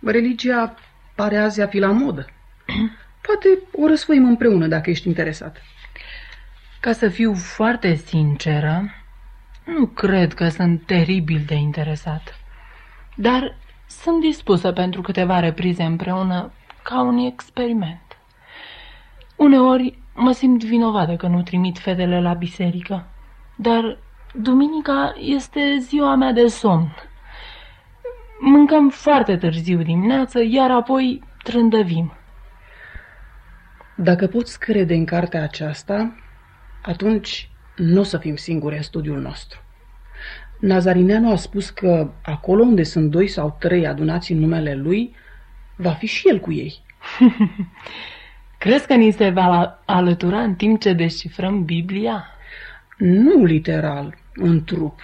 Religia 0.00 0.74
pare 1.14 1.38
azi 1.38 1.60
a 1.60 1.66
fi 1.66 1.78
la 1.78 1.90
modă. 1.90 2.26
Poate 3.26 3.58
o 3.72 3.86
răsfoim 3.86 4.24
împreună 4.24 4.66
dacă 4.66 4.90
ești 4.90 5.06
interesat. 5.06 5.62
Ca 6.80 6.92
să 6.92 7.08
fiu 7.08 7.34
foarte 7.34 7.94
sinceră, 7.94 8.94
nu 9.64 9.86
cred 9.86 10.34
că 10.34 10.48
sunt 10.48 10.82
teribil 10.86 11.42
de 11.46 11.54
interesat. 11.54 12.38
Dar 13.14 13.56
sunt 13.86 14.20
dispusă 14.20 14.72
pentru 14.72 15.00
câteva 15.00 15.40
reprize 15.40 15.82
împreună 15.82 16.52
ca 16.82 17.00
un 17.00 17.16
experiment. 17.18 18.18
Uneori 19.36 19.98
mă 20.14 20.32
simt 20.32 20.64
vinovată 20.64 21.16
că 21.16 21.26
nu 21.26 21.42
trimit 21.42 21.78
fetele 21.78 22.20
la 22.20 22.32
biserică, 22.32 23.06
dar 23.56 23.98
duminica 24.34 25.14
este 25.18 25.76
ziua 25.78 26.14
mea 26.14 26.32
de 26.32 26.46
somn. 26.46 26.94
Mâncăm 28.40 28.90
foarte 28.90 29.36
târziu 29.36 29.82
dimineață, 29.82 30.40
iar 30.48 30.70
apoi 30.70 31.22
trândăvim. 31.42 32.12
Dacă 33.96 34.26
poți 34.26 34.58
crede 34.58 34.94
în 34.94 35.04
cartea 35.04 35.42
aceasta, 35.42 36.14
atunci 36.82 37.50
nu 37.76 38.00
o 38.00 38.02
să 38.02 38.18
fim 38.18 38.36
singuri 38.36 38.76
în 38.76 38.82
studiul 38.82 39.20
nostru. 39.20 39.60
Nazarineanu 40.60 41.30
a 41.30 41.36
spus 41.36 41.70
că 41.70 42.10
acolo 42.22 42.62
unde 42.62 42.82
sunt 42.82 43.10
doi 43.10 43.28
sau 43.28 43.56
trei 43.58 43.86
adunați 43.86 44.32
în 44.32 44.38
numele 44.38 44.74
lui, 44.74 45.14
va 45.76 45.90
fi 45.90 46.06
și 46.06 46.28
el 46.28 46.40
cu 46.40 46.52
ei. 46.52 46.82
Crezi 48.62 48.86
că 48.86 48.94
ni 48.94 49.10
se 49.10 49.30
va 49.30 49.82
alătura 49.84 50.42
în 50.42 50.54
timp 50.54 50.80
ce 50.80 50.92
descifrăm 50.92 51.64
Biblia? 51.64 52.26
Nu 52.98 53.44
literal, 53.44 54.18
în 54.34 54.64
trup, 54.64 55.00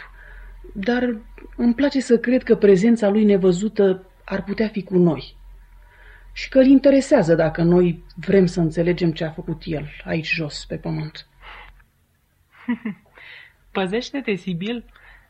dar 0.74 1.16
îmi 1.56 1.74
place 1.74 2.00
să 2.00 2.18
cred 2.18 2.42
că 2.42 2.56
prezența 2.56 3.08
lui 3.08 3.24
nevăzută 3.24 4.06
ar 4.24 4.44
putea 4.44 4.68
fi 4.68 4.82
cu 4.82 4.98
noi. 4.98 5.36
Și 6.32 6.48
că 6.48 6.58
îl 6.58 6.66
interesează 6.66 7.34
dacă 7.34 7.62
noi 7.62 8.04
vrem 8.14 8.46
să 8.46 8.60
înțelegem 8.60 9.12
ce 9.12 9.24
a 9.24 9.30
făcut 9.30 9.62
el 9.64 9.88
aici 10.04 10.32
jos, 10.34 10.64
pe 10.64 10.76
pământ. 10.76 11.26
Păzește-te, 13.72 14.34
Sibil, 14.34 14.84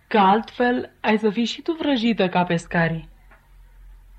că 0.06 0.18
altfel 0.18 0.92
ai 1.00 1.18
să 1.18 1.30
fii 1.30 1.44
și 1.44 1.62
tu 1.62 1.72
vrăjită 1.72 2.28
ca 2.28 2.44
pescarii. 2.44 3.08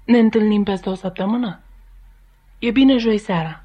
Ne 0.05 0.17
întâlnim 0.17 0.63
peste 0.63 0.89
o 0.89 0.93
săptămână? 0.93 1.59
E 2.59 2.71
bine 2.71 2.97
joi 2.97 3.17
seara. 3.17 3.63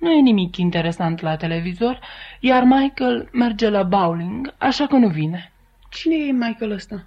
Nu 0.00 0.10
e 0.10 0.20
nimic 0.20 0.56
interesant 0.56 1.20
la 1.20 1.36
televizor, 1.36 2.00
iar 2.40 2.62
Michael 2.62 3.28
merge 3.32 3.68
la 3.68 3.82
bowling, 3.82 4.54
așa 4.58 4.86
că 4.86 4.96
nu 4.96 5.08
vine. 5.08 5.52
Cine 5.90 6.14
e 6.14 6.32
Michael 6.32 6.70
ăsta? 6.70 7.04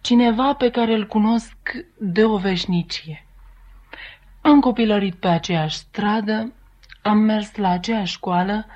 Cineva 0.00 0.54
pe 0.54 0.70
care 0.70 0.94
îl 0.94 1.06
cunosc 1.06 1.56
de 1.98 2.24
o 2.24 2.36
veșnicie. 2.36 3.26
Am 4.40 4.60
copilărit 4.60 5.14
pe 5.14 5.28
aceeași 5.28 5.76
stradă, 5.76 6.52
am 7.02 7.18
mers 7.18 7.56
la 7.56 7.68
aceeași 7.68 8.12
școală 8.12 8.66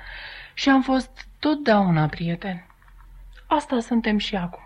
și 0.53 0.69
am 0.69 0.81
fost 0.81 1.27
totdeauna 1.39 2.05
prieteni. 2.07 2.65
Asta 3.47 3.79
suntem 3.79 4.17
și 4.17 4.35
acum. 4.35 4.63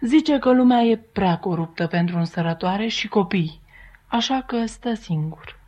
Zice 0.00 0.38
că 0.38 0.52
lumea 0.52 0.80
e 0.80 0.96
prea 0.96 1.38
coruptă 1.38 1.86
pentru 1.86 2.16
însărătoare 2.16 2.86
și 2.86 3.08
copii, 3.08 3.60
așa 4.06 4.42
că 4.46 4.66
stă 4.66 4.94
singur. 4.94 5.61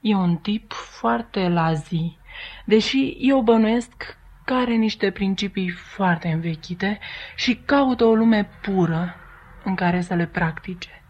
E 0.00 0.14
un 0.14 0.36
tip 0.36 0.72
foarte 0.72 1.48
la 1.48 1.72
zi, 1.72 2.16
deși 2.64 3.16
eu 3.18 3.40
bănuiesc 3.40 4.18
că 4.44 4.54
are 4.54 4.74
niște 4.74 5.10
principii 5.10 5.70
foarte 5.70 6.28
învechite 6.28 6.98
și 7.36 7.56
caută 7.64 8.04
o 8.04 8.14
lume 8.14 8.48
pură 8.62 9.14
în 9.64 9.74
care 9.74 10.00
să 10.00 10.14
le 10.14 10.26
practice. 10.26 11.02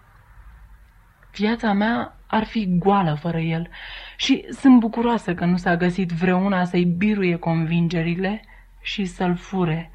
Viața 1.33 1.73
mea 1.73 2.17
ar 2.27 2.45
fi 2.45 2.79
goală 2.79 3.15
fără 3.15 3.39
el 3.39 3.69
și 4.17 4.47
sunt 4.51 4.81
bucuroasă 4.81 5.35
că 5.35 5.45
nu 5.45 5.57
s-a 5.57 5.77
găsit 5.77 6.11
vreuna 6.11 6.65
să-i 6.65 6.85
biruie 6.85 7.37
convingerile 7.37 8.45
și 8.81 9.05
să-l 9.05 9.37
fure. 9.37 9.91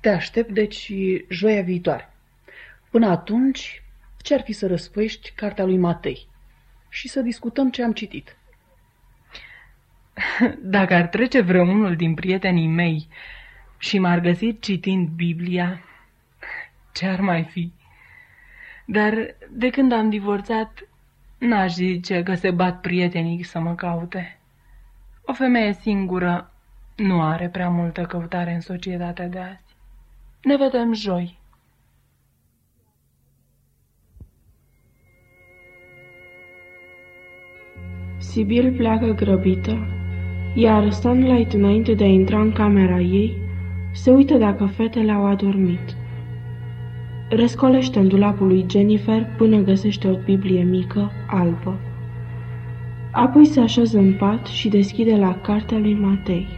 Te 0.00 0.08
aștept, 0.08 0.50
deci, 0.50 0.92
joia 1.28 1.62
viitoare. 1.62 2.12
Până 2.90 3.08
atunci, 3.08 3.82
ce-ar 4.22 4.40
fi 4.40 4.52
să 4.52 4.66
răsfoiești 4.66 5.32
cartea 5.34 5.64
lui 5.64 5.76
Matei 5.76 6.28
și 6.88 7.08
să 7.08 7.20
discutăm 7.20 7.70
ce 7.70 7.82
am 7.82 7.92
citit? 7.92 8.36
Dacă 10.76 10.94
ar 10.94 11.06
trece 11.06 11.40
vreunul 11.40 11.96
din 11.96 12.14
prietenii 12.14 12.66
mei 12.66 13.08
și 13.78 13.98
m-ar 13.98 14.20
găsi 14.20 14.58
citind 14.58 15.08
Biblia, 15.08 15.80
ce 16.94 17.06
ar 17.06 17.20
mai 17.20 17.44
fi? 17.44 17.72
Dar 18.84 19.34
de 19.50 19.70
când 19.70 19.92
am 19.92 20.10
divorțat, 20.10 20.88
n-aș 21.38 21.72
zice 21.72 22.22
că 22.22 22.34
se 22.34 22.50
bat 22.50 22.80
prietenii 22.80 23.42
să 23.42 23.58
mă 23.58 23.74
caute. 23.74 24.38
O 25.24 25.32
femeie 25.32 25.72
singură 25.72 26.52
nu 26.96 27.22
are 27.22 27.48
prea 27.48 27.68
multă 27.68 28.02
căutare 28.02 28.52
în 28.52 28.60
societatea 28.60 29.26
de 29.26 29.38
azi. 29.38 29.76
Ne 30.42 30.56
vedem 30.56 30.94
joi. 30.94 31.38
Sibyl 38.28 38.72
pleacă 38.76 39.14
grăbită, 39.14 39.86
iar 40.54 40.90
Sunlight, 40.90 41.52
înainte 41.52 41.94
de 41.94 42.04
a 42.04 42.06
intra 42.06 42.40
în 42.40 42.52
camera 42.52 43.00
ei, 43.00 43.36
se 43.92 44.10
uită 44.10 44.34
dacă 44.34 44.64
fetele 44.64 45.12
au 45.12 45.26
adormit. 45.26 45.96
Răscolește 47.28 47.98
în 47.98 48.08
dulapul 48.08 48.46
lui 48.46 48.66
Jennifer 48.70 49.26
până 49.36 49.56
găsește 49.56 50.08
o 50.08 50.16
Biblie 50.24 50.62
mică, 50.62 51.10
albă. 51.26 51.78
Apoi 53.10 53.44
se 53.44 53.60
așează 53.60 53.98
în 53.98 54.12
pat 54.12 54.46
și 54.46 54.68
deschide 54.68 55.16
la 55.16 55.34
cartea 55.34 55.78
lui 55.78 55.94
Matei. 55.94 56.57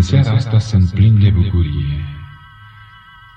În 0.00 0.06
seara 0.06 0.30
asta 0.30 0.58
sunt 0.58 0.90
plin 0.90 1.18
de 1.18 1.30
bucurie. 1.30 2.04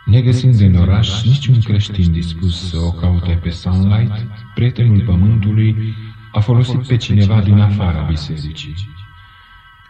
Negăsind 0.05 0.59
în 0.59 0.75
oraș 0.75 1.23
niciun 1.23 1.61
creștin 1.61 2.11
dispus 2.11 2.69
să 2.69 2.77
o 2.77 2.91
caute 2.91 3.39
pe 3.41 3.49
Sunlight, 3.49 4.27
prietenul 4.53 5.01
pământului 5.01 5.95
a 6.31 6.39
folosit 6.39 6.87
pe 6.87 6.97
cineva 6.97 7.41
din 7.41 7.59
afara 7.59 8.01
bisericii. 8.01 8.75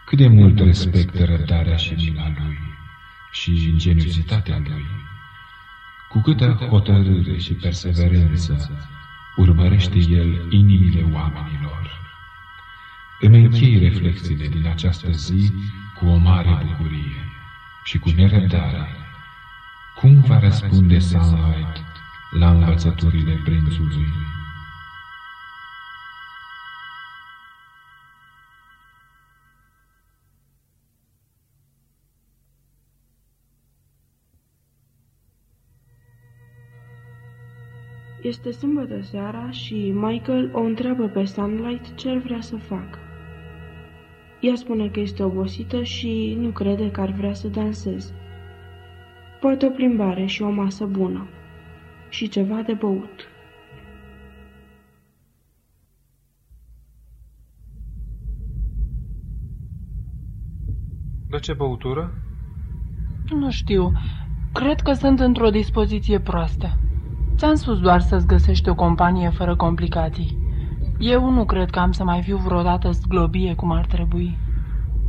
Cât 0.06 0.18
de 0.18 0.28
mult 0.28 0.58
respectă 0.58 1.24
răbdarea 1.24 1.76
și 1.76 1.94
mila 1.94 2.32
lui 2.38 2.58
și 3.32 3.68
ingeniozitatea 3.68 4.62
lui. 4.68 4.84
Cu 6.08 6.20
câtă 6.20 6.66
hotărâre 6.68 7.38
și 7.38 7.52
perseverență 7.52 8.70
urmărește 9.36 9.98
el 9.98 10.46
inimile 10.50 11.00
oamenilor. 11.12 12.00
Îmi 13.20 13.44
închei 13.44 13.78
reflexiile 13.78 14.46
din 14.46 14.66
această 14.66 15.10
zi 15.10 15.52
cu 15.98 16.06
o 16.06 16.16
mare 16.16 16.58
bucurie 16.66 17.24
și 17.84 17.98
cu 17.98 18.10
nerăbdare. 18.10 18.86
Cum 20.00 20.20
va 20.20 20.38
răspunde 20.38 20.98
Sunlight 20.98 21.82
la 22.38 22.50
învățăturile 22.50 23.40
prințului? 23.44 24.06
Este 38.22 38.50
sâmbătă 38.50 39.02
seara 39.02 39.50
și 39.50 39.90
Michael 39.94 40.50
o 40.52 40.60
întreabă 40.60 41.06
pe 41.06 41.24
Sunlight 41.24 41.94
ce 41.94 42.08
ar 42.08 42.16
vrea 42.16 42.40
să 42.40 42.56
facă. 42.56 43.03
Ea 44.44 44.54
spune 44.54 44.88
că 44.88 45.00
este 45.00 45.22
obosită 45.22 45.82
și 45.82 46.36
nu 46.40 46.48
crede 46.50 46.90
că 46.90 47.00
ar 47.00 47.10
vrea 47.10 47.34
să 47.34 47.48
danseze. 47.48 48.14
Poate 49.40 49.66
o 49.66 49.70
plimbare 49.70 50.26
și 50.26 50.42
o 50.42 50.50
masă 50.50 50.84
bună. 50.86 51.28
Și 52.08 52.28
ceva 52.28 52.62
de 52.62 52.72
băut. 52.72 53.28
De 61.30 61.38
ce 61.38 61.52
băutură? 61.52 62.12
Nu 63.30 63.50
știu. 63.50 63.92
Cred 64.52 64.80
că 64.80 64.92
sunt 64.92 65.20
într-o 65.20 65.50
dispoziție 65.50 66.20
proastă. 66.20 66.78
Ți-am 67.36 67.54
spus 67.54 67.80
doar 67.80 68.00
să-ți 68.00 68.26
găsești 68.26 68.68
o 68.68 68.74
companie 68.74 69.30
fără 69.30 69.56
complicații. 69.56 70.43
Eu 70.98 71.30
nu 71.30 71.44
cred 71.44 71.70
că 71.70 71.78
am 71.78 71.92
să 71.92 72.04
mai 72.04 72.22
fiu 72.22 72.36
vreodată 72.36 72.90
zglobie 72.90 73.54
cum 73.54 73.70
ar 73.70 73.86
trebui. 73.86 74.38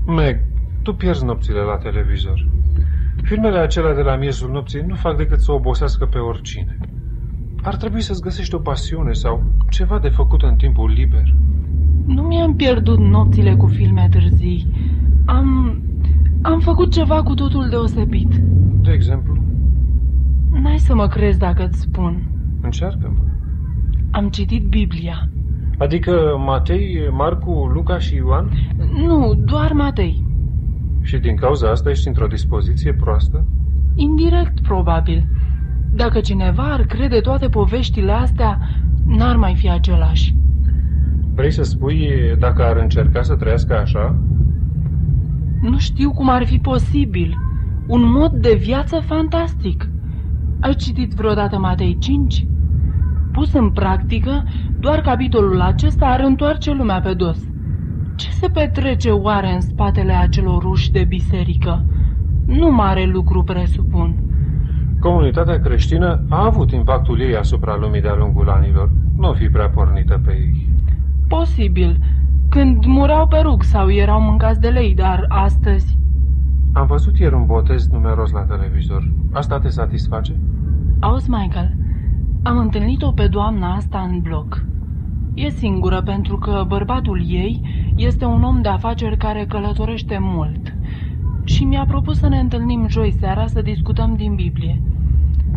Meg, 0.06 0.40
tu 0.82 0.94
pierzi 0.94 1.26
nopțile 1.26 1.60
la 1.60 1.78
televizor. 1.78 2.48
Filmele 3.24 3.58
acelea 3.58 3.94
de 3.94 4.02
la 4.02 4.16
miezul 4.16 4.52
nopții 4.52 4.84
nu 4.88 4.96
fac 4.96 5.18
decât 5.18 5.40
să 5.40 5.52
obosească 5.52 6.06
pe 6.06 6.18
oricine. 6.18 6.78
Ar 7.64 7.76
trebui 7.76 8.02
să-ți 8.02 8.22
găsești 8.22 8.56
o 8.56 8.60
pasiune 8.60 9.12
sau 9.12 9.44
ceva 9.70 10.00
de 10.00 10.10
făcut 10.10 10.42
în 10.42 10.56
timpul 10.56 10.90
liber. 10.90 11.34
Nu 12.06 12.22
mi-am 12.22 12.56
pierdut 12.56 13.00
nopțile 13.00 13.56
cu 13.56 13.68
filme 13.68 14.08
târzii. 14.12 14.68
Am... 15.26 15.82
am 16.42 16.60
făcut 16.60 16.92
ceva 16.92 17.24
cu 17.24 17.34
totul 17.34 17.70
deosebit. 17.70 18.36
De 18.82 18.92
exemplu? 18.92 19.38
N-ai 20.62 20.78
să 20.78 20.96
mă 20.96 21.08
crezi 21.08 21.40
dacă 21.40 21.66
îți 21.66 21.80
spun. 21.80 22.24
Încearcă-mă. 22.62 23.20
Am 24.12 24.30
citit 24.30 24.68
Biblia. 24.68 25.30
Adică 25.78 26.36
Matei, 26.46 27.10
Marcu, 27.12 27.52
Luca 27.74 28.00
și 28.00 28.16
Ioan? 28.16 28.52
Nu, 28.94 29.34
doar 29.46 29.72
Matei. 29.72 30.26
Și 31.02 31.18
din 31.18 31.36
cauza 31.36 31.70
asta 31.70 31.90
ești 31.90 32.08
într-o 32.08 32.28
dispoziție 32.28 32.94
proastă? 32.94 33.46
Indirect, 33.96 34.62
probabil. 34.62 35.28
Dacă 35.94 36.20
cineva 36.20 36.64
ar 36.64 36.82
crede 36.82 37.20
toate 37.20 37.48
poveștile 37.48 38.12
astea, 38.12 38.60
n-ar 39.06 39.36
mai 39.36 39.56
fi 39.56 39.70
același. 39.70 40.36
Vrei 41.34 41.52
să 41.52 41.64
spui 41.64 42.10
dacă 42.40 42.64
ar 42.64 42.78
încerca 42.78 43.22
să 43.22 43.36
trăiască 43.36 43.78
așa? 43.78 44.16
Nu 45.62 45.78
știu 45.78 46.12
cum 46.12 46.30
ar 46.30 46.46
fi 46.46 46.58
posibil. 46.58 47.38
Un 47.88 48.12
mod 48.12 48.32
de 48.32 48.54
viață 48.62 49.00
fantastic. 49.00 49.90
Ai 50.60 50.74
citit 50.74 51.14
vreodată 51.14 51.58
Matei 51.58 51.98
5? 52.00 52.48
Pus 53.36 53.54
în 53.54 53.70
practică, 53.70 54.44
doar 54.80 55.02
capitolul 55.02 55.62
acesta 55.62 56.06
ar 56.06 56.20
întoarce 56.20 56.74
lumea 56.74 57.02
pe 57.02 57.14
dos. 57.14 57.38
Ce 58.16 58.30
se 58.32 58.48
petrece 58.48 59.10
oare 59.10 59.54
în 59.54 59.62
spatele 59.62 60.14
acelor 60.14 60.64
uși 60.64 60.92
de 60.92 61.04
biserică? 61.04 61.86
Nu 62.46 62.72
mare 62.72 63.06
lucru, 63.06 63.44
presupun. 63.44 64.16
Comunitatea 65.00 65.60
creștină 65.60 66.26
a 66.30 66.46
avut 66.46 66.72
impactul 66.72 67.20
ei 67.20 67.36
asupra 67.36 67.76
lumii 67.76 68.02
de-a 68.02 68.16
lungul 68.16 68.50
anilor. 68.50 68.92
Nu 69.18 69.34
fi 69.34 69.48
prea 69.48 69.70
pornită 69.70 70.22
pe 70.26 70.32
ei. 70.32 70.70
Posibil. 71.28 72.00
Când 72.50 72.86
mureau 72.86 73.28
pe 73.28 73.38
rug 73.38 73.64
sau 73.64 73.92
erau 73.92 74.22
mâncați 74.22 74.60
de 74.60 74.68
lei, 74.68 74.94
dar 74.94 75.26
astăzi... 75.28 75.98
Am 76.74 76.86
văzut 76.86 77.18
ieri 77.18 77.36
un 77.36 77.46
botez 77.46 77.88
numeros 77.88 78.32
la 78.32 78.42
televizor. 78.42 79.14
Asta 79.32 79.60
te 79.60 79.70
satisface? 79.70 80.36
Auzi, 81.00 81.30
Michael, 81.30 81.74
am 82.48 82.58
întâlnit-o 82.58 83.12
pe 83.12 83.28
doamna 83.28 83.76
asta 83.76 84.00
în 84.00 84.20
bloc. 84.20 84.66
E 85.34 85.50
singură 85.50 86.02
pentru 86.02 86.38
că 86.38 86.64
bărbatul 86.68 87.24
ei 87.28 87.62
este 87.96 88.26
un 88.26 88.44
om 88.44 88.62
de 88.62 88.70
afaceri 88.70 89.18
care 89.18 89.46
călătorește 89.46 90.18
mult. 90.22 90.76
Și 91.44 91.64
mi-a 91.64 91.86
propus 91.86 92.18
să 92.18 92.28
ne 92.28 92.40
întâlnim 92.40 92.88
joi 92.88 93.12
seara 93.12 93.48
să 93.48 93.62
discutăm 93.62 94.16
din 94.16 94.36
Biblie. 94.36 94.82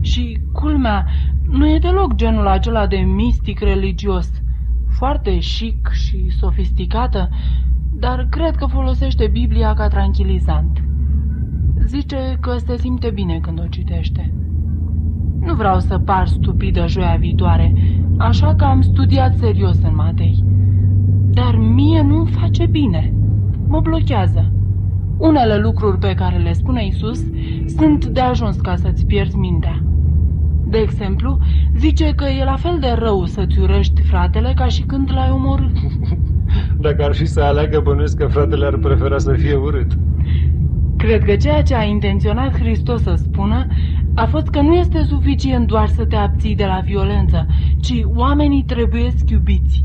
Și, 0.00 0.40
culmea, 0.52 1.06
nu 1.50 1.68
e 1.68 1.78
deloc 1.78 2.14
genul 2.14 2.46
acela 2.46 2.86
de 2.86 2.96
mistic 2.96 3.60
religios. 3.60 4.30
Foarte 4.88 5.38
chic 5.38 5.88
și 5.92 6.30
sofisticată, 6.30 7.28
dar 7.92 8.26
cred 8.30 8.56
că 8.56 8.66
folosește 8.66 9.26
Biblia 9.26 9.74
ca 9.74 9.88
tranquilizant. 9.88 10.82
Zice 11.84 12.36
că 12.40 12.56
se 12.56 12.76
simte 12.76 13.10
bine 13.10 13.38
când 13.38 13.60
o 13.60 13.66
citește. 13.66 14.32
Nu 15.48 15.54
vreau 15.54 15.78
să 15.78 15.98
par 15.98 16.26
stupidă 16.26 16.86
joia 16.86 17.16
viitoare, 17.18 17.72
așa 18.18 18.54
că 18.54 18.64
am 18.64 18.80
studiat 18.80 19.36
serios 19.36 19.76
în 19.82 19.94
Matei. 19.94 20.44
Dar 21.30 21.56
mie 21.56 22.02
nu-mi 22.02 22.30
face 22.30 22.66
bine. 22.66 23.12
Mă 23.66 23.80
blochează. 23.80 24.52
Unele 25.18 25.58
lucruri 25.58 25.98
pe 25.98 26.14
care 26.14 26.36
le 26.36 26.52
spune 26.52 26.86
Isus 26.86 27.24
sunt 27.66 28.06
de 28.06 28.20
ajuns 28.20 28.56
ca 28.56 28.76
să-ți 28.76 29.06
pierzi 29.06 29.36
mintea. 29.36 29.82
De 30.66 30.78
exemplu, 30.78 31.38
zice 31.76 32.12
că 32.16 32.24
e 32.24 32.44
la 32.44 32.56
fel 32.56 32.76
de 32.80 32.94
rău 32.98 33.24
să-ți 33.24 33.58
urăști 33.58 34.02
fratele 34.02 34.52
ca 34.56 34.66
și 34.66 34.82
când 34.82 35.10
l-ai 35.12 35.30
omorât. 35.30 35.76
Dacă 36.86 37.04
ar 37.04 37.14
fi 37.14 37.26
să 37.26 37.40
aleagă, 37.40 37.80
bănuiesc 37.84 38.16
că 38.16 38.26
fratele 38.26 38.66
ar 38.66 38.76
prefera 38.76 39.18
să 39.18 39.32
fie 39.32 39.54
urât. 39.54 39.98
Cred 40.96 41.24
că 41.24 41.36
ceea 41.36 41.62
ce 41.62 41.74
a 41.74 41.82
intenționat 41.82 42.58
Hristos 42.58 43.02
să 43.02 43.14
spună 43.14 43.66
a 44.18 44.26
fost 44.26 44.48
că 44.48 44.60
nu 44.60 44.74
este 44.74 45.02
suficient 45.02 45.66
doar 45.66 45.88
să 45.88 46.06
te 46.06 46.16
abții 46.16 46.54
de 46.54 46.66
la 46.66 46.80
violență, 46.80 47.46
ci 47.80 47.94
oamenii 48.04 48.64
trebuie 48.64 49.12
iubiți. 49.28 49.84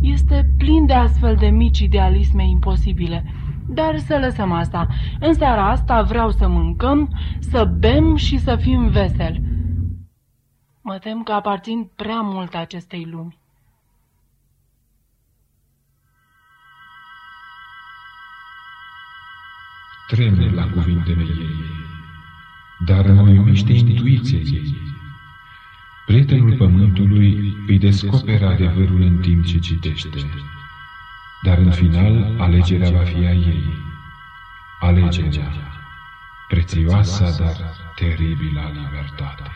Este 0.00 0.50
plin 0.58 0.86
de 0.86 0.92
astfel 0.92 1.36
de 1.36 1.46
mici 1.46 1.78
idealisme 1.78 2.48
imposibile. 2.48 3.24
Dar 3.68 3.98
să 3.98 4.18
lăsăm 4.18 4.52
asta. 4.52 4.86
În 5.20 5.34
seara 5.34 5.70
asta 5.70 6.02
vreau 6.02 6.30
să 6.30 6.48
mâncăm, 6.48 7.16
să 7.38 7.64
bem 7.78 8.16
și 8.16 8.38
să 8.38 8.56
fim 8.56 8.88
veseli. 8.88 9.42
Mă 10.80 10.98
tem 10.98 11.22
că 11.22 11.32
aparțin 11.32 11.90
prea 11.96 12.20
mult 12.20 12.54
acestei 12.54 13.06
lumi. 13.10 13.38
Treme 20.06 20.50
la 20.54 20.70
cuvintele 20.70 21.22
ei, 21.22 21.59
dar 22.84 23.06
mă 23.10 23.30
iubește 23.30 23.72
intuiția 23.72 24.38
ei. 24.38 24.76
Prietenul 26.06 26.56
pământului 26.56 27.56
îi 27.66 27.78
descoperă 27.78 28.46
adevărul 28.46 29.02
în 29.02 29.16
timp 29.16 29.44
ce 29.44 29.58
citește, 29.58 30.18
dar 31.42 31.58
în 31.58 31.70
final 31.70 32.34
alegerea 32.38 32.90
va 32.90 33.04
fi 33.04 33.16
a 33.26 33.32
ei. 33.32 33.78
Alegerea, 34.80 35.52
prețioasa, 36.48 37.36
dar 37.38 37.56
teribilă 37.94 38.72
libertate. 38.74 39.50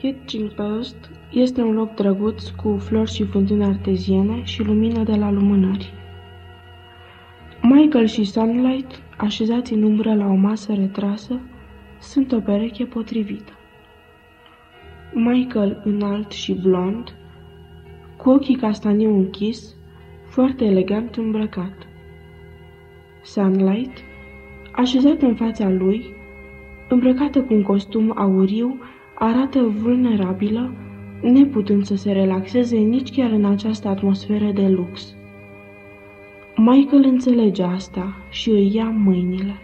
Hitching 0.00 0.50
Post 0.50 1.10
este 1.30 1.62
un 1.62 1.74
loc 1.74 1.94
drăguț 1.94 2.48
cu 2.48 2.78
flori 2.78 3.10
și 3.10 3.24
fântâni 3.24 3.64
arteziene 3.64 4.42
și 4.44 4.62
lumină 4.62 5.02
de 5.02 5.14
la 5.14 5.30
lumânări. 5.30 5.92
Michael 7.62 8.06
și 8.06 8.24
Sunlight, 8.24 9.02
așezați 9.16 9.72
în 9.72 9.82
umbră 9.82 10.14
la 10.14 10.26
o 10.26 10.34
masă 10.34 10.72
retrasă, 10.74 11.40
sunt 11.98 12.32
o 12.32 12.40
pereche 12.40 12.84
potrivită. 12.84 13.52
Michael 15.12 15.82
înalt 15.84 16.30
și 16.30 16.54
blond, 16.54 17.14
cu 18.16 18.30
ochii 18.30 18.56
castaniu 18.56 19.14
închis, 19.14 19.74
foarte 20.28 20.64
elegant 20.64 21.16
îmbrăcat. 21.16 21.88
Sunlight, 23.22 23.98
așezat 24.72 25.22
în 25.22 25.34
fața 25.34 25.70
lui, 25.70 26.14
îmbrăcată 26.88 27.42
cu 27.42 27.54
un 27.54 27.62
costum 27.62 28.12
auriu, 28.16 28.78
arată 29.18 29.58
vulnerabilă, 29.82 30.70
neputând 31.22 31.84
să 31.84 31.96
se 31.96 32.12
relaxeze 32.12 32.76
nici 32.76 33.12
chiar 33.16 33.30
în 33.30 33.44
această 33.44 33.88
atmosferă 33.88 34.50
de 34.50 34.68
lux. 34.68 35.14
Michael 36.56 37.04
înțelege 37.04 37.62
asta 37.62 38.14
și 38.30 38.50
îi 38.50 38.74
ia 38.74 38.84
mâinile. 38.84 39.60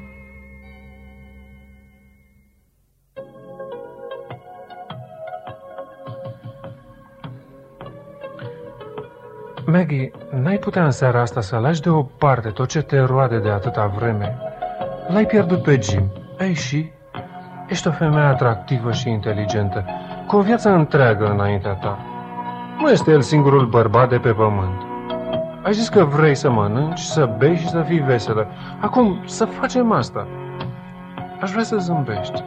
Maggie, 9.66 10.11
n-ai 10.42 10.59
putea 10.59 10.84
în 10.84 10.90
seara 10.90 11.20
asta 11.20 11.40
să 11.40 11.57
lași 11.57 11.80
deoparte 11.80 12.48
tot 12.48 12.68
ce 12.68 12.82
te 12.82 13.00
roade 13.00 13.38
de 13.38 13.48
atâta 13.48 13.86
vreme? 13.86 14.38
L-ai 15.09 15.26
pierdut 15.26 15.62
pe 15.62 15.80
Jim. 15.82 16.12
Ei 16.38 16.55
și? 16.55 16.90
Ești 17.73 17.89
o 17.89 17.91
femeie 17.91 18.27
atractivă 18.27 18.93
și 18.93 19.09
inteligentă, 19.11 19.85
cu 20.27 20.37
o 20.37 20.41
viață 20.41 20.70
întreagă 20.70 21.31
înaintea 21.31 21.73
ta. 21.73 21.99
Nu 22.79 22.91
este 22.91 23.11
el 23.11 23.20
singurul 23.20 23.66
bărbat 23.66 24.09
de 24.09 24.18
pe 24.18 24.33
pământ. 24.33 24.83
Ai 25.62 25.73
zis 25.73 25.89
că 25.89 26.05
vrei 26.05 26.35
să 26.35 26.51
mănânci, 26.51 26.99
să 26.99 27.35
bei 27.39 27.57
și 27.57 27.68
să 27.68 27.83
fii 27.83 27.99
veselă. 28.01 28.47
Acum, 28.81 29.18
să 29.25 29.45
facem 29.45 29.93
asta. 29.93 30.27
Aș 31.41 31.51
vrea 31.51 31.62
să 31.62 31.77
zâmbești. 31.77 32.43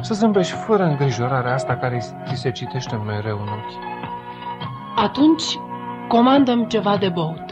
Să 0.00 0.14
zâmbești 0.14 0.52
fără 0.52 0.82
îngrijorarea 0.82 1.54
asta 1.54 1.76
care 1.76 1.98
ți 1.98 2.40
se 2.40 2.50
citește 2.50 3.00
mereu 3.06 3.36
în 3.40 3.48
ochi. 3.48 3.84
Atunci, 4.96 5.58
comandăm 6.08 6.64
ceva 6.64 6.96
de 6.96 7.08
băut. 7.08 7.44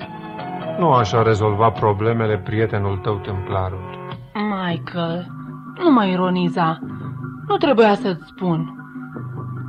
Nu 0.79 0.93
așa 0.93 1.23
rezolva 1.23 1.71
problemele 1.71 2.39
prietenul 2.39 2.97
tău 2.97 3.15
templarul. 3.15 3.99
Michael, 4.35 5.27
nu 5.83 5.93
mă 5.93 6.05
ironiza. 6.05 6.79
Nu 7.49 7.57
trebuia 7.57 7.95
să-ți 7.95 8.27
spun. 8.27 8.77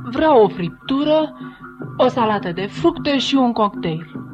Vreau 0.04 0.42
o 0.42 0.48
friptură, 0.48 1.36
o 1.96 2.08
salată 2.08 2.52
de 2.52 2.66
fructe 2.66 3.18
și 3.18 3.34
un 3.34 3.52
cocktail. 3.52 4.24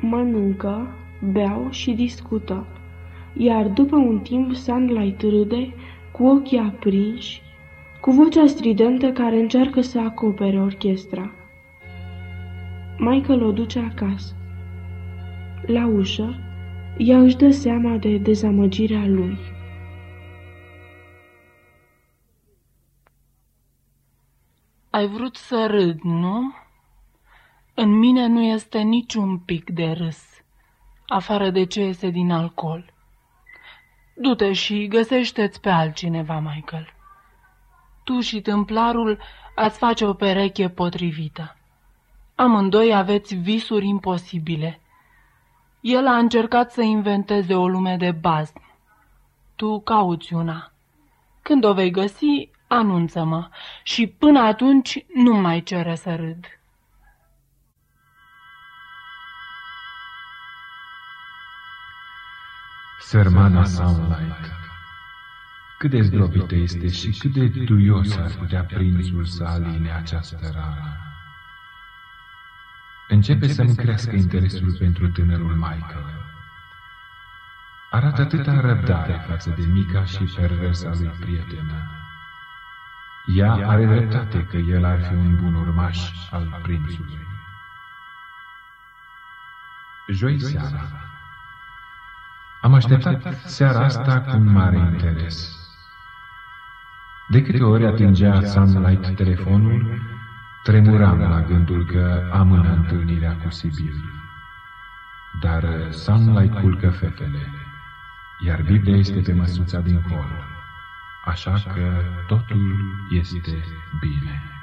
Mănâncă, 0.00 0.86
beau 1.32 1.70
și 1.70 1.92
discută, 1.92 2.66
iar 3.34 3.66
după 3.66 3.96
un 3.96 4.18
timp 4.18 4.54
Sunlight 4.54 5.20
râde 5.20 5.74
cu 6.12 6.26
ochii 6.26 6.58
aprinși 6.58 7.42
cu 8.00 8.10
vocea 8.10 8.46
stridentă 8.46 9.12
care 9.12 9.36
încearcă 9.36 9.80
să 9.80 9.98
acopere 9.98 10.60
orchestra. 10.60 11.32
Michael 12.98 13.42
o 13.42 13.52
duce 13.52 13.78
acasă. 13.78 14.34
La 15.66 15.86
ușă, 15.86 16.34
ea 16.98 17.18
își 17.18 17.36
dă 17.36 17.50
seama 17.50 17.96
de 17.96 18.16
dezamăgirea 18.16 19.06
lui. 19.06 19.38
Ai 24.90 25.06
vrut 25.06 25.36
să 25.36 25.66
râd, 25.70 26.00
nu? 26.00 26.54
În 27.74 27.98
mine 27.98 28.26
nu 28.26 28.42
este 28.42 28.78
niciun 28.78 29.38
pic 29.38 29.70
de 29.70 29.90
râs, 29.90 30.42
afară 31.06 31.50
de 31.50 31.64
ce 31.64 31.80
iese 31.80 32.10
din 32.10 32.30
alcool. 32.30 32.92
Du-te 34.14 34.52
și 34.52 34.86
găsește-ți 34.86 35.60
pe 35.60 35.68
altcineva, 35.68 36.40
Michael. 36.40 36.97
Tu 38.08 38.20
și 38.20 38.40
tâmplarul 38.40 39.18
ați 39.54 39.78
face 39.78 40.04
o 40.04 40.12
pereche 40.12 40.68
potrivită. 40.68 41.56
Amândoi 42.34 42.94
aveți 42.94 43.34
visuri 43.34 43.86
imposibile. 43.86 44.80
El 45.80 46.06
a 46.06 46.16
încercat 46.16 46.72
să 46.72 46.80
inventeze 46.80 47.54
o 47.54 47.68
lume 47.68 47.96
de 47.96 48.10
bază. 48.10 48.52
Tu 49.56 49.80
cauți 49.80 50.34
una. 50.34 50.72
Când 51.42 51.64
o 51.64 51.72
vei 51.72 51.90
găsi, 51.90 52.50
anunță-mă 52.66 53.48
și 53.82 54.06
până 54.06 54.40
atunci 54.40 55.04
nu 55.14 55.34
mai 55.34 55.62
cere 55.62 55.94
să 55.94 56.14
râd. 56.14 56.44
Sărmana 63.00 63.64
Sunlight 63.64 64.67
Cât 65.78 65.90
de 65.90 66.00
zdrobită 66.00 66.54
este 66.54 66.88
și 66.88 67.10
cât 67.10 67.32
de 67.32 67.46
duios 67.64 68.16
ar 68.16 68.30
putea 68.30 68.64
prințul 68.64 69.24
să 69.24 69.44
aline 69.44 69.90
această 69.90 70.50
rană. 70.54 70.96
Începe 73.08 73.46
să-mi 73.46 73.74
crească 73.74 74.16
interesul 74.16 74.76
pentru 74.78 75.08
tânărul 75.08 75.54
Michael. 75.54 76.04
Arată 77.90 78.20
atâta 78.20 78.60
răbdare 78.60 79.24
față 79.28 79.54
de 79.56 79.66
mica 79.66 80.04
și 80.04 80.24
perversa 80.36 80.90
lui 80.98 81.12
prietenă. 81.20 81.90
Ea 83.36 83.52
are 83.52 83.86
dreptate 83.86 84.44
că 84.44 84.56
el 84.56 84.84
ar 84.84 85.02
fi 85.02 85.14
un 85.14 85.36
bun 85.36 85.54
urmaș 85.54 86.10
al 86.30 86.60
prințului. 86.62 87.26
Joi 90.08 90.40
seara. 90.40 90.88
Am 92.60 92.74
așteptat 92.74 93.40
seara 93.44 93.84
asta 93.84 94.20
cu 94.20 94.36
mare 94.36 94.76
interes. 94.76 95.57
De 97.28 97.42
câte 97.42 97.62
ori 97.62 97.86
atingea 97.86 98.40
Sunlight 98.42 99.14
telefonul, 99.14 100.00
tremuram 100.62 101.18
la 101.18 101.42
gândul 101.42 101.86
că 101.86 102.28
amână 102.32 102.72
întâlnirea 102.72 103.36
cu 103.36 103.50
Sibyl. 103.50 103.94
Dar 105.40 105.88
Sunlight 105.90 106.60
culcă 106.60 106.90
fetele, 106.90 107.48
iar 108.46 108.62
Biblia 108.62 108.96
este 108.96 109.20
pe 109.20 109.32
măsuța 109.32 109.80
din 109.80 110.00
hol 110.08 110.56
așa 111.28 111.62
că 111.74 112.02
totul 112.26 112.76
este 113.10 113.64
bine. 114.00 114.57